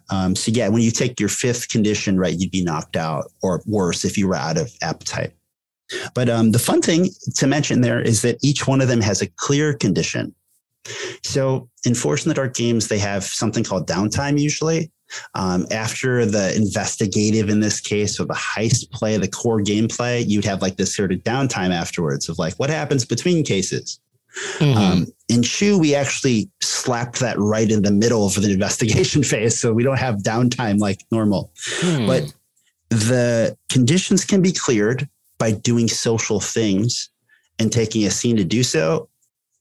Um, 0.10 0.36
so 0.36 0.52
yeah, 0.52 0.68
when 0.70 0.82
you 0.82 0.92
take 0.92 1.20
your 1.20 1.30
fifth 1.30 1.70
condition, 1.70 2.20
right, 2.20 2.38
you'd 2.38 2.52
be 2.52 2.64
knocked 2.64 2.96
out 2.96 3.32
or 3.42 3.62
worse 3.66 4.06
if 4.06 4.18
you 4.18 4.28
were 4.28 4.36
out 4.36 4.58
of 4.58 4.72
appetite. 4.82 5.34
But 6.14 6.30
um, 6.30 6.52
the 6.52 6.60
fun 6.60 6.82
thing 6.82 7.10
to 7.36 7.48
mention 7.48 7.82
there 7.82 8.02
is 8.02 8.22
that 8.22 8.38
each 8.44 8.68
one 8.68 8.82
of 8.82 8.88
them 8.88 9.02
has 9.02 9.22
a 9.22 9.28
clear 9.28 9.74
condition. 9.74 10.34
So 11.24 11.70
in 11.86 11.96
Forged 11.96 12.26
in 12.26 12.30
the 12.30 12.36
Dark 12.36 12.56
games, 12.56 12.88
they 12.88 13.00
have 13.00 13.24
something 13.24 13.64
called 13.64 13.88
downtime 13.88 14.40
usually. 14.40 14.92
Um, 15.36 15.68
after 15.72 16.26
the 16.26 16.56
investigative 16.56 17.50
in 17.50 17.60
this 17.60 17.80
case, 17.80 18.20
or 18.20 18.26
the 18.26 18.34
heist 18.34 18.92
play, 18.92 19.18
the 19.18 19.28
core 19.28 19.62
gameplay, 19.62 20.28
you'd 20.28 20.46
have 20.46 20.62
like 20.62 20.78
this 20.78 20.96
sort 20.96 21.12
of 21.12 21.20
downtime 21.20 21.72
afterwards 21.72 22.28
of 22.28 22.40
like 22.40 22.56
what 22.56 22.70
happens 22.70 23.06
between 23.06 23.44
cases. 23.44 24.00
Mm-hmm. 24.58 24.78
Um, 24.78 25.08
in 25.30 25.44
Chew, 25.44 25.78
we 25.80 25.96
actually 25.96 26.50
slapped 26.62 27.20
that 27.20 27.38
right 27.40 27.70
in 27.70 27.82
the 27.84 27.92
middle 27.92 28.26
of 28.26 28.36
the 28.36 28.52
investigation 28.54 29.24
phase. 29.24 29.58
So 29.58 29.74
we 29.74 29.84
don't 29.84 29.98
have 30.00 30.18
downtime 30.18 30.80
like 30.80 31.04
normal. 31.12 31.52
Hmm. 31.82 32.06
But 32.08 32.34
the 32.90 33.58
conditions 33.70 34.26
can 34.26 34.42
be 34.42 34.52
cleared 34.52 35.10
by 35.38 35.52
doing 35.52 35.88
social 35.88 36.40
things 36.40 37.10
and 37.60 37.72
taking 37.72 38.06
a 38.06 38.12
scene 38.12 38.38
to 38.38 38.44
do 38.44 38.64
so. 38.64 39.10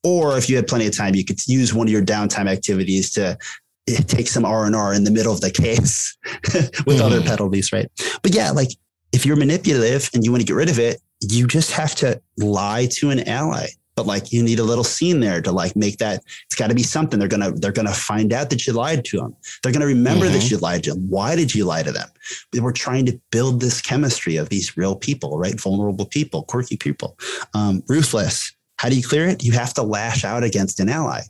Or 0.03 0.37
if 0.37 0.51
you 0.51 0.57
had 0.57 0.67
plenty 0.67 0.87
of 0.87 0.97
time, 0.97 1.15
you 1.15 1.25
could 1.25 1.47
use 1.47 1.73
one 1.73 1.87
of 1.87 1.93
your 1.93 2.05
downtime 2.05 2.49
activities 2.51 3.11
to 3.13 3.39
take 3.87 4.29
some 4.29 4.45
R 4.45 4.67
and 4.67 4.77
R 4.77 4.93
in 4.95 5.05
the 5.05 5.11
middle 5.11 5.33
of 5.33 5.41
the 5.41 5.51
case 5.65 6.17
with 6.87 7.01
other 7.01 7.21
Mhm. 7.21 7.27
penalties, 7.27 7.73
right? 7.73 7.91
But 8.23 8.35
yeah, 8.35 8.51
like 8.51 8.71
if 9.13 9.25
you're 9.25 9.37
manipulative 9.37 10.11
and 10.13 10.25
you 10.25 10.31
want 10.31 10.43
to 10.43 10.47
get 10.47 10.57
rid 10.57 10.69
of 10.69 10.79
it, 10.79 11.01
you 11.21 11.47
just 11.47 11.71
have 11.73 11.95
to 11.97 12.21
lie 12.37 12.87
to 12.93 13.11
an 13.11 13.27
ally. 13.29 13.69
But 13.97 14.07
like 14.07 14.33
you 14.33 14.43
need 14.43 14.59
a 14.59 14.65
little 14.65 14.83
scene 14.83 15.21
there 15.21 15.41
to 15.41 15.53
like 15.53 15.77
make 15.77 15.99
that 15.99 16.25
it's 16.47 16.57
got 16.57 16.69
to 16.69 16.75
be 16.75 16.83
something. 16.83 17.19
They're 17.19 17.29
gonna 17.29 17.53
they're 17.53 17.71
gonna 17.71 17.93
find 17.93 18.33
out 18.33 18.51
that 18.51 18.67
you 18.67 18.73
lied 18.73 19.05
to 19.07 19.19
them. 19.19 19.37
They're 19.63 19.71
gonna 19.73 19.87
remember 19.87 20.29
that 20.29 20.43
Mhm. 20.43 20.51
you 20.51 20.57
lied 20.59 20.83
to 20.85 20.95
them. 20.95 21.09
Why 21.09 21.37
did 21.37 21.55
you 21.55 21.65
lie 21.65 21.85
to 21.85 21.93
them? 21.93 22.09
We're 22.53 22.73
trying 22.73 23.07
to 23.07 23.21
build 23.31 23.61
this 23.61 23.81
chemistry 23.81 24.37
of 24.37 24.49
these 24.49 24.77
real 24.77 24.97
people, 24.97 25.39
right? 25.39 25.61
Vulnerable 25.61 26.07
people, 26.07 26.43
quirky 26.43 26.77
people, 26.77 27.17
um, 27.55 27.83
ruthless. 27.89 28.53
How 28.79 28.89
do 28.89 28.97
you 28.97 29.03
clear 29.07 29.29
it? 29.29 29.45
You 29.45 29.53
have 29.53 29.75
to 29.75 29.83
lash 29.83 30.25
out 30.25 30.43
against 30.43 30.81
an 30.81 30.89
ally. 30.89 31.21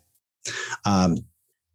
Um, 0.86 1.18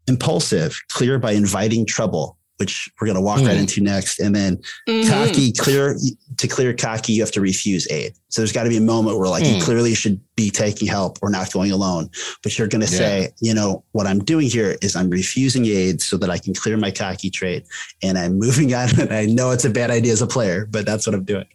impulsive, 0.07 0.75
clear 0.89 1.19
by 1.19 1.33
inviting 1.33 1.85
trouble, 1.85 2.38
which 2.59 2.89
we're 2.99 3.07
going 3.07 3.15
to 3.15 3.21
walk 3.21 3.39
right 3.39 3.55
Mhm. 3.57 3.61
into 3.61 3.81
next. 3.81 4.19
And 4.19 4.35
then 4.35 4.59
Mhm. 4.87 5.07
cocky, 5.07 5.51
clear 5.53 5.97
to 6.37 6.47
clear 6.47 6.73
cocky, 6.73 7.13
you 7.13 7.21
have 7.21 7.31
to 7.31 7.41
refuse 7.41 7.87
aid. 7.89 8.13
So 8.27 8.41
there's 8.41 8.51
got 8.51 8.63
to 8.63 8.69
be 8.69 8.75
a 8.77 8.81
moment 8.81 9.17
where 9.17 9.29
like 9.29 9.45
you 9.45 9.53
Hmm. 9.55 9.61
clearly 9.61 9.95
should 9.95 10.19
be 10.35 10.49
taking 10.49 10.87
help 10.87 11.17
or 11.21 11.29
not 11.29 11.51
going 11.53 11.71
alone, 11.71 12.09
but 12.43 12.57
you're 12.57 12.67
going 12.67 12.85
to 12.85 12.91
Yeah. 12.91 12.97
say, 12.97 13.29
you 13.39 13.53
know, 13.53 13.83
what 13.93 14.07
I'm 14.07 14.19
doing 14.19 14.49
here 14.49 14.77
is 14.81 14.95
I'm 14.95 15.09
refusing 15.09 15.65
aid 15.65 16.01
so 16.01 16.17
that 16.17 16.29
I 16.29 16.37
can 16.37 16.53
clear 16.53 16.75
my 16.77 16.91
cocky 16.91 17.29
trait 17.29 17.63
and 18.03 18.17
I'm 18.17 18.37
moving 18.37 18.73
on. 18.79 18.99
And 18.99 19.13
I 19.13 19.25
know 19.25 19.51
it's 19.51 19.65
a 19.65 19.69
bad 19.69 19.89
idea 19.89 20.11
as 20.11 20.21
a 20.21 20.27
player, 20.27 20.67
but 20.69 20.85
that's 20.85 21.07
what 21.07 21.15
I'm 21.15 21.23
doing. 21.23 21.45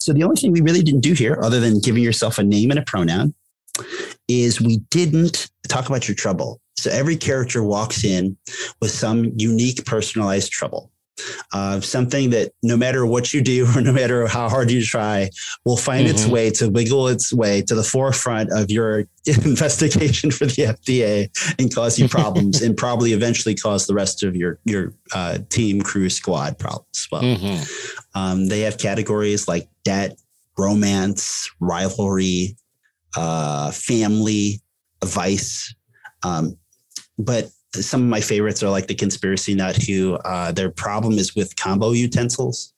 So 0.00 0.12
the 0.12 0.24
only 0.24 0.40
thing 0.40 0.50
we 0.50 0.60
really 0.62 0.82
didn't 0.82 1.02
do 1.02 1.12
here, 1.12 1.38
other 1.42 1.60
than 1.60 1.78
giving 1.78 2.02
yourself 2.02 2.38
a 2.38 2.42
name 2.42 2.70
and 2.70 2.78
a 2.78 2.82
pronoun, 2.82 3.34
is 4.28 4.60
we 4.60 4.78
didn't 4.90 5.50
talk 5.68 5.88
about 5.88 6.08
your 6.08 6.14
trouble. 6.14 6.60
So 6.76 6.90
every 6.90 7.16
character 7.16 7.62
walks 7.62 8.04
in 8.04 8.36
with 8.80 8.90
some 8.90 9.32
unique 9.36 9.84
personalized 9.84 10.50
trouble. 10.52 10.90
Uh, 11.52 11.78
something 11.80 12.30
that 12.30 12.52
no 12.64 12.76
matter 12.76 13.04
what 13.06 13.32
you 13.34 13.42
do 13.42 13.66
or 13.76 13.80
no 13.82 13.92
matter 13.92 14.26
how 14.26 14.48
hard 14.48 14.70
you 14.70 14.82
try, 14.82 15.28
will 15.64 15.76
find 15.76 16.08
its 16.08 16.24
Mhm. 16.24 16.30
way 16.30 16.50
to 16.52 16.68
wiggle 16.70 17.06
its 17.08 17.32
way 17.32 17.62
to 17.62 17.74
the 17.74 17.84
forefront 17.84 18.50
of 18.50 18.70
your 18.70 19.04
investigation 19.26 20.30
for 20.30 20.46
the 20.46 20.62
FDA 20.64 21.28
and 21.60 21.72
cause 21.72 21.98
you 21.98 22.08
problems 22.08 22.62
and 22.62 22.76
probably 22.76 23.12
eventually 23.12 23.54
cause 23.54 23.86
the 23.86 23.94
rest 23.94 24.22
of 24.22 24.34
your 24.34 24.58
your 24.64 24.94
uh, 25.12 25.38
team, 25.50 25.82
crew, 25.82 26.08
squad 26.08 26.58
problems 26.58 27.06
well. 27.12 27.22
Mhm. 27.22 27.70
Um, 28.14 28.48
they 28.48 28.60
have 28.60 28.78
categories 28.78 29.46
like 29.46 29.68
debt, 29.84 30.18
romance, 30.58 31.48
rivalry, 31.60 32.56
uh, 33.16 33.70
family, 33.70 34.60
vice. 35.04 35.74
Um, 36.24 36.56
but 37.18 37.50
some 37.74 38.02
of 38.02 38.08
my 38.08 38.20
favorites 38.20 38.62
are 38.62 38.70
like 38.70 38.86
the 38.86 38.94
conspiracy 38.94 39.54
nut 39.54 39.76
who 39.76 40.14
uh, 40.24 40.52
their 40.52 40.70
problem 40.70 41.14
is 41.14 41.34
with 41.34 41.56
combo 41.56 41.92
utensils. 41.92 42.72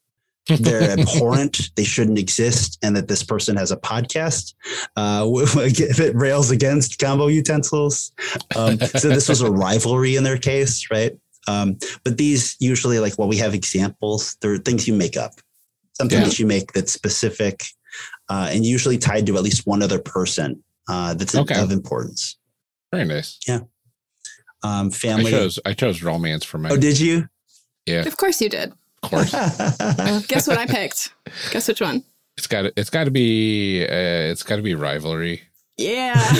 They're 0.46 0.90
abhorrent. 1.00 1.70
They 1.74 1.84
shouldn't 1.84 2.18
exist. 2.18 2.78
And 2.82 2.94
that 2.96 3.08
this 3.08 3.22
person 3.24 3.56
has 3.56 3.72
a 3.72 3.76
podcast 3.76 4.54
uh, 4.96 5.24
that 5.24 6.12
rails 6.14 6.50
against 6.50 6.98
combo 6.98 7.26
utensils. 7.26 8.12
Um, 8.54 8.78
so 8.78 9.08
this 9.08 9.28
was 9.28 9.40
a 9.40 9.50
rivalry 9.64 10.16
in 10.16 10.22
their 10.22 10.38
case, 10.38 10.88
right? 10.90 11.18
Um, 11.48 11.78
but 12.04 12.16
these 12.16 12.56
usually, 12.60 12.98
like, 13.00 13.18
well, 13.18 13.28
we 13.28 13.36
have 13.38 13.52
examples. 13.54 14.36
They're 14.40 14.58
things 14.58 14.86
you 14.86 14.94
make 14.94 15.16
up, 15.16 15.32
something 15.94 16.18
Yeah. 16.18 16.24
that 16.24 16.38
you 16.38 16.46
make 16.46 16.72
that's 16.72 16.92
specific 16.92 17.64
uh, 18.28 18.48
and 18.52 18.64
usually 18.64 18.96
tied 18.98 19.26
to 19.26 19.36
at 19.36 19.42
least 19.42 19.66
one 19.66 19.82
other 19.82 19.98
person 19.98 20.62
uh, 20.88 21.14
that's 21.14 21.34
Okay. 21.34 21.58
of 21.60 21.72
importance. 21.72 22.38
Very 22.92 23.04
nice. 23.06 23.38
Um, 24.64 24.86
I 24.88 24.90
family. 24.90 25.30
chose 25.30 25.58
I 25.64 25.74
chose 25.74 26.02
romance 26.02 26.44
for 26.44 26.58
my 26.58 26.70
oh, 26.70 26.76
did 26.76 26.98
you? 26.98 27.28
Yeah. 27.86 28.06
Of 28.06 28.16
course 28.16 28.40
you 28.40 28.48
did. 28.48 28.72
of 29.02 29.10
course. 29.10 29.30
Guess 30.26 30.48
what 30.48 30.58
I 30.58 30.66
picked? 30.66 31.12
Guess 31.52 31.68
which 31.68 31.80
one? 31.80 32.02
It's 32.36 32.46
got 32.46 32.64
it's 32.76 32.90
got 32.90 33.04
to 33.04 33.10
be 33.10 33.84
uh, 33.84 34.30
it's 34.32 34.42
got 34.42 34.56
to 34.56 34.62
be 34.62 34.74
rivalry. 34.74 35.42
Yeah. 35.76 36.14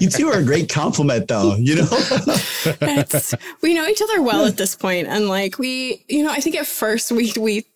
you 0.00 0.08
two 0.08 0.28
are 0.28 0.38
a 0.38 0.44
great 0.44 0.70
compliment, 0.70 1.28
though. 1.28 1.56
You 1.56 1.76
know, 1.76 1.88
It's, 2.80 3.34
we 3.62 3.74
know 3.74 3.86
each 3.86 4.00
other 4.00 4.22
well 4.22 4.46
at 4.46 4.56
this 4.56 4.74
point, 4.74 5.08
and 5.08 5.28
like 5.28 5.58
we, 5.58 6.04
you 6.08 6.24
know, 6.24 6.32
I 6.32 6.40
think 6.40 6.56
at 6.56 6.66
first 6.66 7.12
we 7.12 7.32
we 7.38 7.66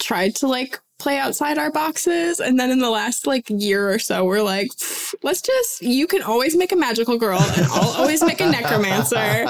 tried 0.00 0.34
to 0.36 0.48
like 0.48 0.80
play 0.98 1.18
outside 1.18 1.58
our 1.58 1.70
boxes, 1.70 2.40
and 2.40 2.58
then 2.58 2.70
in 2.70 2.78
the 2.78 2.90
last 2.90 3.26
like 3.26 3.44
year 3.48 3.90
or 3.92 3.98
so, 3.98 4.24
we're 4.24 4.42
like, 4.42 4.68
let's 5.22 5.42
just 5.42 5.82
you 5.82 6.06
can 6.06 6.22
always 6.22 6.56
make 6.56 6.72
a 6.72 6.76
magical 6.76 7.18
girl, 7.18 7.38
and 7.40 7.66
I'll 7.66 7.90
always 8.00 8.22
make 8.24 8.40
a 8.40 8.50
necromancer, 8.50 9.46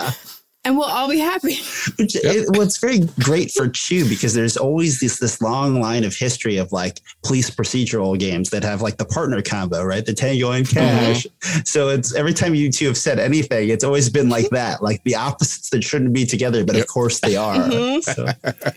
and 0.64 0.76
we'll 0.76 0.86
all 0.86 1.08
be 1.08 1.18
happy. 1.20 1.56
Which 1.98 2.16
it, 2.16 2.48
well, 2.50 2.62
it's 2.62 2.78
very 2.78 3.00
great 3.22 3.52
for 3.52 3.68
Chew 3.68 4.08
because 4.08 4.34
there's 4.34 4.56
always 4.56 4.98
this 4.98 5.20
this 5.20 5.40
long 5.40 5.80
line 5.80 6.02
of 6.02 6.14
history 6.16 6.56
of 6.56 6.72
like 6.72 7.00
police 7.22 7.48
procedural 7.48 8.18
games 8.18 8.50
that 8.50 8.64
have 8.64 8.82
like 8.82 8.96
the 8.96 9.04
partner 9.04 9.40
combo, 9.40 9.84
right? 9.84 10.04
The 10.04 10.14
Tango 10.14 10.50
and 10.50 10.68
Cash. 10.68 11.26
So 11.64 11.88
it's 11.90 12.12
every 12.14 12.34
time 12.34 12.56
you 12.56 12.72
two 12.72 12.86
have 12.86 12.98
said 12.98 13.20
anything, 13.20 13.68
it's 13.68 13.84
always 13.84 14.10
been 14.10 14.28
like 14.28 14.50
that, 14.50 14.82
like 14.82 15.02
the 15.04 15.14
opposites 15.14 15.70
that 15.70 15.84
shouldn't 15.84 16.12
be 16.12 16.26
together, 16.26 16.64
but 16.64 16.74
Yep. 16.74 16.84
of 16.84 16.88
course 16.88 17.20
they 17.20 17.36
are. 17.36 17.54
Mhm. 17.56 18.02
So, 18.02 18.26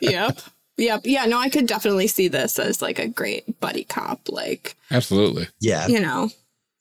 yep. 0.01 0.37
Yep. 0.79 1.01
Yeah. 1.03 1.25
No, 1.25 1.37
I 1.37 1.49
could 1.49 1.67
definitely 1.67 2.07
see 2.07 2.27
this 2.27 2.57
as 2.57 2.81
like 2.81 2.99
a 2.99 3.07
great 3.07 3.59
buddy 3.59 3.83
cop. 3.83 4.29
Like, 4.29 4.75
Absolutely. 4.91 5.47
yeah. 5.59 5.87
you 5.87 5.99
know, 5.99 6.29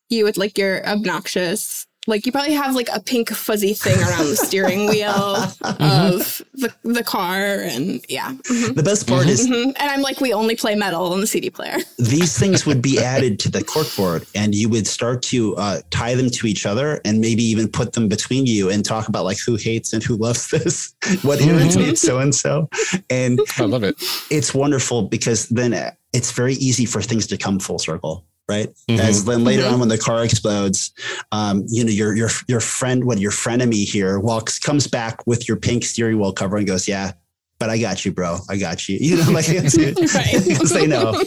you 0.08 0.24
with 0.24 0.38
like 0.38 0.56
your 0.56 0.86
obnoxious, 0.86 1.86
like 2.08 2.24
you 2.26 2.32
probably 2.32 2.54
have 2.54 2.74
like 2.74 2.88
a 2.92 3.00
pink 3.00 3.28
fuzzy 3.30 3.74
thing 3.74 3.96
around 3.98 4.26
the 4.30 4.36
steering 4.36 4.86
wheel 4.92 5.36
of 5.62 6.42
the, 6.54 6.72
the 6.82 7.04
car. 7.04 7.60
And 7.60 8.04
yeah. 8.08 8.32
Mhm. 8.32 8.74
The 8.74 8.82
best 8.82 9.06
part 9.06 9.26
is 9.28 9.46
Mhm. 9.46 9.66
And 9.78 9.90
I'm 9.92 10.00
like, 10.02 10.20
we 10.20 10.32
only 10.32 10.56
play 10.56 10.74
metal 10.74 11.12
on 11.12 11.20
the 11.20 11.26
CD 11.26 11.50
player. 11.50 11.76
these 11.98 12.36
things 12.38 12.64
would 12.66 12.80
be 12.82 12.98
added 13.14 13.38
to 13.40 13.50
the 13.50 13.60
corkboard 13.60 14.26
and 14.34 14.54
you 14.54 14.68
would 14.68 14.86
start 14.86 15.22
to 15.24 15.54
uh, 15.56 15.80
tie 15.90 16.14
them 16.14 16.30
to 16.30 16.46
each 16.46 16.64
other 16.66 17.00
and 17.04 17.20
maybe 17.20 17.42
even 17.44 17.68
put 17.68 17.92
them 17.92 18.08
between 18.08 18.46
you 18.46 18.70
and 18.70 18.84
talk 18.84 19.08
about 19.08 19.24
like 19.24 19.38
who 19.38 19.56
hates 19.56 19.92
and 19.92 20.02
who 20.02 20.16
loves 20.16 20.48
this, 20.54 20.94
what 21.22 21.40
irritates 21.40 22.00
so 22.00 22.18
and 22.18 22.34
so. 22.34 22.68
And 23.10 23.38
I 23.58 23.64
love 23.64 23.84
it. 23.84 23.96
it's 24.30 24.54
wonderful 24.54 25.02
because 25.02 25.48
then 25.50 25.72
it's 26.14 26.32
very 26.32 26.54
easy 26.54 26.86
for 26.86 27.02
things 27.02 27.26
to 27.28 27.36
come 27.36 27.58
full 27.60 27.78
circle. 27.78 28.24
Right. 28.48 28.70
Mhm. 28.88 28.98
As 28.98 29.24
then 29.26 29.44
later 29.44 29.64
Mhm. 29.64 29.72
on, 29.74 29.80
when 29.80 29.88
the 29.90 29.98
car 29.98 30.24
explodes, 30.24 30.92
um, 31.32 31.64
you 31.68 31.84
know, 31.84 31.90
your, 31.90 32.16
your, 32.16 32.30
your 32.48 32.60
friend, 32.60 33.04
what 33.04 33.18
your 33.18 33.30
frenemy 33.30 33.84
here 33.84 34.18
walks, 34.18 34.58
comes 34.58 34.86
back 34.86 35.26
with 35.26 35.46
your 35.46 35.58
pink 35.58 35.84
steering 35.84 36.18
wheel 36.18 36.32
cover 36.32 36.56
and 36.56 36.66
goes, 36.66 36.88
yeah, 36.88 37.12
but 37.58 37.68
I 37.68 37.76
got 37.78 38.04
you, 38.06 38.12
bro. 38.12 38.38
I 38.48 38.56
got 38.56 38.88
you. 38.88 38.96
You 39.00 39.16
know, 39.18 39.30
like, 39.32 39.44
it's, 39.50 39.76
Right. 40.14 40.42
because 40.46 40.70
they 40.70 40.86
know, 40.86 41.22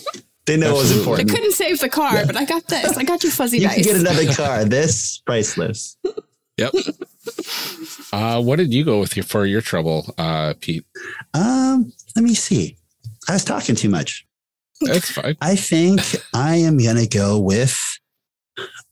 they 0.48 0.58
know 0.58 0.70
it 0.70 0.74
was 0.74 0.82
Absolutely. 0.92 0.96
I 0.96 1.00
important. 1.02 1.30
couldn't 1.30 1.52
save 1.54 1.80
the 1.80 1.90
car, 1.90 2.16
Yeah. 2.16 2.26
but 2.26 2.36
I 2.38 2.46
got 2.46 2.68
this. 2.68 2.98
I 2.98 3.04
got 3.04 3.24
you 3.24 3.30
fuzzy 3.30 3.60
You 3.60 3.68
dice. 3.68 3.76
can 3.76 3.84
get 3.84 3.96
another 3.98 4.34
car. 4.34 4.66
This 4.66 5.20
priceless. 5.20 5.98
Yep. 6.58 6.74
Uh, 8.12 8.42
what 8.42 8.56
did 8.58 8.74
you 8.74 8.84
go 8.84 9.00
with 9.00 9.16
your, 9.16 9.24
for 9.24 9.46
your 9.46 9.62
trouble, 9.62 10.12
uh, 10.18 10.54
Pete? 10.60 10.86
Um, 11.36 11.94
let 12.16 12.24
me 12.24 12.34
see. 12.34 12.78
I 13.30 13.34
was 13.34 13.44
talking 13.46 13.76
too 13.76 13.90
much. 13.90 14.26
That's 14.82 15.12
fine. 15.12 15.38
I 15.42 15.56
think 15.56 16.02
I 16.34 16.58
am 16.58 16.78
gonna 16.78 17.08
go 17.08 17.40
with. 17.40 17.78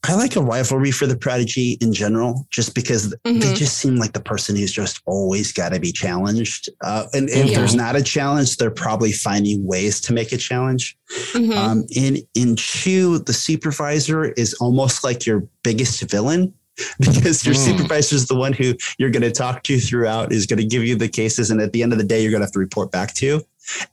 I 0.07 0.13
like 0.15 0.37
a 0.37 0.41
rivalry 0.41 0.91
for 0.91 1.05
the 1.05 1.17
prodigy 1.17 1.77
in 1.81 1.91
general, 1.93 2.47
just 2.49 2.73
because 2.73 3.09
they 3.25 3.31
Mhm. 3.33 3.55
just 3.57 3.77
seem 3.77 3.97
like 3.97 4.13
the 4.13 4.21
person 4.21 4.55
who's 4.55 4.71
just 4.71 5.01
always 5.05 5.51
got 5.51 5.69
to 5.73 5.79
be 5.79 5.91
challenged. 5.91 6.69
Uh, 6.81 7.05
and 7.13 7.29
if 7.29 7.49
Yeah. 7.49 7.59
there's 7.59 7.75
not 7.75 7.97
a 7.97 8.01
challenge, 8.01 8.55
they're 8.55 8.71
probably 8.71 9.11
finding 9.11 9.65
ways 9.65 9.99
to 10.01 10.13
make 10.13 10.31
a 10.31 10.37
challenge. 10.37 10.97
Mhm. 11.33 11.55
Um, 11.55 11.85
in 11.91 12.21
in 12.33 12.55
Chew, 12.55 13.19
the 13.19 13.33
supervisor 13.33 14.31
is 14.31 14.53
almost 14.55 15.03
like 15.03 15.25
your 15.25 15.43
biggest 15.63 16.01
villain 16.09 16.53
because 16.99 17.45
your 17.45 17.55
Mm. 17.55 17.65
supervisor 17.65 18.15
is 18.15 18.27
the 18.27 18.35
one 18.35 18.53
who 18.53 18.73
you're 18.97 19.09
going 19.11 19.21
to 19.23 19.31
talk 19.31 19.63
to 19.63 19.79
throughout, 19.81 20.31
is 20.31 20.45
going 20.45 20.59
to 20.59 20.65
give 20.65 20.85
you 20.85 20.95
the 20.95 21.09
cases, 21.09 21.51
and 21.51 21.59
at 21.59 21.73
the 21.73 21.83
end 21.83 21.91
of 21.91 21.97
the 21.99 22.05
day, 22.05 22.21
you're 22.21 22.31
going 22.31 22.39
to 22.39 22.45
have 22.45 22.53
to 22.53 22.59
report 22.59 22.89
back 22.89 23.13
to 23.15 23.41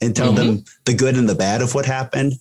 and 0.01 0.15
tell 0.15 0.33
them 0.33 0.65
the 0.85 0.95
good 0.95 1.17
and 1.17 1.29
the 1.29 1.35
bad 1.35 1.63
of 1.63 1.75
what 1.75 1.87
happened. 1.87 2.35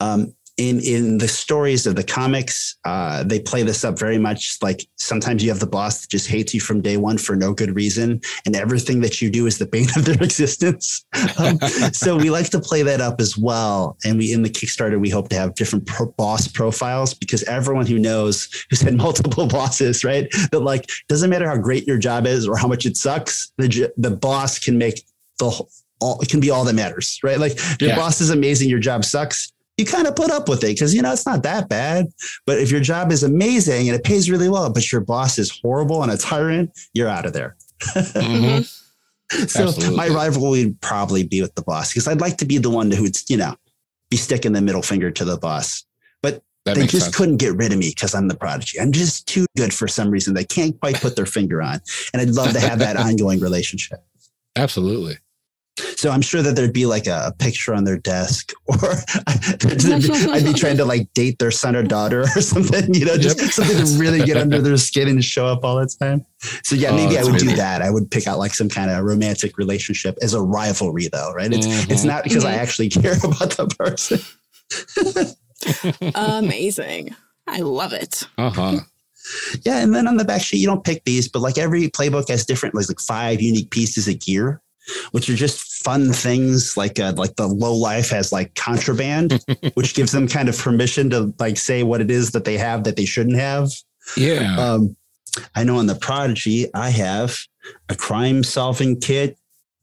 Um, 0.00 0.34
in 0.58 0.80
in 0.80 1.18
the 1.18 1.28
stories 1.28 1.86
of 1.86 1.96
the 1.96 2.02
comics, 2.02 2.76
uh, 2.86 3.22
they 3.24 3.38
play 3.38 3.62
this 3.62 3.84
up 3.84 3.98
very 3.98 4.16
much 4.16 4.56
like 4.62 4.88
sometimes 4.96 5.42
you 5.44 5.50
have 5.50 5.60
the 5.60 5.66
boss 5.66 6.00
that 6.00 6.10
just 6.10 6.28
hates 6.28 6.54
you 6.54 6.60
from 6.60 6.80
day 6.80 6.96
one 6.96 7.18
for 7.18 7.36
no 7.36 7.52
good 7.52 7.76
reason, 7.76 8.22
and 8.46 8.56
everything 8.56 9.00
that 9.02 9.20
you 9.20 9.28
do 9.28 9.46
is 9.46 9.58
the 9.58 9.66
bane 9.66 9.88
of 9.96 10.04
their 10.04 10.22
existence. 10.22 11.04
Um, 11.38 11.58
so 11.92 12.16
we 12.16 12.30
like 12.30 12.48
to 12.50 12.60
play 12.60 12.82
that 12.82 13.00
up 13.02 13.20
as 13.20 13.36
well. 13.36 13.98
And 14.04 14.16
we 14.16 14.32
in 14.32 14.42
the 14.42 14.48
Kickstarter 14.48 14.98
we 14.98 15.10
hope 15.10 15.28
to 15.28 15.36
have 15.36 15.54
different 15.54 15.86
pro- 15.86 16.12
boss 16.12 16.48
profiles 16.48 17.12
because 17.12 17.42
everyone 17.44 17.84
who 17.84 17.98
knows 17.98 18.48
who's 18.70 18.80
had 18.80 18.94
multiple 19.06 19.46
bosses, 19.46 20.04
right? 20.04 20.30
That 20.52 20.60
like 20.60 20.88
doesn't 21.08 21.28
matter 21.28 21.48
how 21.48 21.58
great 21.58 21.86
your 21.86 21.98
job 21.98 22.26
is 22.26 22.48
or 22.48 22.56
how 22.56 22.68
much 22.68 22.86
it 22.86 22.96
sucks, 22.96 23.52
the 23.58 23.92
the 23.98 24.10
boss 24.10 24.58
can 24.58 24.78
make 24.78 25.04
the 25.38 25.50
whole- 25.50 25.68
all 26.00 26.20
it 26.20 26.28
can 26.28 26.40
be 26.40 26.50
all 26.50 26.64
that 26.64 26.74
matters, 26.74 27.18
right? 27.22 27.38
Like 27.38 27.58
your 27.80 27.90
Yeah. 27.90 27.96
boss 27.96 28.20
is 28.20 28.30
amazing, 28.30 28.68
your 28.68 28.78
job 28.80 29.04
sucks. 29.04 29.52
you 29.78 29.84
kind 29.84 30.06
of 30.06 30.16
put 30.16 30.30
up 30.30 30.48
with 30.48 30.64
it 30.64 30.68
because 30.68 30.94
you 30.94 31.02
know 31.02 31.12
it's 31.12 31.26
not 31.26 31.42
that 31.42 31.68
bad. 31.68 32.06
But 32.46 32.58
if 32.58 32.70
your 32.70 32.80
job 32.80 33.12
is 33.12 33.22
amazing 33.22 33.88
and 33.88 33.94
it 33.94 34.04
pays 34.04 34.30
really 34.30 34.48
well, 34.48 34.70
but 34.70 34.90
your 34.90 35.02
boss 35.02 35.38
is 35.38 35.50
horrible 35.50 36.02
and 36.02 36.10
a 36.10 36.16
tyrant, 36.16 36.70
you're 36.94 37.08
out 37.08 37.26
of 37.26 37.34
there. 37.34 37.56
Mhm. 37.82 38.64
so 39.48 39.64
Absolutely. 39.64 39.94
my 39.96 40.08
rival 40.08 40.48
would 40.50 40.80
probably 40.80 41.24
be 41.24 41.42
with 41.42 41.54
the 41.56 41.62
boss 41.62 41.90
because 41.92 42.08
I'd 42.08 42.20
like 42.22 42.38
to 42.38 42.46
be 42.46 42.56
the 42.58 42.70
one 42.70 42.90
who'd 42.90 43.16
you 43.28 43.36
know 43.36 43.54
be 44.10 44.16
sticking 44.16 44.52
the 44.52 44.62
middle 44.62 44.82
finger 44.82 45.10
to 45.10 45.24
the 45.26 45.36
boss. 45.36 45.84
But 46.22 46.42
That 46.64 46.76
they 46.76 46.86
just 46.86 47.06
sense. 47.06 47.16
couldn't 47.16 47.36
get 47.36 47.54
rid 47.56 47.72
of 47.72 47.78
me 47.78 47.90
because 47.90 48.14
I'm 48.14 48.28
the 48.28 48.34
prodigy. 48.36 48.80
I'm 48.80 48.92
just 48.92 49.26
too 49.26 49.44
good 49.58 49.74
for 49.74 49.88
some 49.88 50.08
reason. 50.10 50.32
They 50.32 50.44
can't 50.44 50.78
quite 50.80 50.96
put 51.00 51.16
their 51.16 51.26
finger 51.26 51.60
on, 51.60 51.80
and 52.14 52.22
I'd 52.22 52.30
love 52.30 52.52
to 52.54 52.60
have 52.60 52.78
that 52.78 52.96
ongoing 53.06 53.40
relationship. 53.40 54.02
Absolutely. 54.56 55.18
So 55.78 56.10
I'm 56.10 56.22
sure 56.22 56.40
that 56.40 56.56
there'd 56.56 56.72
be 56.72 56.86
like 56.86 57.06
a, 57.06 57.24
a 57.26 57.32
picture 57.32 57.74
on 57.74 57.84
their 57.84 57.98
desk, 57.98 58.52
or 58.66 58.76
I'd 59.26 60.42
be 60.44 60.54
trying 60.54 60.78
to 60.78 60.84
like 60.86 61.12
date 61.12 61.38
their 61.38 61.50
son 61.50 61.76
or 61.76 61.82
daughter 61.82 62.22
or 62.22 62.40
something, 62.40 62.94
you 62.94 63.04
know, 63.04 63.16
just 63.18 63.38
Yep. 63.38 63.50
something 63.50 63.76
to 63.76 63.98
really 64.02 64.24
get 64.24 64.38
under 64.38 64.60
their 64.62 64.76
skin 64.78 65.06
and 65.08 65.22
show 65.22 65.46
up 65.46 65.64
all 65.64 65.76
the 65.76 65.86
time. 66.00 66.24
So 66.62 66.76
yeah, 66.76 66.90
Oh, 66.92 66.96
maybe 66.96 67.18
I 67.18 67.22
that's 67.22 67.30
would 67.30 67.40
do 67.40 67.54
that. 67.56 67.82
I 67.82 67.90
would 67.90 68.10
pick 68.10 68.26
out 68.26 68.38
like 68.38 68.54
some 68.54 68.68
kind 68.70 68.90
of 68.90 69.04
romantic 69.04 69.58
relationship 69.58 70.16
as 70.22 70.32
a 70.32 70.40
rivalry, 70.40 71.08
though, 71.12 71.32
right? 71.34 71.52
It's 71.52 71.66
it's 71.66 72.02
Mhm. 72.02 72.06
not 72.06 72.24
because 72.24 72.44
I 72.44 72.54
Mhm. 72.54 72.58
actually 72.58 72.88
care 73.02 73.16
about 73.22 73.50
the 73.56 73.66
person. 73.78 74.20
Amazing. 76.14 77.14
I 77.46 77.60
love 77.60 77.92
it. 77.92 78.24
Uh 78.38 78.50
huh. 78.50 78.80
Yeah, 79.64 79.78
and 79.78 79.94
then 79.94 80.06
on 80.06 80.16
the 80.16 80.24
back 80.24 80.40
sheet, 80.40 80.58
you 80.58 80.66
don't 80.66 80.84
pick 80.84 81.04
these, 81.04 81.28
but 81.28 81.40
like 81.42 81.58
every 81.58 81.88
playbook 81.88 82.28
has 82.28 82.46
different, 82.46 82.74
like, 82.74 82.88
like 82.88 83.00
five 83.00 83.42
unique 83.42 83.70
pieces 83.70 84.06
of 84.06 84.20
gear, 84.20 84.60
which 85.12 85.28
are 85.28 85.34
just 85.34 85.82
fun 85.84 86.12
things. 86.12 86.76
Like 86.76 86.98
uh, 86.98 87.12
like 87.16 87.36
the 87.36 87.46
low 87.46 87.74
life 87.74 88.10
has 88.10 88.32
like 88.32 88.54
contraband, 88.54 89.44
which 89.74 89.94
gives 89.94 90.12
them 90.12 90.28
kind 90.28 90.48
of 90.48 90.58
permission 90.58 91.10
to 91.10 91.32
like 91.38 91.56
say 91.56 91.82
what 91.82 92.00
it 92.00 92.10
is 92.10 92.32
that 92.32 92.44
they 92.44 92.58
have 92.58 92.84
that 92.84 92.96
they 92.96 93.04
shouldn't 93.04 93.36
have. 93.36 93.70
Yeah. 94.16 94.56
Um, 94.56 94.96
I 95.54 95.64
know 95.64 95.76
on 95.76 95.86
the 95.86 95.94
Prodigy, 95.94 96.72
I 96.74 96.90
have 96.90 97.36
a 97.88 97.94
crime 97.94 98.42
solving 98.42 99.00
kit, 99.00 99.36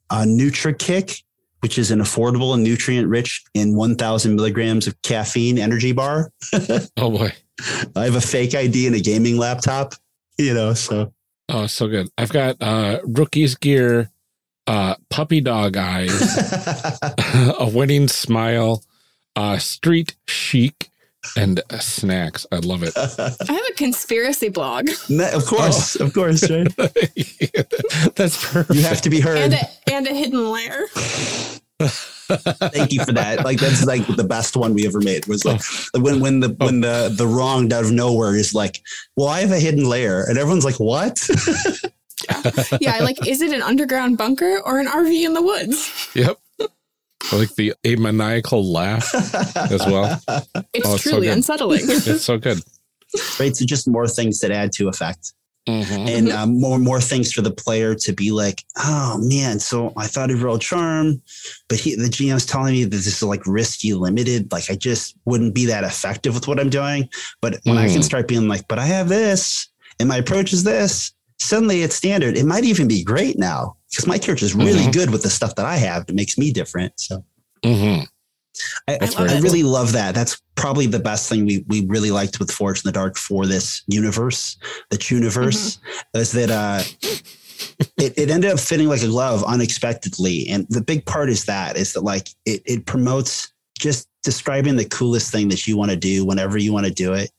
a 0.09 0.23
Nutra 0.23 0.77
Kick, 0.77 1.17
which 1.59 1.77
is 1.77 1.91
an 1.91 1.99
affordable 1.99 2.53
and 2.53 2.63
nutrient 2.63 3.07
rich 3.07 3.43
in 3.53 3.75
1,000 3.75 4.35
milligrams 4.35 4.87
of 4.87 5.01
caffeine 5.01 5.57
energy 5.57 5.91
bar. 5.91 6.31
oh 6.97 7.11
boy. 7.11 7.31
I 7.95 8.03
have 8.05 8.15
a 8.15 8.21
fake 8.21 8.55
ID 8.55 8.87
and 8.87 8.95
a 8.95 8.99
gaming 8.99 9.37
laptop. 9.37 9.93
You 10.37 10.53
know, 10.53 10.73
so 10.73 11.13
Oh, 11.49 11.67
so 11.67 11.87
good. 11.87 12.09
I've 12.17 12.31
got 12.31 12.57
uh 12.61 12.99
rookie's 13.05 13.55
gear, 13.55 14.09
uh 14.68 14.95
puppy 15.09 15.41
dog 15.41 15.78
eyes, 15.78 16.11
a 17.59 17.70
winning 17.72 18.07
smile, 18.07 18.84
uh 19.36 19.57
street 19.57 20.16
chic, 20.28 20.89
and 21.38 21.61
uh, 21.70 21.80
snacks. 21.80 22.45
I 22.51 22.57
love 22.57 22.84
it. 22.84 22.93
I 22.97 23.53
have 23.53 23.61
a 23.70 23.74
conspiracy 23.76 24.49
blog 24.49 24.89
No, 25.09 25.30
of 25.32 25.45
course, 25.45 25.95
of 25.95 26.14
course, 26.14 26.49
right? 26.49 26.68
That's 28.16 28.51
perfect. 28.51 28.76
You 28.76 28.84
have 28.84 29.01
to 29.01 29.09
be 29.09 29.20
heard. 29.20 29.38
and 29.38 29.53
a, 29.53 29.68
and 29.91 30.07
a 30.07 30.14
hidden 30.14 30.49
lair. 30.51 30.88
Thank 31.80 32.93
you 32.93 33.03
for 33.03 33.11
that. 33.11 33.43
Like 33.43 33.59
that's 33.59 33.86
like 33.86 34.05
the 34.07 34.24
best 34.24 34.55
one 34.55 34.74
we 34.74 34.88
ever 34.88 35.01
made. 35.01 35.26
Was 35.28 35.43
like 35.43 35.61
when 35.95 36.20
when 36.22 36.39
the 36.39 36.49
when 36.59 36.80
the 36.82 37.14
the 37.14 37.28
wrong 37.28 37.72
out 37.74 37.84
of 37.84 37.91
nowhere 37.91 38.36
is 38.36 38.53
like, 38.53 38.82
well, 39.18 39.28
I 39.28 39.41
have 39.41 39.51
a 39.51 39.59
hidden 39.59 39.89
layer, 39.89 40.24
and 40.24 40.38
everyone's 40.38 40.64
like, 40.66 40.80
what? 40.80 41.20
Yeah, 42.82 42.97
like, 42.99 43.26
is 43.28 43.41
it 43.41 43.51
an 43.53 43.61
underground 43.61 44.17
bunker 44.17 44.59
or 44.65 44.80
an 44.80 44.88
RV 44.88 45.26
in 45.26 45.34
the 45.34 45.41
woods? 45.41 46.09
Yep. 46.15 46.38
I 47.32 47.36
like 47.38 47.55
the 47.55 47.74
a 47.86 47.95
maniacal 47.95 48.69
laugh 48.71 49.13
as 49.55 49.86
well. 49.86 50.21
It's 50.74 50.86
Oh, 50.88 50.95
it's 50.95 51.03
so 51.03 51.11
truly 51.11 51.28
good. 51.28 51.38
unsettling. 51.38 51.82
It's 51.88 52.26
so 52.26 52.38
good. 52.38 52.59
right. 53.39 53.55
So 53.55 53.65
just 53.65 53.88
more 53.88 54.07
things 54.07 54.39
that 54.39 54.51
add 54.51 54.71
to 54.74 54.88
effect. 54.89 55.34
Mhm. 55.65 56.09
and 56.09 56.30
um, 56.30 56.59
more 56.59 56.78
more 56.78 56.99
things 56.99 57.32
for 57.32 57.41
the 57.41 57.49
player 57.49 57.95
to 57.95 58.11
be 58.11 58.32
like, 58.32 58.65
oh 58.84 59.17
man, 59.21 59.59
so 59.61 59.93
I 59.95 60.07
thought 60.07 60.30
of 60.30 60.43
real 60.43 60.59
charm, 60.59 61.21
but 61.69 61.80
he, 61.80 61.95
the 61.95 62.09
GM's 62.09 62.45
telling 62.45 62.74
me 62.74 62.84
that 62.84 62.89
this 62.89 63.07
is 63.07 63.24
like 63.24 63.47
risky, 63.47 63.93
limited. 63.93 64.51
Like 64.51 64.69
I 64.69 64.76
just 64.76 65.15
wouldn't 65.24 65.55
be 65.55 65.65
that 65.67 65.86
effective 65.86 66.34
with 66.36 66.49
what 66.49 66.59
I'm 66.59 66.69
doing. 66.69 67.07
But 67.41 67.61
when 67.63 67.78
I 67.78 67.88
can 67.88 68.01
Mm. 68.01 68.03
start 68.03 68.28
being 68.28 68.49
like, 68.49 68.67
but 68.67 68.78
I 68.78 68.86
have 68.88 69.07
this, 69.07 69.69
and 70.01 70.09
my 70.09 70.17
approach 70.17 70.51
is 70.51 70.65
this, 70.65 71.12
suddenly 71.39 71.81
it's 71.84 71.95
standard. 71.95 72.38
It 72.38 72.45
might 72.45 72.63
even 72.63 72.88
be 72.88 73.03
great 73.03 73.38
now 73.38 73.75
because 73.89 74.07
my 74.07 74.17
character 74.17 74.45
is 74.45 74.53
really 74.55 74.81
Mhm. 74.86 74.93
good 74.93 75.09
with 75.11 75.23
the 75.23 75.29
stuff 75.29 75.55
that 75.55 75.65
I 75.65 75.77
have. 75.77 76.05
It 76.07 76.15
makes 76.15 76.38
me 76.38 76.51
different. 76.51 76.93
So. 76.99 77.23
Mhm. 77.63 78.07
I, 78.88 78.97
That's 78.99 79.15
I 79.15 79.39
really 79.39 79.63
love 79.63 79.93
that. 79.93 80.13
That's 80.13 80.39
probably 80.55 80.86
the 80.86 80.99
best 80.99 81.27
thing 81.27 81.45
we, 81.45 81.65
we 81.67 81.86
really 81.88 82.11
liked 82.11 82.39
with 82.39 82.51
Forged 82.51 82.86
in 82.86 82.89
the 82.89 82.93
Dark 82.93 83.17
for 83.17 83.47
this 83.47 83.81
universe, 83.88 84.57
the 84.91 84.97
Chewniverse, 84.97 85.79
is 86.13 86.31
that 86.34 86.51
uh, 86.51 86.84
it, 87.97 88.13
it 88.17 88.29
ended 88.29 88.51
up 88.51 88.59
fitting 88.59 88.88
like 88.89 89.01
a 89.01 89.07
glove 89.07 89.43
unexpectedly. 89.43 90.47
And 90.49 90.67
the 90.69 90.81
big 90.81 91.05
part 91.05 91.29
is 91.29 91.45
that 91.45 91.77
is 91.77 91.93
that 91.93 92.01
like 92.03 92.29
it, 92.45 92.61
it 92.65 92.86
promotes 92.86 93.51
just 93.79 94.07
describing 94.21 94.75
the 94.75 94.86
coolest 94.86 95.31
thing 95.31 95.49
that 95.49 95.65
you 95.65 95.75
want 95.75 95.89
to 95.91 95.97
do 95.97 96.23
whenever 96.23 96.57
you 96.57 96.71
want 96.71 96.86
to 96.86 96.93
do 96.93 97.13
it 97.13 97.31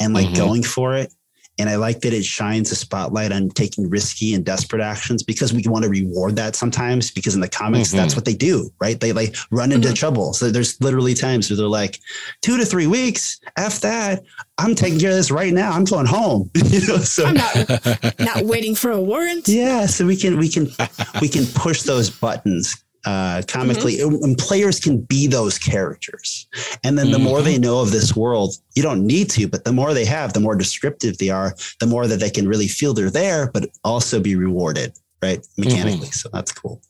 and 0.00 0.14
like 0.14 0.28
Mhm. 0.28 0.36
going 0.36 0.62
for 0.62 0.94
it. 0.96 1.12
And 1.58 1.68
I 1.68 1.76
like 1.76 2.00
that 2.00 2.14
it 2.14 2.24
shines 2.24 2.72
a 2.72 2.74
spotlight 2.74 3.30
on 3.30 3.50
taking 3.50 3.88
risky 3.90 4.32
and 4.34 4.42
desperate 4.44 4.80
actions 4.82 5.22
because 5.22 5.52
we 5.52 5.62
want 5.66 5.82
to 5.84 5.90
reward 5.90 6.34
that 6.36 6.56
sometimes 6.56 7.10
because 7.10 7.34
in 7.34 7.40
the 7.42 7.48
comics, 7.48 7.90
Mhm. 7.90 7.96
that's 7.98 8.16
what 8.16 8.24
they 8.24 8.34
do, 8.34 8.70
right? 8.80 8.98
They 8.98 9.12
like 9.12 9.36
run 9.50 9.70
into 9.70 9.88
Mhm. 9.88 9.94
trouble. 9.94 10.32
So 10.32 10.50
there's 10.50 10.80
literally 10.80 11.12
times 11.14 11.50
where 11.50 11.58
they're 11.58 11.66
like, 11.66 12.00
two 12.40 12.56
to 12.56 12.64
three 12.64 12.86
weeks, 12.86 13.38
F 13.58 13.80
that. 13.82 14.22
I'm 14.58 14.74
taking 14.74 14.98
care 14.98 15.10
of 15.10 15.16
this 15.16 15.30
right 15.30 15.52
now. 15.52 15.72
I'm 15.72 15.84
going 15.84 16.06
home. 16.06 16.50
you 16.54 16.86
know, 16.86 16.98
so 16.98 17.26
I'm 17.26 17.34
not 17.34 18.18
not 18.18 18.44
waiting 18.46 18.74
for 18.74 18.90
a 18.90 19.00
warrant. 19.00 19.46
yeah, 19.46 19.84
so 19.86 20.06
we 20.06 20.16
can 20.16 20.38
we 20.38 20.48
can 20.48 20.72
we 21.20 21.28
can 21.28 21.44
push 21.46 21.82
those 21.82 22.08
buttons 22.08 22.76
uh, 23.04 23.42
comically, 23.48 24.00
and 24.00 24.38
players 24.38 24.78
can 24.78 25.00
be 25.00 25.26
those 25.26 25.58
characters. 25.58 26.46
And 26.84 26.96
then 26.98 27.10
the 27.10 27.18
more 27.18 27.40
Mhm. 27.40 27.44
they 27.44 27.58
know 27.58 27.80
of 27.80 27.90
this 27.90 28.14
world, 28.14 28.54
you 28.74 28.82
don't 28.82 29.04
need 29.06 29.28
to, 29.30 29.48
but 29.48 29.64
the 29.64 29.72
more 29.72 29.92
they 29.92 30.04
have, 30.04 30.32
the 30.32 30.40
more 30.40 30.54
descriptive 30.54 31.18
they 31.18 31.30
are, 31.30 31.56
the 31.80 31.86
more 31.86 32.06
that 32.06 32.20
they 32.20 32.30
can 32.30 32.46
really 32.46 32.68
feel 32.68 32.94
they're 32.94 33.10
there, 33.10 33.50
but 33.52 33.70
also 33.82 34.20
be 34.20 34.36
rewarded, 34.36 34.92
right? 35.20 35.44
Mechanically. 35.58 36.10
So 36.12 36.28
that's 36.32 36.52
cool. 36.52 36.80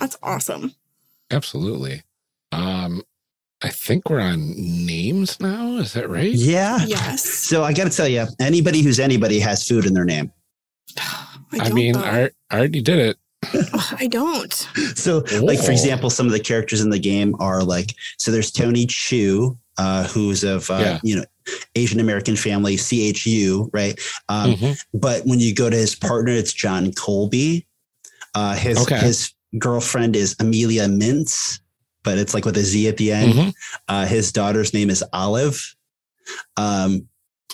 That's 0.00 0.16
awesome. 0.22 0.74
Absolutely. 1.30 2.02
Um, 2.52 3.02
I 3.62 3.68
think 3.68 4.10
we're 4.10 4.20
on 4.20 4.54
names 4.56 5.38
now. 5.38 5.76
Is 5.76 5.92
that 5.92 6.08
right? 6.08 6.32
Yeah. 6.32 6.84
Yes. 6.84 7.24
So 7.24 7.62
I 7.62 7.72
got 7.72 7.84
to 7.90 7.96
tell 7.96 8.08
you, 8.08 8.26
anybody 8.40 8.82
who's 8.82 8.98
anybody 8.98 9.38
has 9.40 9.66
food 9.66 9.86
in 9.86 9.94
their 9.94 10.04
name. 10.04 10.32
I, 10.98 11.38
I, 11.60 11.68
mean. 11.70 11.96
I, 11.96 12.30
I 12.50 12.58
already 12.58 12.80
did 12.82 12.98
it. 12.98 13.18
Ugh, 13.54 13.96
I 13.98 14.06
don't. 14.06 14.52
So, 14.94 15.24
like 15.40 15.58
for 15.58 15.72
example, 15.72 16.10
some 16.10 16.26
of 16.26 16.32
the 16.32 16.40
characters 16.40 16.80
in 16.80 16.90
the 16.90 16.98
game 16.98 17.34
are 17.40 17.62
like 17.62 17.94
so. 18.18 18.30
There's 18.30 18.50
Tony 18.52 18.86
Chu, 18.86 19.58
uh, 19.78 20.04
who's 20.08 20.44
of 20.44 20.70
uh, 20.70 20.78
Yeah. 20.80 21.00
you 21.02 21.16
know 21.16 21.24
Asian 21.74 21.98
American 22.00 22.36
family, 22.36 22.76
CHU, 22.76 23.68
right? 23.72 23.98
Um, 24.28 24.54
Mhm. 24.54 24.78
But 24.94 25.26
when 25.26 25.40
you 25.40 25.54
go 25.54 25.68
to 25.68 25.76
his 25.76 25.94
partner, 25.94 26.32
it's 26.32 26.52
John 26.52 26.92
Colby. 26.92 27.66
Uh, 28.34 28.54
his 28.54 28.78
Okay. 28.78 28.98
his 28.98 29.32
girlfriend 29.58 30.14
is 30.16 30.36
Amelia 30.38 30.86
Mintz, 30.86 31.58
but 32.04 32.16
it's 32.18 32.32
like 32.34 32.44
with 32.44 32.56
a 32.56 32.62
Z 32.62 32.86
at 32.88 32.96
the 32.96 33.12
end. 33.12 33.32
Mhm. 33.34 33.52
Uh, 33.88 34.06
his 34.06 34.30
daughter's 34.32 34.72
name 34.72 34.88
is 34.88 35.02
Olive. 35.12 35.74
Um, 36.56 37.08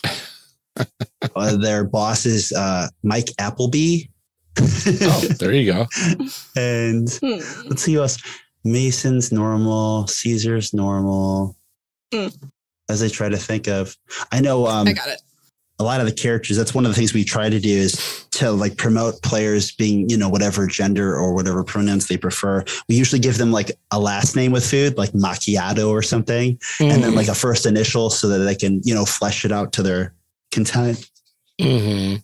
uh, 1.35 1.57
their 1.57 1.85
boss 1.85 2.27
is 2.27 2.53
uh, 2.53 2.89
Mike 3.03 3.31
Appleby. 3.39 4.03
Oh, 5.03 5.21
there 5.39 5.53
you 5.53 5.73
go. 5.73 5.87
and 6.57 7.09
Hmm. 7.23 7.69
let's 7.69 7.83
see 7.83 7.95
who 7.95 8.01
else. 8.01 8.19
Mason's 8.65 9.31
normal. 9.33 10.07
Caesar's 10.09 10.75
normal. 10.75 11.57
Mm. 12.13 12.35
As 12.89 13.03
I 13.03 13.09
try 13.09 13.29
to 13.29 13.37
think 13.37 13.69
of, 13.69 13.97
I 14.33 14.41
know 14.41 14.67
um, 14.67 14.89
I 14.89 14.93
got 14.95 15.09
it. 15.09 15.21
a 15.79 15.85
lot 15.85 16.01
of 16.01 16.07
the 16.07 16.13
characters. 16.13 16.57
That's 16.57 16.75
one 16.75 16.85
of 16.87 16.91
the 16.91 16.97
things 16.97 17.13
we 17.15 17.23
try 17.25 17.49
to 17.51 17.61
do 17.61 17.69
is 17.71 18.27
to 18.33 18.51
like 18.51 18.77
promote 18.77 19.23
players 19.23 19.73
being, 19.73 20.09
you 20.09 20.17
know, 20.17 20.29
whatever 20.29 20.67
gender 20.67 21.15
or 21.15 21.35
whatever 21.35 21.63
pronouns 21.63 22.09
they 22.09 22.17
prefer. 22.17 22.65
We 22.89 22.97
usually 22.97 23.21
give 23.21 23.37
them 23.39 23.53
like 23.53 23.71
a 23.91 24.01
last 24.01 24.35
name 24.37 24.53
with 24.53 24.69
food, 24.69 24.97
like 24.99 25.11
macchiato 25.13 25.89
or 25.91 26.03
something, 26.03 26.59
and 26.81 27.03
then 27.03 27.13
Mhm. 27.13 27.17
like 27.17 27.29
a 27.29 27.35
first 27.35 27.67
initial 27.67 28.11
so 28.11 28.29
that 28.29 28.39
they 28.39 28.55
can, 28.55 28.81
you 28.85 28.95
know, 28.95 29.05
flesh 29.05 29.45
it 29.45 29.53
out 29.53 29.73
to 29.75 29.83
their 29.83 30.15
content. 30.51 31.09
Mhm. 31.61 32.23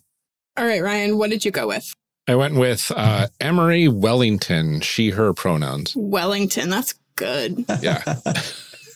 All 0.57 0.65
right, 0.65 0.81
Ryan, 0.81 1.17
what 1.17 1.29
did 1.29 1.45
you 1.45 1.51
go 1.51 1.67
with? 1.67 1.93
I 2.27 2.35
went 2.35 2.55
with 2.55 2.91
uh, 2.95 3.27
Emery 3.39 3.87
Wellington, 3.87 4.81
she, 4.81 5.11
her 5.11 5.33
pronouns. 5.33 5.95
Wellington. 5.95 6.69
That's 6.69 6.93
good. 7.15 7.65
Yeah. 7.81 8.01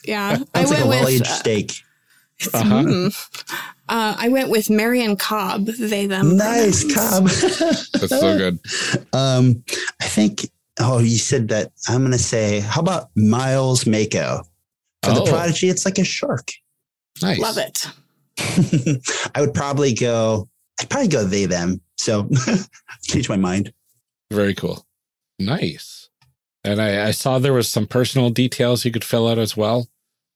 Yeah. 0.05 0.37
I 0.55 0.63
Sounds 0.63 0.71
like 0.71 0.79
went 0.79 0.83
a 0.83 0.87
well 0.87 1.05
with 1.05 1.13
aged 1.13 1.25
uh, 1.27 1.33
steak. 1.35 1.71
Uh-huh. 2.53 2.83
mm. 2.83 3.29
uh, 3.89 4.15
I 4.17 4.29
went 4.29 4.49
with 4.49 4.69
Marion 4.69 5.17
Cobb. 5.17 5.65
They 5.65 6.07
them. 6.07 6.37
Nice, 6.37 6.83
pronouns. 6.91 7.41
Cobb. 7.41 7.59
That's 7.99 8.09
so 8.09 8.37
good. 8.37 8.59
Um, 9.13 9.63
I 10.01 10.05
think. 10.05 10.49
Oh, 10.79 10.99
you 10.99 11.17
said 11.17 11.49
that. 11.49 11.73
I'm 11.87 11.99
going 11.99 12.13
to 12.13 12.17
say. 12.17 12.61
How 12.61 12.81
about 12.81 13.09
Miles 13.15 13.85
Mako? 13.85 14.43
For 15.03 15.11
the 15.11 15.21
Oh. 15.21 15.25
prodigy, 15.29 15.69
it's 15.69 15.85
like 15.85 15.99
a 15.99 16.03
shark. 16.05 16.53
Nice. 17.21 17.39
Love 17.39 17.57
it. 17.57 17.85
I 19.35 19.41
would 19.41 19.53
probably 19.53 19.93
go. 19.93 20.47
I'd 20.79 20.89
probably 20.89 21.09
go 21.09 21.23
they 21.25 21.45
them. 21.45 21.81
So 21.99 22.29
change 23.03 23.29
my 23.29 23.35
mind. 23.37 23.73
Very 24.31 24.53
cool. 24.55 24.85
Nice. 25.37 26.09
And 26.63 26.81
I, 26.81 27.07
I 27.07 27.11
saw 27.11 27.39
there 27.39 27.53
was 27.53 27.69
some 27.69 27.87
personal 27.87 28.29
details 28.29 28.85
you 28.85 28.91
could 28.91 29.03
fill 29.03 29.27
out 29.27 29.37
as 29.37 29.55
well. 29.57 29.87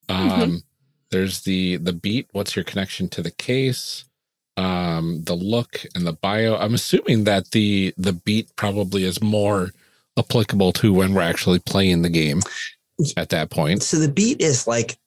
Um, 0.10 0.30
Mhm. 0.30 0.64
There's 1.12 1.42
the 1.42 1.78
the 1.78 1.94
beat. 1.94 2.28
What's 2.32 2.56
your 2.56 2.66
connection 2.66 3.08
to 3.10 3.22
the 3.22 3.30
case? 3.30 4.06
Um, 4.58 5.22
the 5.26 5.36
look 5.36 5.86
and 5.94 6.08
the 6.08 6.14
bio. 6.14 6.56
I'm 6.58 6.74
assuming 6.74 7.26
that 7.26 7.52
the 7.52 7.94
the 7.98 8.14
beat 8.14 8.56
probably 8.56 9.04
is 9.04 9.22
more 9.22 9.70
applicable 10.18 10.74
to 10.74 10.92
when 10.92 11.14
we're 11.14 11.22
actually 11.22 11.60
playing 11.60 12.02
the 12.02 12.10
game 12.10 12.42
at 13.16 13.30
that 13.30 13.52
point. 13.52 13.84
So 13.84 13.98
the 13.98 14.10
beat 14.10 14.42
is 14.42 14.66
like 14.66 14.98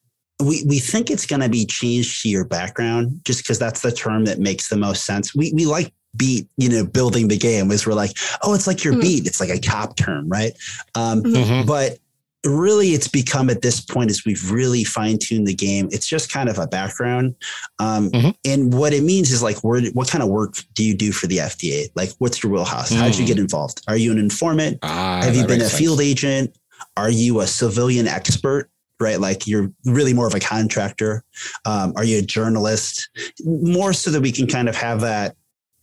we 0.40 0.62
we 0.64 0.78
think 0.78 1.11
it's 1.11 1.26
going 1.26 1.42
to 1.42 1.48
be 1.48 1.66
changed 1.66 2.22
to 2.22 2.28
your 2.28 2.44
background 2.44 3.20
just 3.24 3.42
because 3.42 3.59
that's 3.59 3.80
the 3.80 3.90
term 3.90 4.26
that 4.26 4.38
makes 4.38 4.68
the 4.68 4.76
most 4.76 5.04
sense. 5.07 5.34
We 5.34 5.52
we 5.54 5.66
like 5.66 5.92
beat, 6.17 6.49
you 6.57 6.69
know, 6.69 6.85
building 6.85 7.29
the 7.29 7.37
game 7.39 7.71
is 7.71 7.87
we're 7.87 7.95
like, 7.95 8.17
oh, 8.43 8.55
it's 8.55 8.67
like 8.67 8.85
your 8.85 8.95
Mhm. 8.95 9.01
beat. 9.03 9.27
It's 9.27 9.41
like 9.41 9.51
a 9.51 9.59
cop 9.59 9.97
term, 9.97 10.29
right? 10.29 10.53
Um, 10.95 11.23
Mhm. 11.23 11.67
but 11.67 11.99
really 12.45 12.91
it's 12.95 13.09
become 13.09 13.51
at 13.51 13.61
this 13.62 13.81
point 13.81 14.09
as 14.09 14.25
we've 14.25 14.53
really 14.53 14.85
fine-tuned 14.85 15.49
the 15.49 15.55
game 15.55 15.89
it's 15.91 16.07
just 16.07 16.31
kind 16.31 16.49
of 16.49 16.59
a 16.61 16.67
background 16.69 17.35
um, 17.81 18.09
Mhm. 18.12 18.35
and 18.45 18.73
what 18.73 18.93
it 18.93 19.03
means 19.03 19.33
is 19.33 19.43
like 19.43 19.64
where, 19.64 19.83
what 19.95 20.07
kind 20.07 20.23
of 20.23 20.29
work 20.31 20.62
do 20.75 20.85
you 20.85 20.95
do 20.95 21.11
for 21.11 21.27
the 21.27 21.39
fda 21.39 21.89
like 21.97 22.12
what's 22.19 22.45
your 22.45 22.53
wheelhouse 22.53 22.91
how'd 22.91 23.17
you 23.17 23.25
Mm. 23.25 23.27
get 23.27 23.39
involved 23.39 23.81
are 23.89 23.97
you 23.97 24.12
an 24.12 24.19
informant 24.19 24.79
Ah, 24.83 25.23
have 25.25 25.35
you 25.35 25.45
been 25.45 25.61
a 25.61 25.64
sense. 25.69 25.77
field 25.81 26.01
agent 26.01 26.55
are 26.97 27.11
you 27.11 27.41
a 27.41 27.49
civilian 27.49 28.07
expert 28.07 28.71
right 29.01 29.21
like 29.21 29.49
you're 29.49 29.73
really 29.85 30.12
more 30.14 30.29
of 30.29 30.35
a 30.35 30.39
contractor 30.41 31.25
um, 31.64 31.95
are 31.97 32.05
you 32.05 32.19
a 32.19 32.23
journalist 32.23 33.09
more 33.45 33.93
so 33.93 34.09
that 34.12 34.21
we 34.21 34.31
can 34.31 34.47
kind 34.47 34.69
of 34.69 34.77
have 34.77 35.01
that 35.01 35.35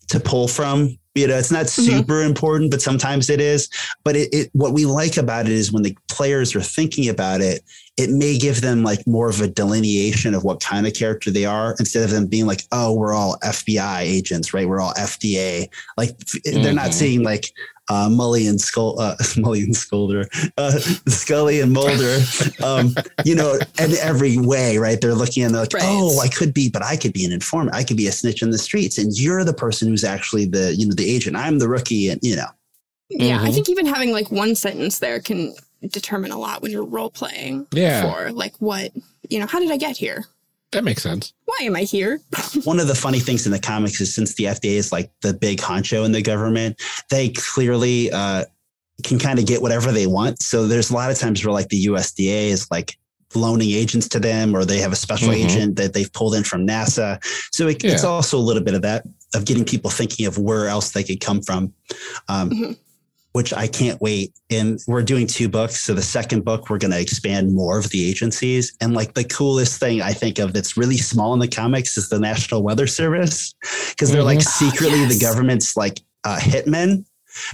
to 0.09 0.19
pull 0.19 0.47
from 0.47 0.97
you 1.15 1.27
know 1.27 1.35
it's 1.37 1.51
not 1.51 1.65
Mhm. 1.67 1.69
super 2.01 2.23
important 2.23 2.71
but 2.71 2.81
sometimes 2.81 3.29
it 3.29 3.39
is 3.39 3.69
but 4.03 4.15
it, 4.15 4.29
it 4.33 4.49
what 4.53 4.73
we 4.73 4.85
like 4.85 5.17
about 5.17 5.45
it 5.45 5.51
is 5.51 5.71
when 5.71 5.83
the 5.83 5.95
players 6.09 6.55
are 6.55 6.61
thinking 6.61 7.07
about 7.09 7.39
it 7.41 7.61
it 7.97 8.09
may 8.09 8.37
give 8.39 8.61
them 8.61 8.81
like 8.83 9.05
more 9.05 9.29
of 9.29 9.39
a 9.39 9.47
delineation 9.47 10.33
of 10.33 10.43
what 10.43 10.59
kind 10.59 10.87
of 10.87 10.93
character 10.95 11.29
they 11.29 11.45
are 11.45 11.75
instead 11.77 12.03
of 12.03 12.09
them 12.09 12.25
being 12.25 12.47
like 12.47 12.63
oh 12.71 12.93
we're 12.93 13.13
all 13.13 13.37
fbi 13.43 14.01
agents 14.01 14.53
right 14.53 14.67
we're 14.67 14.81
all 14.81 14.93
fda 14.95 15.67
like 15.97 16.17
they're 16.43 16.73
not 16.73 16.89
Mhm. 16.89 16.93
seeing 16.93 17.23
like 17.23 17.51
uh, 17.89 18.07
Mully 18.09 18.49
and 18.49 18.59
Skull, 18.61 18.99
uh, 18.99 19.15
Mully 19.35 19.63
and 19.63 19.75
Scolder, 19.75 20.25
uh, 20.57 20.71
Scully 21.09 21.59
and 21.59 21.71
Mulder, 21.73 22.19
um, 22.63 22.95
you 23.25 23.35
know, 23.35 23.59
in 23.79 23.91
every 24.01 24.37
way, 24.37 24.77
right? 24.77 24.99
They're 25.01 25.13
looking 25.13 25.43
and 25.43 25.53
they're 25.53 25.61
like, 25.63 25.73
Right. 25.73 25.83
oh, 25.85 26.19
I 26.19 26.27
could 26.27 26.53
be, 26.53 26.69
but 26.69 26.83
I 26.83 26.95
could 26.95 27.13
be 27.13 27.25
an 27.25 27.31
informant. 27.31 27.75
I 27.75 27.83
could 27.83 27.97
be 27.97 28.07
a 28.07 28.11
snitch 28.11 28.41
in 28.41 28.51
the 28.51 28.57
streets, 28.57 28.97
and 28.97 29.17
you're 29.17 29.43
the 29.43 29.53
person 29.53 29.87
who's 29.87 30.03
actually 30.03 30.45
the, 30.45 30.73
you 30.75 30.87
know, 30.87 30.93
the 30.95 31.09
agent. 31.09 31.35
I'm 31.35 31.59
the 31.59 31.67
rookie, 31.67 32.09
and 32.09 32.19
you 32.23 32.35
know, 32.35 32.47
Yeah, 33.09 33.41
I 33.41 33.49
Mhm. 33.49 33.53
think 33.53 33.69
even 33.69 33.85
having 33.85 34.11
like 34.11 34.31
one 34.31 34.55
sentence 34.55 34.99
there 34.99 35.19
can 35.19 35.53
determine 35.91 36.31
a 36.31 36.37
lot 36.39 36.61
when 36.61 36.71
you're 36.71 36.85
role 36.85 37.09
playing. 37.11 37.67
Yeah. 37.73 38.01
For 38.01 38.31
like 38.31 38.55
what, 38.59 38.91
you 39.29 39.39
know, 39.39 39.45
how 39.45 39.59
did 39.59 39.69
I 39.71 39.77
get 39.77 39.97
here? 39.97 40.25
That 40.73 40.83
makes 40.83 41.03
sense. 41.03 41.33
Why 41.45 41.59
am 41.61 41.75
I 41.75 41.81
here? 41.83 42.19
one 42.65 42.79
of 42.79 42.87
the 42.87 42.95
funny 42.95 43.19
things 43.19 43.45
in 43.45 43.51
the 43.51 43.59
comics 43.59 44.01
is 44.01 44.13
since 44.13 44.33
the 44.35 44.45
FDA 44.45 44.71
is 44.73 44.91
like 44.91 45.11
the 45.21 45.33
big 45.33 45.59
honcho 45.59 46.03
in 46.05 46.11
the 46.11 46.21
government, 46.21 46.81
they 47.09 47.29
clearly 47.29 48.11
uh, 48.11 48.45
can 49.03 49.19
kind 49.19 49.39
of 49.39 49.45
get 49.45 49.61
whatever 49.61 49.91
they 49.91 50.07
want. 50.07 50.41
So 50.41 50.67
there's 50.67 50.89
a 50.89 50.93
lot 50.93 51.11
of 51.11 51.17
times 51.19 51.45
where 51.45 51.53
like 51.53 51.69
the 51.69 51.85
USDA 51.85 52.47
is 52.47 52.69
like 52.71 52.97
loaning 53.35 53.71
agents 53.71 54.07
to 54.09 54.19
them, 54.19 54.55
or 54.55 54.63
they 54.65 54.79
have 54.79 54.91
a 54.91 54.95
special 54.95 55.29
Mhm. 55.29 55.45
agent 55.45 55.75
that 55.77 55.93
they've 55.93 56.11
pulled 56.13 56.35
in 56.35 56.43
from 56.43 56.67
NASA. 56.67 57.23
So 57.51 57.67
it, 57.67 57.83
it's 57.83 58.03
also 58.03 58.37
a 58.37 58.41
little 58.41 58.61
bit 58.63 58.73
of 58.75 58.81
that 58.83 59.05
of 59.33 59.45
getting 59.45 59.65
people 59.65 59.89
thinking 59.89 60.27
of 60.27 60.37
where 60.37 60.67
else 60.67 60.91
they 60.91 61.03
could 61.03 61.19
come 61.19 61.41
from. 61.41 61.73
Um, 62.27 62.49
Mhm. 62.51 62.77
Which 63.33 63.51
I 63.53 63.67
can't 63.67 63.99
wait. 63.99 64.33
And 64.49 64.79
we're 64.87 65.01
doing 65.03 65.27
two 65.27 65.49
books. 65.49 65.81
So 65.81 65.93
the 65.93 66.01
second 66.03 66.45
book, 66.45 66.69
we're 66.69 66.77
going 66.77 66.91
to 66.91 66.99
expand 67.01 67.53
more 67.53 67.77
of 67.79 67.89
the 67.89 68.07
agencies. 68.07 68.75
And 68.79 68.93
like 68.93 69.15
the 69.15 69.23
coolest 69.23 69.79
thing 69.79 70.01
I 70.01 70.13
think 70.13 70.37
of 70.39 70.53
that's 70.53 70.77
really 70.77 70.97
small 70.97 71.33
in 71.33 71.39
the 71.39 71.47
comics 71.47 71.97
is 71.97 72.09
the 72.09 72.19
National 72.19 72.61
Weather 72.63 72.85
Service 72.87 73.53
because 73.89 74.11
they're 74.11 74.23
like 74.23 74.39
Mhm. 74.39 74.47
secretly 74.47 74.99
yes. 74.99 75.13
the 75.13 75.19
government's 75.19 75.75
like 75.75 75.99
uh, 76.23 76.37
hitmen 76.39 77.05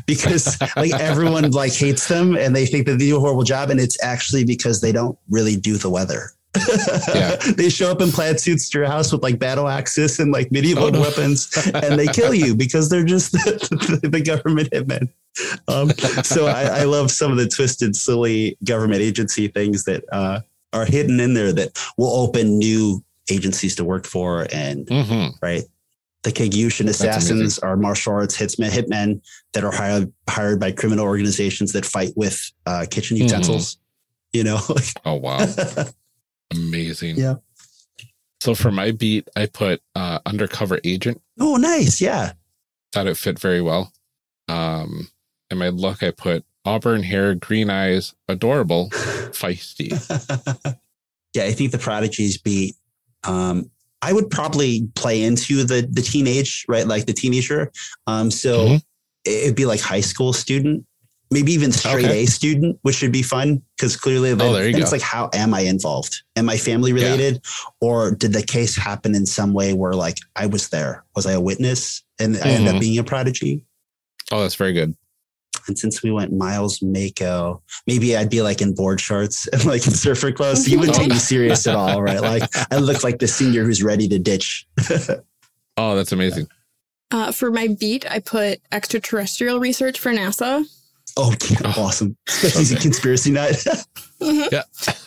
because 0.05 0.59
like 0.75 0.93
everyone 0.93 1.49
like 1.51 1.71
hates 1.73 2.07
them 2.09 2.35
and 2.35 2.53
they 2.55 2.65
think 2.65 2.85
that 2.85 2.99
they 2.99 3.05
do 3.07 3.15
a 3.17 3.19
horrible 3.21 3.43
job 3.43 3.69
and 3.69 3.79
it's 3.79 3.97
actually 4.03 4.43
because 4.43 4.81
they 4.81 4.91
don't 4.91 5.17
really 5.29 5.55
do 5.55 5.77
the 5.77 5.89
weather. 5.89 6.31
Yeah. 6.55 7.35
they 7.57 7.69
show 7.69 7.91
up 7.91 8.01
in 8.01 8.11
plaid 8.11 8.39
suits 8.39 8.69
to 8.69 8.79
your 8.79 8.87
house 8.87 9.11
with 9.11 9.21
like 9.23 9.37
battle 9.39 9.67
axes 9.67 10.19
and 10.19 10.31
like 10.31 10.51
medieval 10.51 10.85
Oh, 10.85 10.89
no. 10.89 11.01
weapons 11.01 11.55
and 11.73 11.97
they 11.99 12.07
kill 12.07 12.33
you 12.33 12.55
because 12.55 12.89
they're 12.89 13.03
just 13.05 13.31
the, 13.33 13.99
the 14.11 14.21
government 14.21 14.69
hitmen. 14.71 15.09
Um, 15.67 15.89
so 16.23 16.47
I, 16.47 16.81
I 16.81 16.83
love 16.83 17.11
some 17.11 17.31
of 17.31 17.37
the 17.37 17.47
twisted, 17.47 17.95
silly 17.95 18.57
government 18.63 19.01
agency 19.01 19.47
things 19.47 19.83
that 19.85 20.03
uh, 20.11 20.41
are 20.73 20.85
hidden 20.85 21.19
in 21.19 21.33
there 21.35 21.53
that 21.53 21.77
will 21.97 22.11
open 22.11 22.57
new 22.57 23.03
agencies 23.31 23.75
to 23.75 23.83
work 23.85 24.05
for 24.07 24.47
and 24.51 24.87
hmm 24.89 25.27
right? 25.41 25.63
The 26.23 26.31
Kegyushin 26.31 26.89
assassins 26.89 27.59
are 27.59 27.77
martial 27.77 28.11
arts 28.13 28.35
hitmen, 28.37 28.69
hitmen 28.71 29.21
that 29.53 29.63
are 29.63 29.71
hired 29.71 30.11
hired 30.27 30.59
by 30.59 30.71
criminal 30.73 31.05
organizations 31.05 31.71
that 31.73 31.85
fight 31.85 32.11
with 32.17 32.51
uh, 32.65 32.85
kitchen 32.89 33.15
Mhm. 33.17 33.21
utensils. 33.21 33.77
You 34.33 34.43
know, 34.43 34.59
Oh 35.05 35.15
wow. 35.15 35.45
Amazing. 36.51 37.17
Yeah. 37.17 37.35
So 38.41 38.55
for 38.55 38.71
my 38.71 38.91
beat, 38.91 39.27
I 39.35 39.45
put 39.47 39.81
uh, 39.95 40.19
undercover 40.25 40.79
agent. 40.83 41.21
oh, 41.39 41.57
nice, 41.57 41.99
yeah. 41.99 42.33
Thought 42.93 43.07
it 43.07 43.17
fit 43.17 43.37
very 43.37 43.61
well. 43.61 43.91
Um, 44.47 45.09
and 45.49 45.59
my 45.59 45.69
look, 45.69 46.01
I 46.03 46.11
put 46.11 46.43
auburn 46.65 47.03
hair, 47.03 47.35
green 47.35 47.69
eyes, 47.69 48.13
adorable, 48.27 48.89
feisty. 48.93 49.89
yeah, 51.33 51.43
I 51.43 51.51
think 51.51 51.71
the 51.71 51.77
prodigies 51.77 52.37
beat. 52.37 52.75
Um, 53.25 53.69
I 54.01 54.13
would 54.13 54.29
probably 54.29 54.87
play 54.95 55.23
into 55.23 55.63
the 55.65 55.87
the 55.91 56.01
teenage, 56.01 56.65
right? 56.69 56.87
Like 56.87 57.05
the 57.05 57.13
teenager. 57.13 57.71
Um, 58.07 58.31
so 58.31 58.65
Mhm. 58.67 58.81
it'd 59.25 59.55
be 59.57 59.65
like 59.65 59.81
high 59.81 59.99
school 60.01 60.31
student, 60.31 60.85
maybe 61.31 61.51
even 61.53 61.71
straight 61.71 62.05
Okay. 62.05 62.23
A 62.23 62.25
student, 62.27 62.77
which 62.81 62.95
should 62.95 63.11
be 63.11 63.21
fun 63.21 63.61
because 63.77 63.95
clearly 63.95 64.31
Oh, 64.31 64.35
there 64.35 64.67
you 64.67 64.77
it's 64.77 64.89
go. 64.89 64.95
like, 64.95 65.01
how 65.01 65.29
am 65.33 65.53
I 65.53 65.61
involved? 65.61 66.21
Am 66.35 66.49
I 66.49 66.57
family 66.57 66.93
related, 66.93 67.41
or 67.81 68.11
did 68.11 68.33
the 68.33 68.41
case 68.43 68.75
happen 68.75 69.13
in 69.15 69.25
some 69.25 69.53
way 69.53 69.73
where 69.73 69.93
like 69.93 70.17
I 70.35 70.45
was 70.47 70.69
there? 70.69 71.03
Was 71.15 71.25
I 71.25 71.33
a 71.33 71.41
witness 71.41 72.03
and 72.19 72.35
I 72.37 72.49
ended 72.49 72.71
Mhm. 72.71 72.75
up 72.75 72.81
being 72.81 72.97
a 72.97 73.03
prodigy? 73.03 73.65
Oh, 74.31 74.41
that's 74.41 74.55
very 74.55 74.73
good. 74.73 74.95
And 75.67 75.77
since 75.77 76.01
we 76.01 76.09
went 76.09 76.33
Miles 76.33 76.81
Mako, 76.81 77.61
maybe 77.85 78.15
I'd 78.17 78.29
be 78.29 78.41
like 78.41 78.61
in 78.61 78.73
board 78.73 78.99
shorts 78.99 79.47
and 79.47 79.65
like 79.65 79.85
in 79.85 79.93
surfer 79.93 80.31
clothes. 80.31 80.65
So 80.65 80.71
you 80.71 80.79
wouldn't 80.79 80.97
take 80.97 81.09
me 81.09 81.17
serious 81.19 81.67
at 81.67 81.75
all, 81.75 82.01
right? 82.01 82.21
Like 82.21 82.43
I 82.71 82.77
look 82.77 83.03
like 83.03 83.19
the 83.19 83.27
senior 83.27 83.65
who's 83.65 83.83
ready 83.83 84.07
to 84.07 84.17
ditch. 84.19 84.67
Oh, 85.81 85.95
that's 85.95 86.11
amazing. 86.11 86.47
Uh, 87.09 87.31
for 87.31 87.49
my 87.51 87.67
beat, 87.69 88.05
I 88.11 88.19
put 88.19 88.59
extraterrestrial 88.69 89.59
research 89.61 89.97
for 89.97 90.11
NASA. 90.11 90.65
Oh, 91.21 91.33
Oh, 91.65 91.73
awesome. 91.83 92.15
Especially 92.27 92.61
as 92.61 92.71
a 92.71 92.75
okay. 92.75 92.83
conspiracy 92.83 93.31
nut. 93.31 93.51
Mhm. 94.21 94.51
Yeah. 94.51 94.63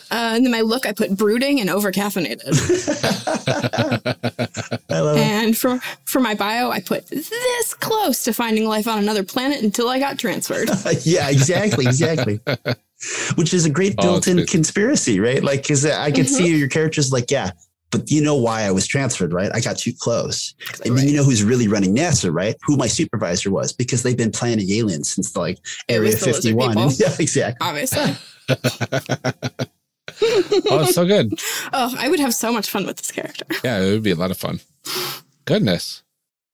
Uh, 0.09 0.33
and 0.35 0.43
then 0.43 0.51
my 0.51 0.61
look, 0.61 0.87
I 0.87 0.91
put 0.91 1.15
brooding 1.15 1.59
and 1.61 1.69
overcaffeinated. 1.69 2.49
I 4.89 4.99
love 4.99 5.17
it. 5.17 5.21
and 5.21 5.55
for 5.55 5.77
for 6.05 6.19
my 6.19 6.33
bio, 6.33 6.71
I 6.71 6.81
put 6.81 7.05
this 7.07 7.75
close 7.75 8.23
to 8.23 8.33
finding 8.33 8.67
life 8.67 8.87
on 8.87 8.97
another 8.97 9.23
planet 9.23 9.61
until 9.61 9.87
I 9.89 9.99
got 9.99 10.17
transferred. 10.17 10.67
yeah, 11.03 11.29
exactly, 11.29 11.85
exactly. 11.85 12.39
Which 13.35 13.53
is 13.53 13.65
a 13.65 13.69
great 13.69 13.93
Oh, 13.99 14.03
built-in 14.03 14.37
good. 14.37 14.49
conspiracy, 14.49 15.19
right? 15.19 15.43
Like, 15.43 15.61
because 15.61 15.85
I 15.85 16.09
could 16.11 16.25
Mhm. 16.25 16.29
see 16.29 16.57
your 16.57 16.69
characters 16.69 17.11
like, 17.11 17.29
yeah, 17.29 17.51
but 17.93 18.09
you 18.09 18.21
know 18.21 18.35
why 18.35 18.63
I 18.63 18.71
was 18.71 18.87
transferred, 18.87 19.31
right? 19.33 19.51
I 19.53 19.59
got 19.61 19.77
too 19.77 19.93
close. 19.93 20.55
And 20.83 20.97
then 20.97 21.07
you 21.07 21.15
know 21.15 21.23
who's 21.23 21.43
really 21.43 21.67
running 21.67 21.95
NASA, 21.95 22.33
right? 22.33 22.55
Who 22.65 22.75
my 22.75 22.87
supervisor 22.87 23.51
was, 23.51 23.71
because 23.71 24.01
they've 24.01 24.17
been 24.17 24.31
planning 24.31 24.69
aliens 24.71 25.13
since 25.13 25.37
like 25.37 25.59
Area 25.87 26.11
was 26.11 26.19
the 26.19 26.25
lizard 26.27 26.43
51. 26.55 26.69
people. 26.69 26.91
yeah, 26.97 27.15
exactly. 27.19 27.67
Obviously. 27.67 28.15
oh, 30.69 30.81
it's 30.81 30.95
so 30.95 31.05
good. 31.05 31.39
Oh, 31.71 31.93
I 31.97 32.09
would 32.09 32.19
have 32.19 32.33
so 32.33 32.51
much 32.51 32.69
fun 32.69 32.85
with 32.87 32.97
this 32.97 33.11
character. 33.11 33.45
Yeah, 33.63 33.79
it 33.79 33.91
would 33.91 34.03
be 34.03 34.11
a 34.11 34.15
lot 34.15 34.31
of 34.31 34.37
fun. 34.37 34.59
Goodness. 35.45 36.01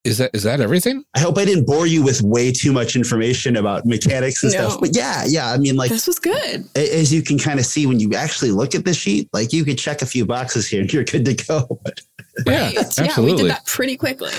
Is 0.06 0.18
that 0.20 0.32
is 0.34 0.44
that 0.44 0.62
everything? 0.62 1.04
I 1.14 1.20
hope 1.20 1.38
I 1.38 1.44
didn't 1.44 1.66
bore 1.66 1.86
you 1.86 2.02
with 2.02 2.22
way 2.22 2.52
too 2.54 2.72
much 2.72 2.96
information 2.96 3.58
about 3.58 3.86
mechanics 3.86 4.42
and 4.44 4.54
No. 4.54 4.70
stuff. 4.70 4.80
But 4.80 4.96
yeah, 4.96 5.26
yeah. 5.28 5.52
I 5.52 5.58
mean, 5.58 5.76
like 5.76 5.90
this 5.90 6.08
was 6.08 6.20
good. 6.20 6.66
as 6.76 7.14
you 7.14 7.22
can 7.22 7.38
kind 7.38 7.60
of 7.60 7.66
see 7.66 7.86
when 7.86 8.00
you 8.00 8.14
actually 8.14 8.52
look 8.52 8.76
at 8.76 8.86
the 8.86 8.94
sheet, 8.94 9.28
like 9.34 9.52
you 9.52 9.66
could 9.66 9.78
check 9.78 10.02
a 10.02 10.06
few 10.06 10.26
boxes 10.26 10.68
here 10.68 10.82
and 10.82 10.92
you're 10.94 11.04
good 11.04 11.26
to 11.26 11.34
go. 11.34 11.68
But, 11.84 12.00
Yeah, 12.46 12.72
Right. 12.72 12.98
Yeah, 12.98 13.20
we 13.20 13.36
did 13.36 13.50
that 13.50 13.66
pretty 13.66 13.98
quickly. 13.98 14.32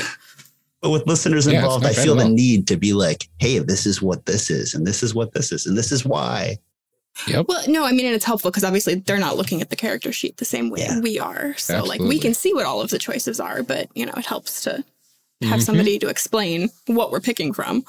but 0.80 0.88
with 0.90 1.06
listeners 1.06 1.46
Yeah, 1.46 1.56
involved, 1.58 1.82
not 1.84 1.92
I 1.92 1.94
feel 1.94 2.14
the 2.14 2.22
all. 2.24 2.30
need 2.30 2.66
to 2.68 2.78
be 2.78 2.94
like, 2.94 3.28
hey, 3.38 3.58
this 3.58 3.84
is 3.84 4.00
what 4.00 4.24
this 4.24 4.48
is, 4.48 4.72
and 4.72 4.86
this 4.86 5.02
is 5.02 5.14
what 5.14 5.32
this 5.34 5.52
is, 5.52 5.66
and 5.66 5.76
this 5.76 5.92
is 5.92 6.06
why. 6.06 6.56
Yep. 7.28 7.46
Well, 7.48 7.62
no, 7.68 7.84
I 7.84 7.92
mean, 7.92 8.06
and 8.06 8.14
it's 8.14 8.24
helpful 8.24 8.50
because 8.50 8.64
obviously 8.64 8.94
they're 8.94 9.18
not 9.18 9.36
looking 9.36 9.60
at 9.60 9.68
the 9.68 9.76
character 9.76 10.10
sheet 10.12 10.38
the 10.38 10.46
same 10.46 10.70
way 10.70 10.80
Yeah. 10.80 11.00
we 11.00 11.18
are. 11.18 11.54
So, 11.58 11.84
like, 11.84 12.00
we 12.00 12.18
can 12.18 12.32
see 12.32 12.54
what 12.54 12.64
all 12.64 12.80
of 12.80 12.88
the 12.88 12.98
choices 12.98 13.38
are, 13.40 13.62
but, 13.62 13.90
you 13.94 14.06
know, 14.06 14.14
it 14.16 14.24
helps 14.24 14.62
to 14.62 14.82
have 15.42 15.60
Mhm. 15.60 15.64
somebody 15.64 15.98
to 15.98 16.08
explain 16.08 16.70
what 16.86 17.10
we're 17.10 17.20
picking 17.20 17.52
from. 17.52 17.84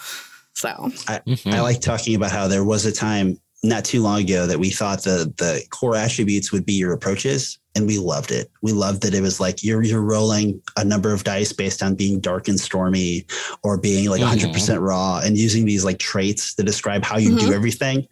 So, 0.54 0.70
Mhm. 1.08 1.54
I 1.54 1.62
like 1.62 1.82
talking 1.82 2.16
about 2.16 2.32
how 2.32 2.48
there 2.48 2.64
was 2.64 2.86
a 2.86 2.92
time 2.92 3.40
not 3.64 3.86
too 3.86 4.02
long 4.02 4.22
ago 4.22 4.48
that 4.48 4.60
we 4.60 4.70
thought 4.70 5.04
the 5.04 5.32
the 5.38 5.64
core 5.70 5.96
attributes 5.96 6.52
would 6.52 6.66
be 6.66 6.74
your 6.74 6.94
approaches, 6.94 7.60
and 7.76 7.86
we 7.88 7.98
loved 8.00 8.32
it. 8.32 8.50
We 8.64 8.72
loved 8.72 9.04
that 9.04 9.14
it 9.14 9.22
was 9.22 9.40
like 9.40 9.64
you're 9.64 9.84
you're 9.84 10.02
rolling 10.02 10.62
a 10.78 10.84
number 10.84 11.14
of 11.14 11.24
dice 11.24 11.54
based 11.54 11.84
on 11.84 11.96
being 11.96 12.20
dark 12.20 12.48
and 12.48 12.60
stormy, 12.60 13.26
or 13.64 13.78
being 13.78 14.10
like 14.10 14.20
Mhm. 14.22 14.26
100 14.26 14.54
percent 14.54 14.82
raw, 14.82 15.20
and 15.24 15.38
using 15.38 15.66
these 15.66 15.84
like 15.86 16.00
traits 16.00 16.54
to 16.56 16.64
describe 16.64 17.04
how 17.04 17.18
you 17.18 17.38
do 17.38 17.54
everything. 17.54 18.08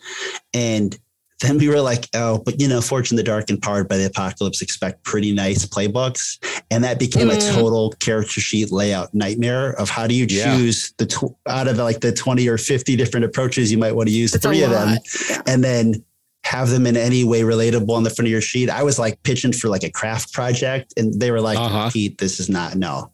And 0.54 0.98
then 1.42 1.58
we 1.58 1.70
were 1.70 1.80
like, 1.82 2.08
oh, 2.16 2.40
but 2.40 2.60
you 2.60 2.68
know, 2.68 2.82
Fortune 2.82 3.16
the 3.18 3.24
Dark 3.24 3.50
and 3.50 3.62
Powered 3.62 3.88
by 3.88 3.98
the 3.98 4.06
Apocalypse 4.06 4.62
expect 4.62 5.04
pretty 5.04 5.32
nice 5.32 5.66
playbooks. 5.66 6.38
And 6.72 6.84
that 6.84 7.00
became 7.00 7.30
a 7.30 7.34
Mm. 7.34 7.54
total 7.56 7.92
character 8.00 8.42
sheet 8.42 8.72
layout 8.72 9.14
nightmare 9.14 9.72
of 9.80 9.90
how 9.90 10.06
do 10.08 10.14
you 10.14 10.26
Yeah. 10.30 10.56
choose 10.58 10.94
the 10.98 11.06
tw- 11.06 11.36
out 11.48 11.68
of 11.68 11.78
like 11.78 12.02
the 12.02 12.12
20 12.12 12.48
or 12.48 12.58
50 12.58 12.96
different 12.96 13.26
approaches 13.26 13.72
you 13.72 13.78
might 13.78 13.94
want 13.96 14.10
to 14.10 14.14
use 14.14 14.34
it's 14.36 14.46
three 14.46 14.64
of 14.64 14.72
them. 14.72 14.98
Yeah. 15.30 15.42
and 15.48 15.64
then 15.64 16.04
have 16.46 16.70
them 16.70 16.88
in 16.88 16.98
any 16.98 17.24
way 17.24 17.42
relatable 17.42 17.90
on 17.92 18.04
the 18.04 18.10
front 18.10 18.28
of 18.28 18.32
your 18.32 18.42
sheet. 18.42 18.70
I 18.70 18.82
was 18.82 18.98
like 18.98 19.22
pitching 19.24 19.52
for 19.54 19.68
like 19.68 19.84
a 19.84 19.92
craft 19.92 20.34
project 20.34 20.94
and 20.98 21.14
they 21.20 21.30
were 21.32 21.42
like, 21.42 21.58
Uh-huh. 21.60 21.90
Pete, 21.92 22.18
this 22.18 22.40
is 22.40 22.50
not, 22.50 22.76
no, 22.76 23.12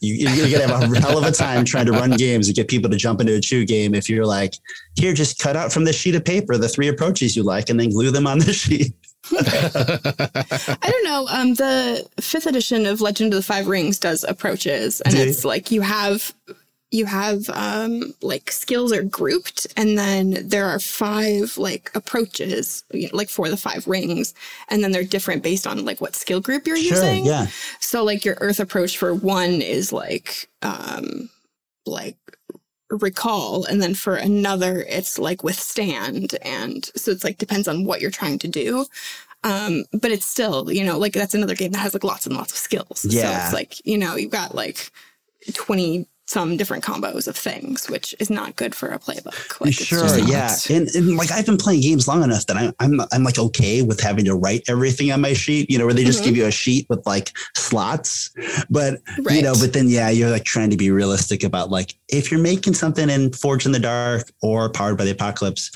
you, 0.00 0.14
you're 0.14 0.48
going 0.58 0.68
to 0.68 0.76
have 0.78 0.92
a 0.92 1.00
hell 1.00 1.18
of 1.18 1.24
a 1.24 1.32
time 1.32 1.64
trying 1.64 1.86
to 1.86 1.92
run 1.92 2.12
games 2.12 2.48
and 2.48 2.56
get 2.56 2.68
people 2.68 2.88
to 2.88 2.96
jump 2.96 3.20
into 3.20 3.34
a 3.34 3.40
chew 3.40 3.66
game. 3.66 3.94
If 3.94 4.08
you're 4.08 4.24
like, 4.24 4.54
here, 4.94 5.12
just 5.12 5.38
cut 5.38 5.56
out 5.56 5.72
from 5.72 5.84
this 5.84 5.96
sheet 5.96 6.14
of 6.14 6.24
paper 6.24 6.56
the 6.56 6.68
three 6.68 6.88
approaches 6.88 7.36
you 7.36 7.42
like 7.42 7.68
and 7.68 7.78
then 7.78 7.90
glue 7.90 8.10
them 8.10 8.26
on 8.26 8.38
the 8.38 8.52
sheet. 8.52 8.92
I 9.32 10.78
don't 10.90 11.04
know. 11.04 11.26
Um, 11.30 11.54
the 11.54 12.08
fifth 12.20 12.46
edition 12.46 12.86
of 12.86 13.00
Legend 13.00 13.32
of 13.34 13.38
the 13.38 13.42
Five 13.42 13.66
Rings 13.66 13.98
does 13.98 14.24
approaches, 14.24 15.00
and 15.02 15.14
Do 15.14 15.20
you? 15.22 15.28
it's 15.28 15.44
like 15.44 15.70
you 15.70 15.80
have 15.82 16.32
you 16.90 17.04
have 17.06 17.48
um 17.50 18.14
like 18.22 18.50
skills 18.50 18.92
are 18.92 19.02
grouped, 19.02 19.66
and 19.76 19.98
then 19.98 20.48
there 20.48 20.66
are 20.66 20.78
five 20.78 21.58
like 21.58 21.90
approaches, 21.94 22.84
you 22.92 23.08
know, 23.08 23.16
like 23.16 23.28
for 23.28 23.48
the 23.48 23.56
five 23.56 23.86
rings, 23.86 24.34
and 24.68 24.82
then 24.82 24.92
they're 24.92 25.04
different 25.04 25.42
based 25.42 25.66
on 25.66 25.84
like 25.84 26.00
what 26.00 26.14
skill 26.14 26.40
group 26.40 26.66
you're 26.66 26.76
using. 26.76 27.26
Yeah. 27.26 27.46
So 27.80 28.04
like 28.04 28.24
your 28.24 28.36
Earth 28.40 28.60
approach 28.60 28.96
for 28.96 29.14
one 29.14 29.60
is 29.60 29.92
like 29.92 30.48
um 30.62 31.28
like 31.86 32.16
recall 32.90 33.64
and 33.66 33.82
then 33.82 33.94
for 33.94 34.14
another 34.14 34.84
it's 34.88 35.18
like 35.18 35.44
withstand 35.44 36.34
and 36.40 36.90
so 36.96 37.10
it's 37.10 37.22
like 37.22 37.36
depends 37.36 37.68
on 37.68 37.84
what 37.84 38.00
you're 38.00 38.10
trying 38.10 38.38
to 38.38 38.48
do 38.48 38.86
um 39.44 39.84
but 39.92 40.10
it's 40.10 40.24
still 40.24 40.72
you 40.72 40.82
know 40.82 40.98
like 40.98 41.12
that's 41.12 41.34
another 41.34 41.54
game 41.54 41.70
that 41.70 41.80
has 41.80 41.92
like 41.92 42.02
lots 42.02 42.24
and 42.26 42.34
lots 42.34 42.50
of 42.50 42.58
skills 42.58 43.04
yeah. 43.08 43.22
so 43.22 43.44
it's 43.44 43.52
like 43.52 43.86
you 43.86 43.98
know 43.98 44.16
you've 44.16 44.30
got 44.30 44.54
like 44.54 44.90
20 45.52 46.06
some 46.28 46.58
different 46.58 46.84
combos 46.84 47.26
of 47.26 47.34
things 47.34 47.88
which 47.88 48.14
is 48.20 48.28
not 48.28 48.54
good 48.54 48.74
for 48.74 48.88
a 48.90 48.98
playbook. 48.98 49.60
Like 49.62 49.72
sure, 49.72 50.18
yeah, 50.18 50.54
and, 50.68 50.86
and 50.94 51.16
like 51.16 51.30
I've 51.32 51.46
been 51.46 51.56
playing 51.56 51.80
games 51.80 52.06
long 52.06 52.22
enough 52.22 52.44
that 52.46 52.56
I'm 52.56 52.74
I'm 52.80 53.00
I'm 53.12 53.24
like 53.24 53.38
okay 53.38 53.80
with 53.80 54.00
having 54.00 54.26
to 54.26 54.34
write 54.34 54.62
everything 54.68 55.10
on 55.10 55.22
my 55.22 55.32
sheet. 55.32 55.70
You 55.70 55.78
know, 55.78 55.86
where 55.86 55.94
they 55.94 56.04
just 56.04 56.20
Mhm. 56.20 56.24
give 56.24 56.36
you 56.36 56.44
a 56.46 56.50
sheet 56.50 56.86
with 56.90 57.04
like 57.06 57.32
slots, 57.56 58.30
but 58.68 59.00
right 59.22 59.36
you 59.36 59.42
know, 59.42 59.54
but 59.58 59.72
then 59.72 59.88
yeah, 59.88 60.10
you're 60.10 60.30
like 60.30 60.44
trying 60.44 60.68
to 60.70 60.76
be 60.76 60.90
realistic 60.90 61.42
about 61.42 61.70
like 61.70 61.94
if 62.08 62.30
you're 62.30 62.40
making 62.40 62.74
something 62.74 63.08
in 63.08 63.32
Forged 63.32 63.64
in 63.66 63.72
the 63.72 63.78
Dark 63.78 64.30
or 64.42 64.68
Powered 64.68 64.98
by 64.98 65.04
the 65.06 65.12
Apocalypse, 65.12 65.70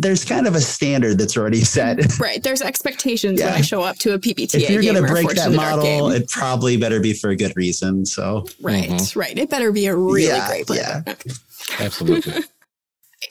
there's 0.00 0.24
kind 0.24 0.46
of 0.46 0.54
a 0.54 0.60
standard 0.60 1.18
that's 1.18 1.36
already 1.36 1.60
set. 1.62 1.98
right 2.20 2.42
there's 2.42 2.62
expectations 2.62 3.40
when 3.40 3.52
i 3.52 3.60
show 3.60 3.82
up 3.82 3.96
to 3.98 4.14
a 4.14 4.18
PbtA 4.18 4.54
if 4.54 4.70
you're 4.70 4.82
gonna 4.82 5.06
break 5.06 5.28
that 5.30 5.46
in 5.46 5.52
the 5.52 5.58
Dark 5.58 5.76
model, 5.76 6.10
it 6.10 6.28
probably 6.28 6.76
better 6.76 7.00
be 7.00 7.12
for 7.12 7.30
a 7.30 7.36
good 7.36 7.54
reason. 7.56 8.06
So 8.06 8.46
right 8.60 8.88
Mhm. 8.88 9.16
right 9.16 9.36
it 9.36 9.50
better 9.50 9.72
be 9.72 9.86
a 9.86 9.94
really 9.96 10.26
Yeah, 10.28 10.46
great 10.48 10.70
yeah. 10.70 11.02
Absolutely. 11.80 12.44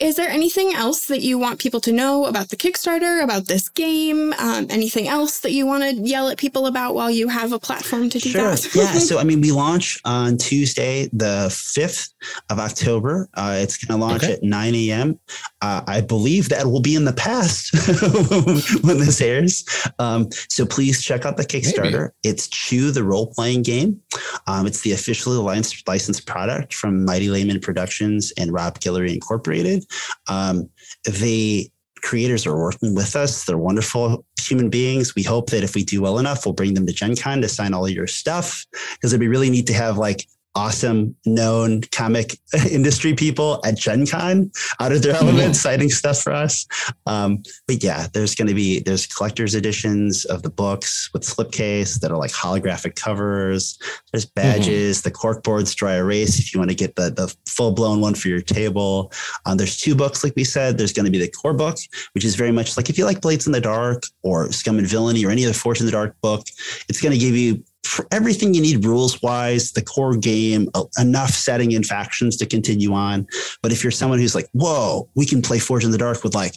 Is 0.02 0.18
there 0.18 0.28
anything 0.30 0.74
else 0.74 1.06
that 1.06 1.22
you 1.22 1.38
want 1.40 1.60
people 1.60 1.80
to 1.82 1.94
know 1.94 2.26
about 2.26 2.50
the 2.50 2.58
Kickstarter, 2.58 3.24
about 3.24 3.48
this 3.48 3.70
game? 3.70 4.34
Um, 4.34 4.68
anything 4.70 5.08
else 5.08 5.40
that 5.40 5.54
you 5.54 5.66
want 5.66 5.84
to 5.84 5.94
yell 6.02 6.28
at 6.28 6.38
people 6.38 6.68
about 6.68 6.94
while 6.94 7.10
you 7.10 7.30
have 7.30 7.54
a 7.54 7.60
platform 7.60 8.10
to 8.10 8.20
do 8.20 8.30
Sure. 8.32 8.42
that? 8.52 8.76
yeah. 8.76 8.92
So, 9.08 9.18
I 9.18 9.24
mean, 9.24 9.40
we 9.40 9.52
launch 9.54 9.98
on 10.04 10.38
Tuesday, 10.38 11.08
the 11.14 11.48
5th 11.50 12.10
of 12.50 12.60
October. 12.60 13.30
Uh, 13.34 13.60
it's 13.62 13.78
going 13.78 13.98
to 13.98 14.06
launch 14.06 14.24
Okay. 14.26 14.34
at 14.34 14.44
9 14.44 14.76
a.m. 14.76 15.20
Uh, 15.62 15.82
I 15.88 16.02
believe 16.02 16.50
that 16.50 16.66
will 16.68 16.82
be 16.82 16.96
in 16.96 17.06
the 17.06 17.14
past 17.14 17.74
when 18.84 18.98
this 18.98 19.22
airs. 19.22 19.64
Um, 20.00 20.28
so, 20.50 20.66
please 20.66 21.02
check 21.02 21.26
out 21.26 21.38
the 21.38 21.46
Kickstarter. 21.46 22.10
It's 22.24 22.50
Chew, 22.50 22.92
the 22.92 23.06
role 23.06 23.28
playing 23.28 23.64
game. 23.64 24.02
Um, 24.48 24.68
it's 24.68 24.82
the 24.82 24.92
officially 24.92 25.38
licensed, 25.38 25.88
licensed 25.88 26.26
product 26.26 26.74
from 26.74 27.06
Mighty 27.06 27.30
Layman 27.30 27.60
Productions 27.60 28.32
and 28.38 28.54
Rob 28.54 28.80
Guillory 28.80 29.14
Incorporated. 29.14 29.86
Um, 30.28 30.70
the 31.06 31.70
creators 32.02 32.46
are 32.46 32.58
working 32.58 32.96
with 32.96 33.16
us. 33.16 33.46
They're 33.46 33.58
wonderful 33.58 34.26
human 34.40 34.70
beings. 34.70 35.16
We 35.16 35.24
hope 35.24 35.50
that 35.50 35.64
if 35.64 35.76
we 35.76 35.84
do 35.84 36.02
well 36.02 36.20
enough, 36.20 36.46
we'll 36.46 36.54
bring 36.54 36.74
them 36.74 36.86
to 36.86 36.94
Gen 36.94 37.16
Con 37.16 37.42
to 37.42 37.50
sign 37.50 37.74
all 37.74 37.90
your 37.90 38.08
stuff 38.08 38.66
because 38.72 39.12
it'd 39.12 39.20
be 39.20 39.28
really 39.28 39.50
neat 39.50 39.68
to 39.68 39.74
have 39.74 39.98
like 39.98 40.28
awesome 40.56 41.16
known 41.26 41.82
comic 41.92 42.40
industry 42.72 43.14
people 43.14 43.62
at 43.64 43.78
Gen 43.78 44.08
Con 44.08 44.52
out 44.80 44.92
of 44.92 45.04
their 45.04 45.16
element 45.16 45.56
citing 45.56 45.90
stuff 45.90 46.20
for 46.20 46.34
us. 46.34 46.66
Um, 47.06 47.44
but 47.68 47.84
yeah, 47.84 48.08
there's 48.14 48.36
going 48.36 48.48
to 48.48 48.54
be, 48.54 48.80
there's 48.80 49.06
collector's 49.06 49.54
editions 49.54 50.26
of 50.26 50.44
the 50.44 50.50
books 50.50 51.12
with 51.14 51.24
slipcase 51.24 52.00
that 52.00 52.12
are 52.12 52.18
like 52.18 52.32
holographic 52.32 52.96
covers. 52.96 53.78
There's 54.12 54.26
badges, 54.26 55.02
the 55.04 55.12
cork 55.12 55.44
boards 55.44 55.76
dry 55.76 55.96
erase 55.96 56.40
if 56.40 56.54
you 56.54 56.60
want 56.60 56.72
to 56.72 56.76
get 56.76 56.96
the, 56.96 57.12
the 57.12 57.34
full 57.48 57.72
blown 57.72 58.02
one 58.02 58.16
for 58.16 58.28
your 58.28 58.42
table. 58.42 59.12
Um, 59.46 59.58
there's 59.58 59.78
two 59.78 59.96
books, 59.96 60.24
like 60.24 60.34
we 60.36 60.44
said. 60.44 60.78
There's 60.78 60.94
going 60.94 61.06
to 61.06 61.12
be 61.12 61.20
the 61.20 61.30
core 61.30 61.54
book, 61.54 61.78
which 62.14 62.26
is 62.26 62.36
very 62.36 62.52
much 62.52 62.78
like 62.78 62.90
if 62.90 62.98
you 62.98 63.06
like 63.06 63.22
Blades 63.22 63.46
in 63.46 63.54
the 63.54 63.62
Dark 63.62 64.04
or 64.24 64.52
Scum 64.52 64.80
and 64.80 64.88
Villainy 64.88 65.26
or 65.26 65.30
any 65.30 65.46
other 65.46 65.54
Forged 65.54 65.82
in 65.82 65.86
the 65.86 65.92
Dark 65.92 66.20
book, 66.22 66.48
it's 66.90 67.02
going 67.02 67.14
to 67.14 67.20
give 67.20 67.36
you 67.36 67.64
everything 68.12 68.54
you 68.54 68.62
need 68.62 68.86
rules 68.86 69.22
wise, 69.22 69.72
the 69.72 69.82
core 69.82 70.16
game, 70.16 70.70
uh, 70.74 70.84
enough 70.98 71.32
setting 71.32 71.74
and 71.74 71.86
factions 71.86 72.38
to 72.38 72.46
continue 72.46 72.94
on. 72.94 73.28
But 73.62 73.72
if 73.72 73.84
you're 73.84 73.92
someone 73.92 74.20
who's 74.20 74.36
like, 74.36 74.48
whoa, 74.54 75.10
we 75.16 75.26
can 75.26 75.42
play 75.42 75.60
Forged 75.60 75.86
in 75.86 75.92
the 75.92 75.98
Dark 75.98 76.24
with 76.24 76.36
like 76.36 76.56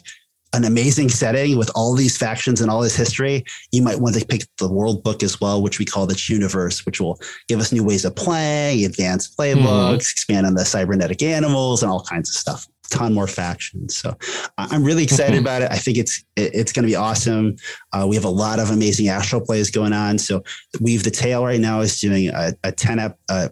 an 0.53 0.65
amazing 0.65 1.07
setting 1.07 1.57
with 1.57 1.71
all 1.75 1.95
these 1.95 2.17
factions 2.17 2.59
and 2.59 2.69
all 2.69 2.81
this 2.81 2.95
history, 2.95 3.43
you 3.71 3.81
might 3.81 3.99
want 3.99 4.15
to 4.15 4.25
pick 4.25 4.43
the 4.57 4.71
world 4.71 5.01
book 5.03 5.23
as 5.23 5.39
well, 5.39 5.61
which 5.61 5.79
we 5.79 5.85
call 5.85 6.05
the 6.05 6.21
Universe, 6.27 6.85
which 6.85 6.99
will 6.99 7.19
give 7.47 7.59
us 7.59 7.71
new 7.71 7.83
ways 7.83 8.03
of 8.03 8.15
playing, 8.15 8.83
advanced 8.85 9.37
playbooks, 9.37 10.11
expand 10.11 10.45
on 10.45 10.55
the 10.55 10.65
cybernetic 10.65 11.23
animals, 11.23 11.81
and 11.81 11.91
all 11.91 12.03
kinds 12.03 12.29
of 12.29 12.35
stuff. 12.35 12.67
Ton 12.91 13.13
more 13.13 13.27
factions. 13.27 13.95
So 13.95 14.15
I'm 14.57 14.83
really 14.83 15.03
excited 15.03 15.39
about 15.41 15.61
it. 15.63 15.71
I 15.71 15.77
think 15.77 15.97
it's 15.97 16.23
it's 16.35 16.71
going 16.71 16.83
to 16.83 16.87
be 16.91 16.95
awesome. 16.95 17.55
Uh, 17.93 18.05
we 18.07 18.15
have 18.15 18.25
a 18.25 18.29
lot 18.29 18.59
of 18.59 18.69
amazing 18.69 19.07
actual 19.07 19.41
plays 19.41 19.71
going 19.71 19.93
on. 19.93 20.17
So 20.19 20.43
Weave 20.79 21.03
the 21.03 21.09
Tail 21.11 21.43
right 21.45 21.59
now 21.59 21.79
is 21.81 21.99
doing 21.99 22.27
a, 22.29 22.53
a 22.63 22.71
10 22.71 22.99
ep, 22.99 23.17
uh, 23.29 23.49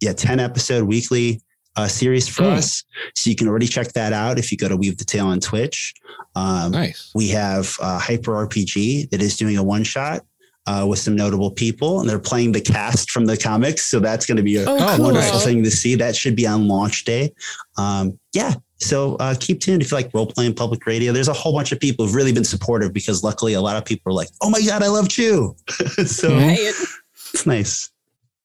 yeah, 0.00 0.12
10 0.12 0.40
episode 0.40 0.84
weekly 0.84 1.42
uh, 1.76 1.88
series 1.88 2.26
for 2.28 2.44
Hmm. 2.44 2.54
us. 2.58 2.84
So 3.16 3.28
you 3.28 3.36
can 3.36 3.48
already 3.48 3.66
check 3.66 3.92
that 3.92 4.12
out 4.12 4.38
if 4.38 4.50
you 4.52 4.56
go 4.56 4.68
to 4.68 4.76
Weave 4.76 4.96
the 4.96 5.04
Tail 5.04 5.26
on 5.26 5.40
Twitch. 5.40 5.92
Um, 6.34 6.70
nice. 6.72 7.10
we 7.14 7.28
have 7.28 7.74
uh, 7.80 7.98
Hyper 7.98 8.32
RPG 8.46 9.10
that 9.10 9.20
is 9.20 9.36
doing 9.36 9.56
a 9.58 9.62
one 9.62 9.84
shot 9.84 10.24
uh, 10.66 10.84
with 10.88 10.98
some 10.98 11.14
notable 11.14 11.50
people, 11.50 12.00
and 12.00 12.08
they're 12.08 12.18
playing 12.18 12.50
the 12.52 12.60
cast 12.60 13.10
from 13.10 13.24
the 13.24 13.36
comics. 13.36 13.84
So 13.86 14.00
that's 14.00 14.26
going 14.26 14.36
to 14.38 14.42
be 14.42 14.56
a 14.56 14.62
Oh, 14.68 14.76
cool. 14.96 15.04
wonderful 15.06 15.38
thing 15.38 15.62
to 15.62 15.70
see. 15.70 15.94
That 15.94 16.16
should 16.16 16.34
be 16.34 16.46
on 16.46 16.66
launch 16.66 17.04
day. 17.04 17.32
Um, 17.78 18.18
yeah. 18.32 18.54
So 18.78 19.16
uh, 19.16 19.34
keep 19.38 19.60
tuned 19.60 19.80
if 19.82 19.90
you 19.90 19.96
like 19.96 20.12
role 20.12 20.26
playing 20.26 20.54
public 20.54 20.84
radio. 20.86 21.12
There's 21.12 21.28
a 21.28 21.32
whole 21.32 21.52
bunch 21.54 21.72
of 21.72 21.80
people 21.80 22.04
who've 22.04 22.14
really 22.14 22.32
been 22.32 22.44
supportive 22.44 22.92
because 22.92 23.24
luckily 23.24 23.54
a 23.54 23.60
lot 23.60 23.76
of 23.76 23.84
people 23.84 24.10
are 24.12 24.14
like, 24.14 24.28
"Oh 24.42 24.50
my 24.50 24.60
god, 24.60 24.82
I 24.82 24.88
love 24.88 25.08
Chew." 25.08 25.56
so. 26.06 26.34
Right. 26.36 26.58
it's 26.60 27.46
nice. 27.46 27.90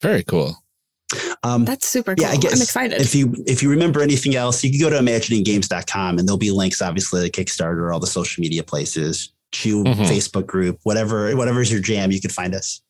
Very 0.01 0.23
cool. 0.23 0.55
Um, 1.43 1.65
That's 1.65 1.85
super 1.87 2.15
cool. 2.15 2.23
yeah, 2.25 2.31
I 2.31 2.37
guess 2.37 2.53
I'm 2.55 2.61
excited. 2.61 3.01
if 3.01 3.13
you 3.13 3.35
if 3.45 3.61
you 3.61 3.69
remember 3.69 4.01
anything 4.01 4.35
else, 4.35 4.63
you 4.63 4.71
can 4.71 4.79
go 4.79 4.89
to 4.89 4.95
imagininggames.com 5.03 6.17
and 6.17 6.27
there'll 6.27 6.37
be 6.37 6.51
links, 6.51 6.81
obviously, 6.81 7.29
to 7.29 7.43
Kickstarter, 7.43 7.93
all 7.93 7.99
the 7.99 8.07
social 8.07 8.41
media 8.41 8.63
places, 8.63 9.33
Chew 9.51 9.83
Mhm. 9.83 9.95
Facebook 10.07 10.45
group, 10.45 10.79
whatever 10.83 11.35
whatever's 11.35 11.69
your 11.69 11.81
jam, 11.81 12.11
you 12.11 12.21
can 12.21 12.29
find 12.29 12.55
us. 12.55 12.81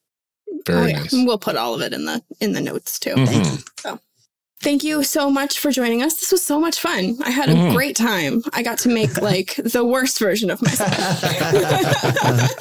Very 0.68 0.80
oh, 0.80 0.86
yeah. 0.86 1.00
nice. 1.00 1.12
We'll 1.12 1.40
put 1.40 1.56
all 1.56 1.74
of 1.74 1.82
it 1.82 1.92
in 1.94 2.06
the 2.06 2.22
in 2.40 2.52
the 2.52 2.62
notes 2.62 3.00
too. 3.00 3.16
Mhm. 3.16 3.28
Thank 3.28 3.46
you. 3.86 4.00
Thank 4.62 4.84
you 4.84 5.04
so 5.04 5.30
much 5.32 5.58
for 5.60 5.72
joining 5.72 6.04
us. 6.04 6.16
This 6.20 6.32
was 6.32 6.44
so 6.44 6.60
much 6.60 6.80
fun. 6.80 7.18
I 7.24 7.32
had 7.32 7.50
a 7.50 7.54
Mhm. 7.54 7.74
great 7.74 7.96
time. 7.96 8.44
I 8.54 8.62
got 8.62 8.78
to 8.80 8.90
make 8.90 9.20
like 9.32 9.56
the 9.64 9.84
worst 9.84 10.20
version 10.20 10.50
of 10.52 10.62
myself. 10.62 10.92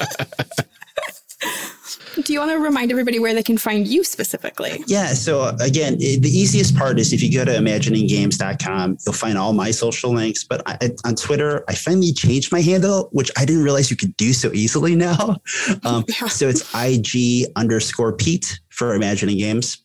Do 2.23 2.33
you 2.33 2.39
want 2.39 2.51
to 2.51 2.59
remind 2.59 2.91
everybody 2.91 3.19
where 3.19 3.33
they 3.33 3.41
can 3.41 3.57
find 3.57 3.87
you 3.87 4.03
specifically? 4.03 4.83
Yeah. 4.85 5.13
So 5.13 5.55
again, 5.61 5.95
it, 5.99 6.21
the 6.21 6.29
easiest 6.29 6.75
part 6.75 6.99
is 6.99 7.13
if 7.13 7.23
you 7.23 7.31
go 7.33 7.45
to 7.45 7.51
imagininggames.com, 7.51 8.97
you'll 9.05 9.13
find 9.13 9.37
all 9.37 9.53
my 9.53 9.71
social 9.71 10.11
links. 10.11 10.43
But 10.43 10.61
I, 10.67 10.91
on 11.05 11.15
Twitter, 11.15 11.63
I 11.69 11.73
finally 11.75 12.11
changed 12.13 12.51
my 12.51 12.61
handle, 12.61 13.09
which 13.13 13.31
I 13.37 13.45
didn't 13.45 13.63
realize 13.63 13.89
you 13.89 13.95
could 13.97 14.15
do 14.17 14.33
so 14.33 14.51
easily 14.53 14.95
now. 14.95 15.37
Um, 15.83 16.03
yeah. 16.09 16.27
So 16.27 16.47
it's 16.49 16.63
IG 16.75 17.47
underscore 17.55 18.13
Pete 18.13 18.59
for 18.69 18.93
Imagining 18.93 19.37
Games. 19.37 19.77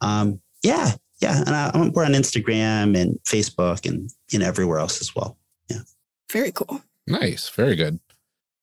Um, 0.00 0.40
yeah, 0.62 0.92
yeah, 1.18 1.42
and 1.46 1.54
I, 1.54 1.90
we're 1.94 2.04
on 2.04 2.12
Instagram 2.12 2.96
and 2.96 3.18
Facebook 3.24 3.88
and 3.88 4.10
you 4.30 4.38
know 4.38 4.46
everywhere 4.46 4.78
else 4.78 5.00
as 5.00 5.14
well. 5.14 5.38
Yeah. 5.70 5.80
Very 6.30 6.52
cool. 6.52 6.82
Nice. 7.06 7.48
Very 7.48 7.76
good. 7.76 8.00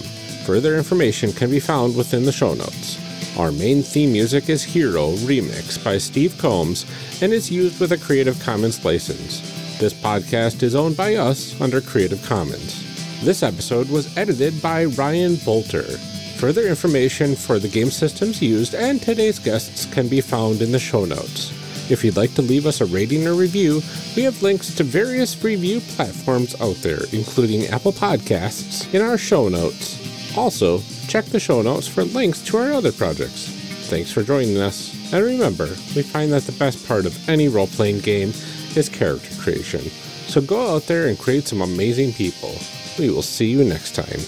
Further 0.44 0.76
information 0.76 1.32
can 1.32 1.50
be 1.50 1.60
found 1.60 1.94
within 1.94 2.24
the 2.24 2.32
show 2.32 2.54
notes. 2.54 2.98
Our 3.38 3.52
main 3.52 3.82
theme 3.82 4.12
music 4.12 4.48
is 4.48 4.64
Hero 4.64 5.12
Remix 5.18 5.82
by 5.84 5.98
Steve 5.98 6.36
Combs 6.38 6.86
and 7.22 7.32
is 7.32 7.50
used 7.50 7.78
with 7.80 7.92
a 7.92 7.98
Creative 7.98 8.40
Commons 8.42 8.84
license. 8.84 9.40
This 9.78 9.94
podcast 9.94 10.64
is 10.64 10.74
owned 10.74 10.96
by 10.96 11.14
us 11.14 11.60
under 11.60 11.80
Creative 11.80 12.20
Commons. 12.26 12.87
This 13.22 13.42
episode 13.42 13.90
was 13.90 14.16
edited 14.16 14.62
by 14.62 14.84
Ryan 14.84 15.34
Boelter. 15.34 15.98
Further 16.38 16.68
information 16.68 17.34
for 17.34 17.58
the 17.58 17.66
game 17.66 17.90
systems 17.90 18.40
used 18.40 18.76
and 18.76 19.02
today's 19.02 19.40
guests 19.40 19.86
can 19.86 20.06
be 20.06 20.20
found 20.20 20.62
in 20.62 20.70
the 20.70 20.78
show 20.78 21.04
notes. 21.04 21.50
If 21.90 22.04
you'd 22.04 22.16
like 22.16 22.32
to 22.34 22.42
leave 22.42 22.64
us 22.64 22.80
a 22.80 22.86
rating 22.86 23.26
or 23.26 23.34
review, 23.34 23.82
we 24.14 24.22
have 24.22 24.40
links 24.40 24.72
to 24.76 24.84
various 24.84 25.42
review 25.42 25.80
platforms 25.80 26.54
out 26.60 26.76
there, 26.76 27.00
including 27.12 27.66
Apple 27.66 27.92
Podcasts, 27.92 28.94
in 28.94 29.02
our 29.02 29.18
show 29.18 29.48
notes. 29.48 29.98
Also, 30.38 30.78
check 31.08 31.24
the 31.24 31.40
show 31.40 31.60
notes 31.60 31.88
for 31.88 32.04
links 32.04 32.40
to 32.42 32.56
our 32.58 32.72
other 32.72 32.92
projects. 32.92 33.48
Thanks 33.88 34.12
for 34.12 34.22
joining 34.22 34.58
us, 34.58 34.94
and 35.12 35.24
remember, 35.24 35.66
we 35.96 36.02
find 36.02 36.32
that 36.32 36.42
the 36.44 36.52
best 36.52 36.86
part 36.86 37.04
of 37.04 37.28
any 37.28 37.48
role 37.48 37.66
playing 37.66 37.98
game 37.98 38.32
is 38.76 38.88
character 38.88 39.34
creation. 39.42 39.80
So 40.28 40.40
go 40.40 40.76
out 40.76 40.82
there 40.82 41.08
and 41.08 41.18
create 41.18 41.48
some 41.48 41.62
amazing 41.62 42.12
people. 42.12 42.54
We 42.98 43.10
will 43.10 43.22
see 43.22 43.46
you 43.46 43.62
next 43.62 43.94
time. 43.94 44.20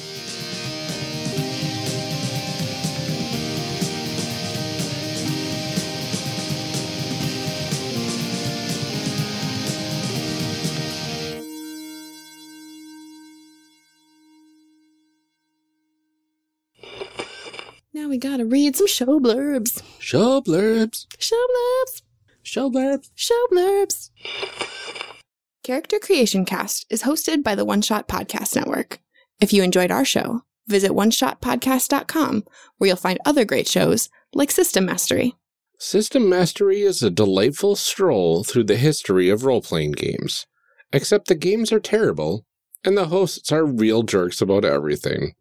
Now 17.92 18.08
we 18.08 18.18
gotta 18.18 18.44
read 18.44 18.76
some 18.76 18.86
show 18.86 19.18
blurbs. 19.18 19.82
Show 19.98 20.42
blurbs. 20.42 21.06
Show 21.18 21.36
blurbs. 21.36 22.02
Show 22.44 22.70
blurbs. 22.70 23.10
Show 23.16 23.46
blurbs. 23.50 24.10
Character 25.70 26.00
Creation 26.00 26.44
Cast 26.44 26.84
is 26.90 27.04
hosted 27.04 27.44
by 27.44 27.54
the 27.54 27.64
One 27.64 27.80
Shot 27.80 28.08
Podcast 28.08 28.56
Network. 28.56 28.98
If 29.40 29.52
you 29.52 29.62
enjoyed 29.62 29.92
our 29.92 30.04
show, 30.04 30.42
visit 30.66 30.90
oneshotpodcast.com 30.90 32.42
where 32.76 32.88
you'll 32.88 32.96
find 32.96 33.20
other 33.24 33.44
great 33.44 33.68
shows 33.68 34.08
like 34.34 34.50
System 34.50 34.84
Mastery. 34.84 35.36
System 35.78 36.28
Mastery 36.28 36.80
is 36.80 37.04
a 37.04 37.08
delightful 37.08 37.76
stroll 37.76 38.42
through 38.42 38.64
the 38.64 38.78
history 38.78 39.28
of 39.28 39.44
role 39.44 39.62
playing 39.62 39.92
games, 39.92 40.48
except 40.92 41.28
the 41.28 41.36
games 41.36 41.70
are 41.70 41.78
terrible 41.78 42.44
and 42.82 42.98
the 42.98 43.06
hosts 43.06 43.52
are 43.52 43.64
real 43.64 44.02
jerks 44.02 44.42
about 44.42 44.64
everything. 44.64 45.34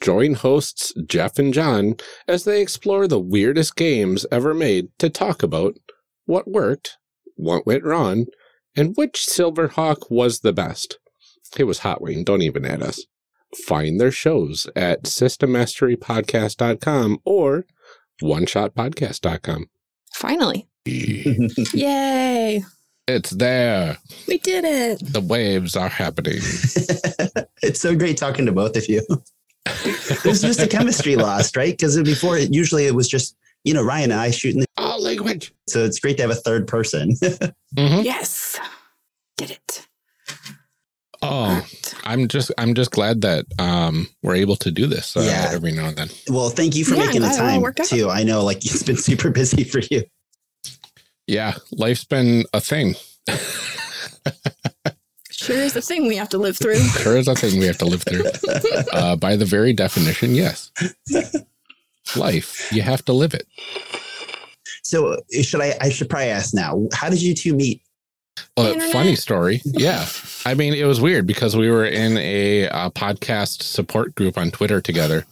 Join 0.00 0.34
hosts 0.34 0.92
Jeff 1.06 1.38
and 1.38 1.54
John 1.54 1.94
as 2.26 2.42
they 2.42 2.60
explore 2.60 3.06
the 3.06 3.20
weirdest 3.20 3.76
games 3.76 4.26
ever 4.32 4.52
made 4.52 4.88
to 4.98 5.08
talk 5.08 5.44
about 5.44 5.76
what 6.24 6.50
worked, 6.50 6.98
what 7.36 7.64
went 7.64 7.84
wrong, 7.84 8.26
and 8.76 8.94
which 8.96 9.26
Silverhawk 9.26 10.10
was 10.10 10.40
the 10.40 10.52
best? 10.52 10.98
It 11.56 11.64
was 11.64 11.78
Hot 11.80 12.00
Wing. 12.02 12.22
Don't 12.24 12.42
even 12.42 12.64
add 12.64 12.82
us. 12.82 13.04
Find 13.66 14.00
their 14.00 14.10
shows 14.10 14.66
at 14.74 15.04
systemmasterypodcast.com 15.04 17.18
or 17.24 17.66
oneshotpodcast.com. 18.22 19.66
Finally. 20.12 20.66
Yay. 20.86 22.64
It's 23.06 23.30
there. 23.30 23.98
We 24.26 24.38
did 24.38 24.64
it. 24.64 25.12
The 25.12 25.20
waves 25.20 25.76
are 25.76 25.88
happening. 25.88 26.38
it's 27.62 27.80
so 27.80 27.94
great 27.94 28.16
talking 28.16 28.46
to 28.46 28.52
both 28.52 28.76
of 28.76 28.88
you. 28.88 29.06
There's 30.22 30.42
just 30.42 30.60
a 30.60 30.66
chemistry 30.66 31.16
lost, 31.16 31.56
right? 31.56 31.74
Because 31.74 32.00
before, 32.02 32.38
usually 32.38 32.86
it 32.86 32.94
was 32.94 33.08
just 33.08 33.36
you 33.64 33.72
know, 33.72 33.82
Ryan 33.82 34.12
and 34.12 34.20
I 34.20 34.30
shooting 34.30 34.60
the 34.60 34.66
all 34.94 35.02
language. 35.02 35.52
So 35.68 35.84
it's 35.84 35.98
great 35.98 36.16
to 36.18 36.22
have 36.22 36.30
a 36.30 36.36
third 36.36 36.66
person. 36.66 37.10
mm-hmm. 37.22 38.02
Yes. 38.02 38.58
Did 39.36 39.50
it. 39.50 39.86
Oh, 41.22 41.66
I'm 42.04 42.28
just 42.28 42.52
I'm 42.58 42.74
just 42.74 42.90
glad 42.90 43.22
that 43.22 43.46
um, 43.58 44.08
we're 44.22 44.34
able 44.34 44.56
to 44.56 44.70
do 44.70 44.86
this 44.86 45.16
uh, 45.16 45.20
yeah. 45.20 45.48
every 45.52 45.72
now 45.72 45.86
and 45.86 45.96
then. 45.96 46.08
Well, 46.28 46.50
thank 46.50 46.76
you 46.76 46.84
for 46.84 46.96
yeah, 46.96 47.06
making 47.06 47.22
the 47.22 47.28
time 47.28 47.64
too. 47.84 48.10
I 48.10 48.24
know 48.24 48.44
like 48.44 48.58
it's 48.66 48.82
been 48.82 48.98
super 48.98 49.30
busy 49.30 49.64
for 49.64 49.80
you. 49.90 50.02
Yeah, 51.26 51.54
life's 51.72 52.04
been 52.04 52.44
a 52.52 52.60
thing. 52.60 52.94
sure 55.30 55.56
is 55.56 55.74
a 55.74 55.80
thing 55.80 56.06
we 56.06 56.16
have 56.16 56.28
to 56.28 56.38
live 56.38 56.58
through. 56.58 56.76
sure 56.76 57.16
is 57.16 57.26
a 57.26 57.34
thing 57.34 57.58
we 57.58 57.64
have 57.66 57.78
to 57.78 57.86
live 57.86 58.02
through. 58.02 58.24
Uh, 58.92 59.16
by 59.16 59.34
the 59.34 59.46
very 59.46 59.72
definition, 59.72 60.34
yes 60.34 60.70
life. 62.16 62.72
You 62.72 62.82
have 62.82 63.04
to 63.06 63.12
live 63.12 63.34
it. 63.34 63.46
So 64.84 65.14
uh, 65.14 65.42
should 65.42 65.60
I? 65.60 65.74
I 65.80 65.88
should 65.88 66.08
probably 66.08 66.28
ask 66.28 66.54
now. 66.54 66.86
How 66.92 67.08
did 67.08 67.22
you 67.22 67.34
two 67.34 67.54
meet? 67.54 67.80
Well, 68.56 68.78
funny 68.90 69.16
story. 69.16 69.60
Yeah. 69.72 70.06
I 70.46 70.54
mean, 70.54 70.74
it 70.74 70.84
was 70.84 71.00
weird 71.00 71.26
because 71.26 71.56
we 71.56 71.70
were 71.70 71.84
in 71.86 72.16
a, 72.18 72.64
a 72.64 72.90
podcast 72.90 73.62
support 73.62 74.14
group 74.14 74.36
on 74.36 74.50
Twitter 74.50 74.80
together. 74.80 75.24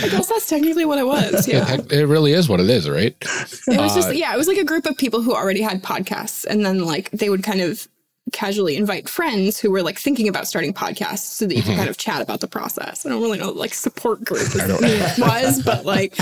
I 0.00 0.08
guess 0.10 0.28
that's 0.28 0.48
technically 0.48 0.84
what 0.84 0.98
it 0.98 1.06
was. 1.06 1.48
Yeah. 1.48 1.74
It, 1.74 1.92
it, 1.92 2.06
really 2.06 2.32
is 2.32 2.48
what 2.48 2.60
it 2.60 2.70
is, 2.70 2.88
right? 2.88 3.16
It 3.20 3.78
was 3.78 3.94
just, 3.94 4.08
uh, 4.08 4.12
yeah, 4.12 4.32
it 4.32 4.38
was 4.38 4.46
like 4.46 4.58
a 4.58 4.64
group 4.64 4.86
of 4.86 4.96
people 4.96 5.20
who 5.22 5.34
already 5.34 5.60
had 5.60 5.82
podcasts. 5.82 6.44
And 6.44 6.64
then, 6.64 6.84
like, 6.84 7.10
they 7.10 7.28
would 7.28 7.42
kind 7.42 7.60
of 7.60 7.88
casually 8.30 8.76
invite 8.76 9.08
friends 9.08 9.58
who 9.58 9.70
were 9.70 9.82
like 9.82 9.98
thinking 9.98 10.28
about 10.28 10.46
starting 10.46 10.72
podcasts 10.72 11.18
so 11.18 11.46
that 11.46 11.54
you 11.54 11.62
can 11.62 11.72
mm-hmm. 11.72 11.78
kind 11.78 11.90
of 11.90 11.96
chat 11.96 12.20
about 12.20 12.40
the 12.40 12.48
process. 12.48 13.04
I 13.04 13.08
don't 13.08 13.22
really 13.22 13.38
know 13.38 13.50
like 13.50 13.74
support 13.74 14.24
group 14.24 14.48
was, 15.18 15.62
but 15.62 15.84
like 15.84 16.16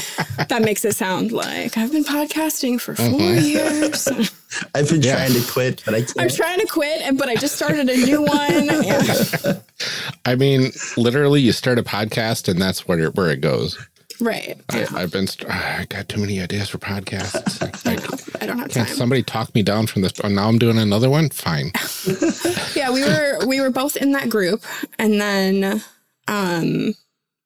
that 0.49 0.63
makes 0.63 0.85
it 0.85 0.95
sound 0.95 1.33
like 1.33 1.77
I've 1.77 1.93
been 1.93 2.05
podcasting 2.05 2.81
for 2.81 2.95
4 2.95 3.07
mm-hmm. 3.07 3.45
years. 3.45 4.09
I've 4.75 4.89
been 4.89 5.03
yeah. 5.03 5.17
trying 5.17 5.41
to 5.41 5.53
quit, 5.53 5.83
but 5.85 5.95
I 5.95 6.03
can't. 6.03 6.21
I'm 6.21 6.29
trying 6.29 6.61
to 6.61 6.67
quit, 6.67 7.03
and 7.03 7.19
but 7.19 7.29
I 7.29 7.35
just 7.35 7.57
started 7.57 7.89
a 7.89 7.97
new 7.97 8.23
one. 8.23 8.65
Yeah. 8.85 9.59
I 10.25 10.35
mean, 10.35 10.71
literally, 10.97 11.41
you 11.41 11.53
start 11.53 11.79
a 11.79 11.83
podcast, 11.83 12.49
and 12.49 12.61
that's 12.61 12.87
where 12.87 12.99
it, 13.01 13.15
where 13.15 13.31
it 13.31 13.41
goes. 13.41 13.79
Right. 14.21 14.61
I, 14.71 14.87
I've 14.95 15.13
been, 15.13 15.27
st- 15.27 15.51
I 15.51 15.87
got 15.89 16.09
too 16.09 16.21
many 16.21 16.41
ideas 16.41 16.69
for 16.69 16.79
podcasts. 16.79 17.63
I, 17.87 17.93
I. 17.93 18.43
I 18.43 18.47
don't 18.47 18.59
have 18.59 18.71
Can 18.71 18.87
time. 18.87 18.95
somebody 18.95 19.23
talk 19.23 19.55
me 19.55 19.63
down 19.63 19.87
from 19.87 20.03
this? 20.03 20.13
Oh, 20.23 20.29
now 20.29 20.49
I'm 20.49 20.59
doing 20.59 20.79
another 20.79 21.11
one. 21.11 21.31
Fine. 21.31 21.73
yeah, 22.77 22.91
we 22.91 23.03
were 23.03 23.47
we 23.47 23.61
were 23.61 23.71
both 23.71 23.97
in 23.97 24.13
that 24.13 24.29
group, 24.29 24.63
and 24.99 25.21
then 25.21 25.83
um, 26.29 26.95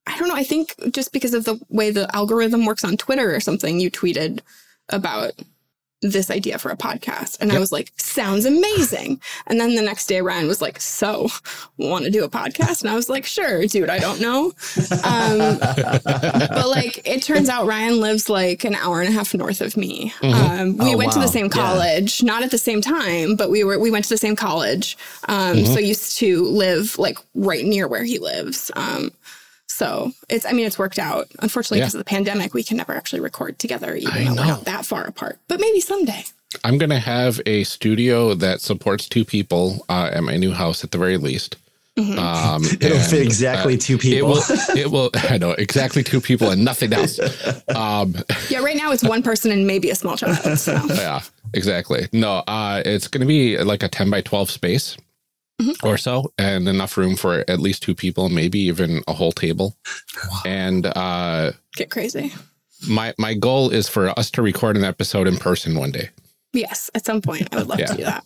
I 0.07 0.19
don't 0.19 0.29
know. 0.29 0.35
I 0.37 0.45
think 0.45 0.75
just 0.93 1.13
because 1.13 1.35
of 1.35 1.45
the 1.45 1.61
way 1.69 1.91
the 1.91 2.15
algorithm 2.15 2.67
works 2.67 2.85
on 2.85 2.97
Twitter 2.97 3.35
or 3.35 3.41
something, 3.41 3.81
you 3.81 3.91
tweeted 3.91 4.41
about 4.89 5.33
this 6.03 6.31
idea 6.31 6.59
for 6.59 6.71
a 6.71 6.77
podcast, 6.77 7.37
and 7.41 7.53
I 7.53 7.59
was 7.59 7.71
like, 7.73 7.93
"Sounds 7.97 8.47
amazing!" 8.47 9.21
And 9.47 9.61
then 9.61 9.75
the 9.75 9.83
next 9.83 10.07
day, 10.07 10.21
Ryan 10.23 10.49
was 10.49 10.63
like, 10.63 10.81
"So, 10.81 11.29
want 11.77 12.05
to 12.05 12.11
do 12.11 12.25
a 12.25 12.29
podcast?" 12.29 12.81
And 12.81 12.91
I 12.91 12.95
was 12.97 13.09
like, 13.09 13.27
"Sure, 13.27 13.67
dude. 13.67 13.91
I 13.91 13.99
don't 13.99 14.21
know." 14.21 14.53
Um, 15.05 15.59
but 15.61 16.69
like, 16.69 17.07
it 17.07 17.23
turns 17.23 17.49
out 17.49 17.67
Ryan 17.67 18.01
lives 18.01 18.29
like 18.29 18.65
an 18.65 18.75
hour 18.75 19.01
and 19.01 19.09
a 19.09 19.13
half 19.13 19.35
north 19.35 19.61
of 19.61 19.77
me. 19.77 20.13
Um, 20.23 20.77
we 20.79 20.95
Oh, 20.95 20.97
went 20.97 21.13
to 21.13 21.19
the 21.19 21.29
same 21.29 21.47
Yeah. 21.47 21.51
college, 21.53 22.23
not 22.23 22.43
at 22.43 22.51
the 22.51 22.59
same 22.59 22.81
time, 22.81 23.37
but 23.37 23.51
we 23.51 23.65
were 23.65 23.79
we 23.79 23.91
went 23.91 24.05
to 24.07 24.11
the 24.11 24.19
same 24.19 24.37
college. 24.37 24.97
Um, 25.29 25.65
So 25.67 25.75
I 25.77 25.81
used 25.81 26.17
to 26.19 26.45
live 26.45 26.99
like 26.99 27.19
right 27.35 27.65
near 27.65 27.87
where 27.89 28.05
he 28.05 28.19
lives. 28.19 28.71
So 29.71 30.13
it's 30.29 30.45
I 30.45 30.53
mean 30.53 30.67
it's 30.67 30.79
worked 30.79 30.99
out. 30.99 31.29
Unfortunately, 31.39 31.79
Yeah. 31.79 31.85
because 31.85 31.95
of 31.95 32.01
the 32.01 32.05
pandemic, 32.05 32.55
we 32.55 32.65
can 32.65 32.77
never 32.77 32.93
actually 32.95 33.21
record 33.21 33.59
together, 33.59 33.95
even 33.95 34.13
I 34.13 34.25
though 34.25 34.35
we're 34.35 34.47
not 34.47 34.65
that 34.65 34.85
far 34.85 35.05
apart. 35.05 35.39
But 35.49 35.61
maybe 35.61 35.81
someday. 35.81 36.25
I'm 36.65 36.77
going 36.79 36.91
to 36.91 36.99
have 36.99 37.41
a 37.47 37.63
studio 37.63 38.35
that 38.35 38.61
supports 38.61 39.09
two 39.09 39.25
people 39.25 39.87
uh, 39.89 40.11
at 40.13 40.25
my 40.25 40.37
new 40.37 40.51
house 40.53 40.83
at 40.83 40.91
the 40.91 40.99
very 40.99 41.17
least. 41.17 41.57
Um, 41.97 42.65
It'll 42.81 42.97
and, 42.97 43.07
fit 43.07 43.23
exactly 43.23 43.75
uh, 43.75 43.79
two 43.79 43.95
It 43.95 44.01
people. 44.01 44.29
will, 44.31 44.43
it 44.77 44.91
will, 44.91 45.11
I 45.15 45.39
know 45.39 45.53
exactly 45.53 46.03
two 46.03 46.21
people 46.21 46.51
and 46.51 46.65
nothing 46.65 46.93
else. 46.93 47.21
Um, 47.69 48.17
Yeah, 48.49 48.61
right 48.65 48.77
now 48.77 48.91
it's 48.91 49.05
one 49.05 49.23
person 49.23 49.53
and 49.53 49.67
maybe 49.67 49.91
a 49.91 49.95
small 49.95 50.17
child. 50.17 50.59
So 50.59 50.73
yeah, 50.89 51.21
exactly. 51.55 52.09
No, 52.13 52.43
uh, 52.49 52.83
it's 52.85 53.07
going 53.07 53.21
to 53.21 53.27
be 53.29 53.57
like 53.59 53.85
a 53.85 53.89
10 53.89 54.11
by 54.11 54.21
12 54.23 54.51
space 54.51 54.97
or 55.83 55.97
so, 55.99 56.33
and 56.39 56.69
enough 56.69 56.97
room 56.97 57.17
for 57.17 57.45
at 57.49 57.59
least 57.61 57.83
two 57.83 57.95
people, 57.95 58.29
maybe 58.29 58.59
even 58.61 59.03
a 59.09 59.13
whole 59.13 59.33
table. 59.33 59.77
And 60.45 60.87
uh, 60.87 61.53
get 61.77 61.91
crazy. 61.91 62.33
my 62.89 63.15
my 63.19 63.35
goal 63.35 63.71
is 63.71 63.89
for 63.89 64.09
us 64.19 64.31
to 64.33 64.43
record 64.43 64.77
an 64.77 64.85
episode 64.85 65.27
in 65.27 65.37
person 65.37 65.79
one 65.79 65.91
day. 65.93 66.11
Yes, 66.53 66.91
at 66.95 67.05
some 67.05 67.21
point 67.23 67.49
I 67.53 67.59
would 67.59 67.69
love 67.69 67.79
Yeah. 67.81 67.87
to 67.87 67.97
do 67.97 68.05
that. 68.05 68.25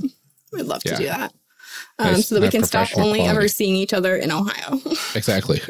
I'd 0.59 0.67
love 0.67 0.83
Yeah. 0.85 0.93
to 0.93 0.99
do 0.99 1.05
that. 1.09 1.33
Um, 1.99 2.13
Nice, 2.15 2.29
so 2.29 2.35
that 2.37 2.41
we 2.43 2.49
can 2.49 2.65
stop 2.65 2.87
professional 2.89 3.07
only 3.09 3.21
ever 3.23 3.47
seeing 3.47 3.77
each 3.77 3.93
other 3.93 4.17
in 4.17 4.31
Ohio. 4.33 4.81
Exactly. 5.15 5.61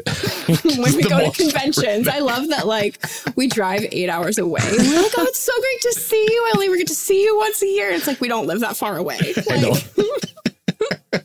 when 0.47 0.95
we 0.95 1.03
go 1.03 1.19
to 1.19 1.31
conventions. 1.31 2.07
I 2.07 2.17
love 2.19 2.47
that 2.49 2.65
like 2.65 2.99
we 3.35 3.47
drive 3.47 3.85
eight 3.91 4.09
hours 4.09 4.37
away. 4.39 4.61
And 4.63 4.77
we're 4.77 5.01
like, 5.03 5.11
oh, 5.17 5.23
it's 5.23 5.39
so 5.39 5.51
great 5.59 5.81
to 5.81 5.93
see 5.99 6.27
you. 6.31 6.43
I 6.47 6.51
only 6.55 6.65
ever 6.67 6.77
get 6.77 6.87
to 6.87 6.95
see 6.95 7.23
you 7.23 7.37
once 7.37 7.61
a 7.61 7.67
year. 7.67 7.91
It's 7.91 8.07
like 8.07 8.21
we 8.21 8.27
don't 8.27 8.47
live 8.47 8.61
that 8.61 8.75
far 8.75 8.97
away. 8.97 9.19
Like, 9.47 9.61
know. 9.61 9.75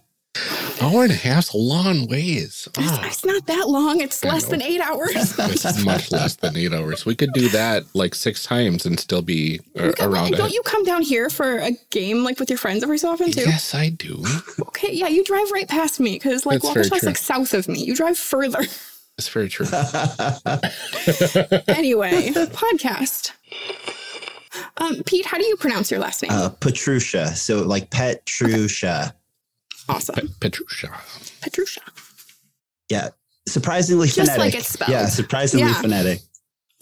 Hour 0.80 1.02
and 1.02 1.12
a 1.12 1.16
half's 1.16 1.52
a 1.52 1.56
long 1.56 2.06
ways. 2.06 2.68
Ah, 2.78 3.02
It's 3.04 3.24
not 3.24 3.46
that 3.46 3.68
long. 3.68 4.00
It's 4.00 4.24
less 4.24 4.44
know. 4.44 4.50
than 4.50 4.62
eight 4.62 4.80
hours. 4.80 5.10
it's 5.14 5.36
much 5.84 6.10
less 6.12 6.36
than 6.36 6.56
eight 6.56 6.72
hours. 6.72 7.04
We 7.04 7.14
could 7.16 7.32
do 7.32 7.48
that 7.50 7.84
like 7.94 8.14
six 8.14 8.44
times 8.44 8.86
and 8.86 8.98
still 8.98 9.22
be 9.22 9.60
uh, 9.78 9.82
Okay, 9.82 10.06
well, 10.06 10.14
around 10.14 10.32
don't 10.36 10.48
it. 10.48 10.54
you 10.54 10.62
come 10.62 10.84
down 10.84 11.02
here 11.02 11.30
for 11.30 11.58
a 11.58 11.72
game 11.90 12.22
like 12.22 12.38
with 12.38 12.48
your 12.48 12.58
friends 12.58 12.82
every 12.84 12.98
so 12.98 13.10
often 13.10 13.32
too? 13.32 13.40
Yes, 13.40 13.74
I 13.74 13.88
do. 13.90 14.24
Okay, 14.60 14.92
yeah, 14.94 15.08
you 15.08 15.24
drive 15.24 15.50
right 15.50 15.68
past 15.68 16.00
me 16.00 16.14
because 16.14 16.46
like 16.46 16.62
That's 16.62 16.72
very 16.74 16.86
Waukesha's 16.86 17.04
like 17.04 17.18
south 17.18 17.52
of 17.52 17.68
me. 17.68 17.84
You 17.84 17.94
drive 17.94 18.16
further. 18.18 18.64
It's 19.18 19.28
very 19.28 19.50
true. 19.50 19.66
anyway, 21.68 22.30
podcast. 22.30 23.32
Um, 24.78 25.02
Pete, 25.04 25.26
how 25.26 25.36
do 25.36 25.44
you 25.44 25.56
pronounce 25.56 25.90
your 25.90 26.00
last 26.00 26.22
name? 26.22 26.30
uh, 26.32 26.48
Petrusha. 26.48 27.36
So 27.36 27.58
like 27.62 27.90
Petrusha. 27.90 29.12
Awesome, 29.90 30.28
Petrusha. 30.40 30.90
Petrusha. 31.40 31.80
Yeah. 32.88 33.08
Surprisingly 33.48 34.06
Just 34.06 34.18
phonetic. 34.32 34.38
like 34.38 34.54
it's 34.54 34.68
spelled. 34.68 34.90
Yeah, 34.90 35.06
surprisingly 35.06 35.66
Yeah. 35.66 35.80
phonetic. 35.80 36.20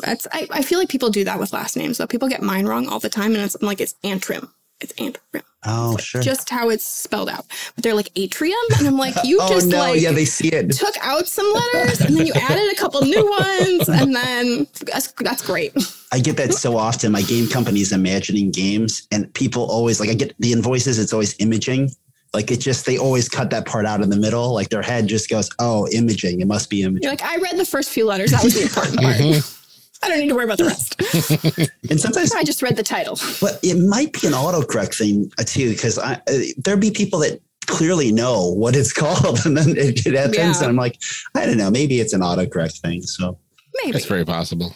That's 0.00 0.26
I, 0.32 0.46
I 0.50 0.62
feel 0.62 0.78
like 0.78 0.88
people 0.88 1.10
do 1.10 1.24
that 1.24 1.38
with 1.38 1.52
last 1.52 1.76
names 1.76 1.98
though. 1.98 2.06
People 2.06 2.28
get 2.28 2.42
mine 2.42 2.66
wrong 2.66 2.88
all 2.88 3.00
the 3.00 3.08
time, 3.08 3.34
and 3.34 3.42
it's 3.42 3.54
I'm 3.60 3.66
like 3.66 3.80
it's 3.80 3.94
Antrim. 4.04 4.52
It's 4.80 4.92
Antrim. 4.98 5.42
Oh, 5.66 5.92
Like, 5.96 6.04
sure. 6.04 6.22
Just 6.22 6.50
how 6.50 6.68
it's 6.68 6.86
spelled 6.86 7.28
out. 7.28 7.44
But 7.74 7.82
they're 7.82 7.94
like 7.94 8.10
atrium, 8.14 8.56
and 8.78 8.86
I'm 8.86 8.96
like, 8.96 9.14
you 9.24 9.38
oh 9.42 9.48
just 9.48 9.66
no, 9.66 9.78
like 9.78 10.00
yeah, 10.00 10.12
they 10.12 10.24
see 10.24 10.48
it. 10.48 10.70
took 10.72 10.94
out 11.00 11.26
some 11.26 11.52
letters, 11.52 12.00
and 12.00 12.16
then 12.16 12.26
you 12.26 12.32
added 12.34 12.72
a 12.72 12.76
couple 12.76 13.00
new 13.02 13.28
ones, 13.40 13.88
and 13.88 14.14
then 14.14 14.66
that's 14.86 15.12
that's 15.20 15.42
great. 15.44 15.72
I 16.12 16.20
get 16.20 16.36
that 16.36 16.54
so 16.54 16.76
often. 16.76 17.10
My 17.12 17.22
game 17.22 17.48
company's 17.48 17.90
imagining 17.92 18.50
games, 18.52 19.06
and 19.10 19.32
people 19.34 19.64
always 19.68 19.98
like 20.00 20.10
I 20.10 20.14
get 20.14 20.34
the 20.38 20.52
invoices. 20.52 20.98
It's 20.98 21.12
always 21.12 21.34
imaging. 21.40 21.90
Like 22.34 22.50
it 22.50 22.58
just 22.60 22.84
they 22.86 22.98
always 22.98 23.28
cut 23.28 23.50
that 23.50 23.66
part 23.66 23.86
out 23.86 24.00
in 24.02 24.10
the 24.10 24.16
middle. 24.16 24.52
Like 24.52 24.68
their 24.68 24.82
head 24.82 25.06
just 25.06 25.28
goes, 25.30 25.48
"Oh, 25.58 25.88
imaging. 25.88 26.40
It 26.40 26.46
must 26.46 26.68
be 26.70 26.82
imaging." 26.82 27.02
You're 27.02 27.12
like, 27.12 27.22
I 27.22 27.36
read 27.36 27.56
the 27.56 27.64
first 27.64 27.90
few 27.90 28.04
letters. 28.06 28.30
That 28.32 28.44
was 28.44 28.54
the 28.54 28.62
important 28.62 29.00
part. 29.00 29.16
Mm-hmm. 29.16 29.54
I 30.04 30.08
don't 30.08 30.20
need 30.20 30.28
to 30.28 30.34
worry 30.36 30.44
about 30.44 30.58
the 30.58 30.64
rest. 30.66 31.70
And 31.90 31.98
sometimes, 32.00 32.32
I 32.32 32.44
just 32.44 32.62
read 32.62 32.76
the 32.76 32.82
title. 32.84 33.18
but 33.40 33.58
it 33.64 33.74
might 33.78 34.12
be 34.12 34.26
an 34.28 34.32
autocorrect 34.34 34.96
thing 34.96 35.30
uh, 35.40 35.42
too, 35.44 35.70
because 35.70 35.98
uh, 35.98 36.20
there'd 36.58 36.78
be 36.80 36.90
people 36.92 37.18
that 37.20 37.40
clearly 37.66 38.12
know 38.12 38.48
what 38.54 38.76
it's 38.76 38.92
called, 39.02 39.44
and 39.44 39.56
then 39.56 39.70
it, 39.70 40.06
it 40.06 40.14
happens, 40.14 40.36
Yeah. 40.36 40.58
and 40.58 40.66
I'm 40.66 40.76
like, 40.76 41.00
I 41.34 41.46
don't 41.46 41.56
know. 41.56 41.70
Maybe 41.70 41.98
it's 42.00 42.12
an 42.12 42.20
autocorrect 42.20 42.80
thing. 42.80 43.02
So. 43.02 43.38
Maybe. 43.82 43.96
It's 43.96 44.06
very 44.06 44.24
possible. 44.24 44.74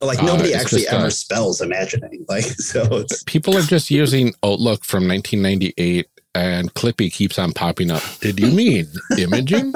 But, 0.00 0.06
like 0.06 0.18
Uh, 0.22 0.26
nobody 0.26 0.50
it's 0.50 0.62
actually 0.64 0.82
just, 0.82 0.92
uh, 0.94 0.96
ever 0.98 1.10
spells 1.10 1.60
imagining. 1.60 2.24
Like 2.28 2.44
so, 2.44 2.82
it's 2.98 3.22
People 3.24 3.56
are 3.58 3.62
just 3.62 3.90
using 3.90 4.32
Outlook 4.42 4.84
from 4.84 5.06
1998 5.08 6.06
and 6.34 6.72
Clippy 6.74 7.12
keeps 7.12 7.38
on 7.38 7.52
popping 7.52 7.90
up. 7.90 8.02
Did 8.20 8.38
you 8.40 8.48
mean 8.50 8.86
imaging? 9.18 9.72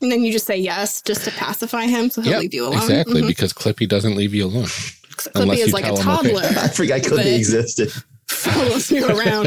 and 0.00 0.10
then 0.12 0.24
you 0.24 0.32
just 0.32 0.46
say 0.46 0.56
yes 0.56 1.00
just 1.02 1.24
to 1.24 1.30
pacify 1.32 1.86
him, 1.86 2.10
so 2.10 2.20
he'll 2.22 2.32
Yep, 2.32 2.40
leave 2.42 2.54
you 2.54 2.66
alone. 2.66 2.82
exactly, 2.82 3.22
Mhm. 3.22 3.26
because 3.28 3.52
Clippy 3.52 3.88
doesn't 3.88 4.16
leave 4.16 4.34
you 4.34 4.46
alone. 4.46 4.66
Clippy 4.66 5.30
unless 5.42 5.60
is 5.60 5.72
like 5.72 5.84
a 5.84 5.88
tell 5.88 5.96
him, 5.96 6.08
okay. 6.08 6.32
toddler. 6.32 6.42
I 6.62 6.68
forgot 6.68 7.00
Clippy 7.02 7.16
But- 7.16 7.26
existed. 7.26 7.92
follows 8.28 8.90
you 8.90 9.06
around. 9.06 9.46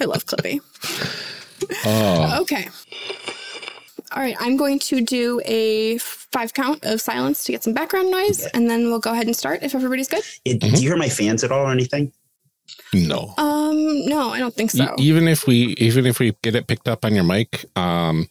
I 0.00 0.04
love 0.04 0.24
Clippy. 0.26 0.60
Oh, 1.84 2.38
Okay. 2.42 2.68
All 4.12 4.20
right, 4.20 4.34
I'm 4.40 4.56
going 4.56 4.80
to 4.80 5.00
do 5.00 5.40
a 5.44 5.98
five 5.98 6.52
count 6.52 6.84
of 6.84 7.00
silence 7.00 7.44
to 7.44 7.52
get 7.52 7.62
some 7.62 7.72
background 7.72 8.10
noise, 8.10 8.44
and 8.54 8.68
then 8.68 8.86
we'll 8.90 8.98
go 8.98 9.12
ahead 9.12 9.26
and 9.26 9.36
start 9.36 9.62
if 9.62 9.72
everybody's 9.74 10.08
good. 10.08 10.24
It- 10.44 10.58
Mm-hmm. 10.60 10.74
Do 10.74 10.82
you 10.82 10.88
hear 10.88 10.96
my 10.96 11.08
fans 11.08 11.44
at 11.44 11.52
all 11.52 11.66
or 11.66 11.70
anything? 11.70 12.12
No. 12.94 13.34
Um, 13.38 14.06
no, 14.06 14.30
I 14.30 14.38
don't 14.38 14.54
think 14.54 14.74
E- 14.74 14.78
so. 14.78 14.94
even 14.98 15.28
if 15.28 15.46
we 15.46 15.74
even 15.78 16.06
if 16.06 16.18
we 16.18 16.34
get 16.42 16.54
it 16.54 16.66
picked 16.66 16.88
up 16.88 17.04
on 17.04 17.14
your 17.14 17.24
mic, 17.24 17.64
um, 17.76 18.28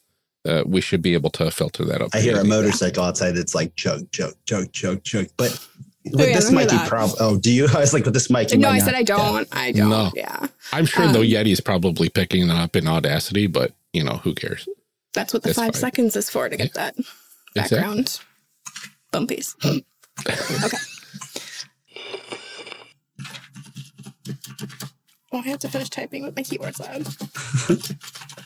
uh, 0.48 0.64
we 0.66 0.82
should 0.82 1.02
be 1.02 1.14
able 1.14 1.30
to 1.32 1.50
filter 1.52 1.86
that 1.86 2.02
up. 2.02 2.10
I 2.14 2.20
hear 2.22 2.40
a 2.40 2.44
motorcycle 2.44 3.04
outside 3.04 3.32
that's 3.32 3.54
like 3.56 3.76
chug, 3.76 4.10
chug, 4.12 4.34
chug, 4.46 4.72
chug, 4.72 5.04
chug. 5.04 5.28
But 5.38 5.52
with 6.06 6.22
Oh, 6.22 6.24
yeah, 6.26 6.36
this 6.36 6.46
don't 6.50 6.58
hear 6.58 6.66
mic, 6.68 6.72
you 6.72 6.88
probably. 6.88 7.16
Oh, 7.20 7.38
do 7.38 7.52
you? 7.52 7.68
I 7.76 7.80
was 7.80 7.94
like, 7.94 8.06
with 8.06 8.14
this 8.14 8.30
mic, 8.30 8.52
you 8.52 8.58
no, 8.58 8.70
I 8.70 8.78
not. 8.78 8.86
said 8.86 8.96
I 8.96 9.04
don't. 9.04 9.48
I 9.52 9.72
don't. 9.74 9.90
No. 9.90 10.12
Yeah, 10.16 10.48
I'm 10.74 10.86
sure 10.86 11.08
the 11.08 11.20
um, 11.20 11.26
Yeti's 11.26 11.60
probably 11.62 12.10
picking 12.10 12.50
it 12.50 12.52
up 12.52 12.76
in 12.76 12.88
Audacity, 12.88 13.48
but 13.48 13.74
you 13.94 14.04
know 14.04 14.18
who 14.18 14.34
cares? 14.34 14.68
that's 15.14 15.34
what 15.34 15.42
the 15.44 15.50
That's 15.50 15.58
five 15.60 15.74
fine. 15.74 15.80
seconds 15.82 16.16
is 16.16 16.30
for 16.30 16.48
to 16.50 16.56
get 16.56 16.74
that 16.76 16.96
Exactly. 17.56 17.78
background 17.80 18.20
bumpies. 19.12 19.56
okay. 20.26 20.78
Oh, 25.32 25.40
I 25.40 25.48
have 25.50 25.60
to 25.60 25.70
finish 25.70 25.90
typing 25.90 26.24
with 26.24 26.36
my 26.36 26.44
keyboard's 26.44 26.80
loud. 26.82 27.02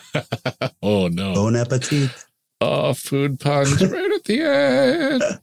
Oh 0.82 1.08
no! 1.08 1.34
Bon 1.34 1.56
appetit. 1.56 2.10
Oh, 2.60 2.92
food 2.92 3.40
puns 3.40 3.82
right 3.84 4.12
at 4.12 4.24
the 4.24 4.40
end. 4.42 5.40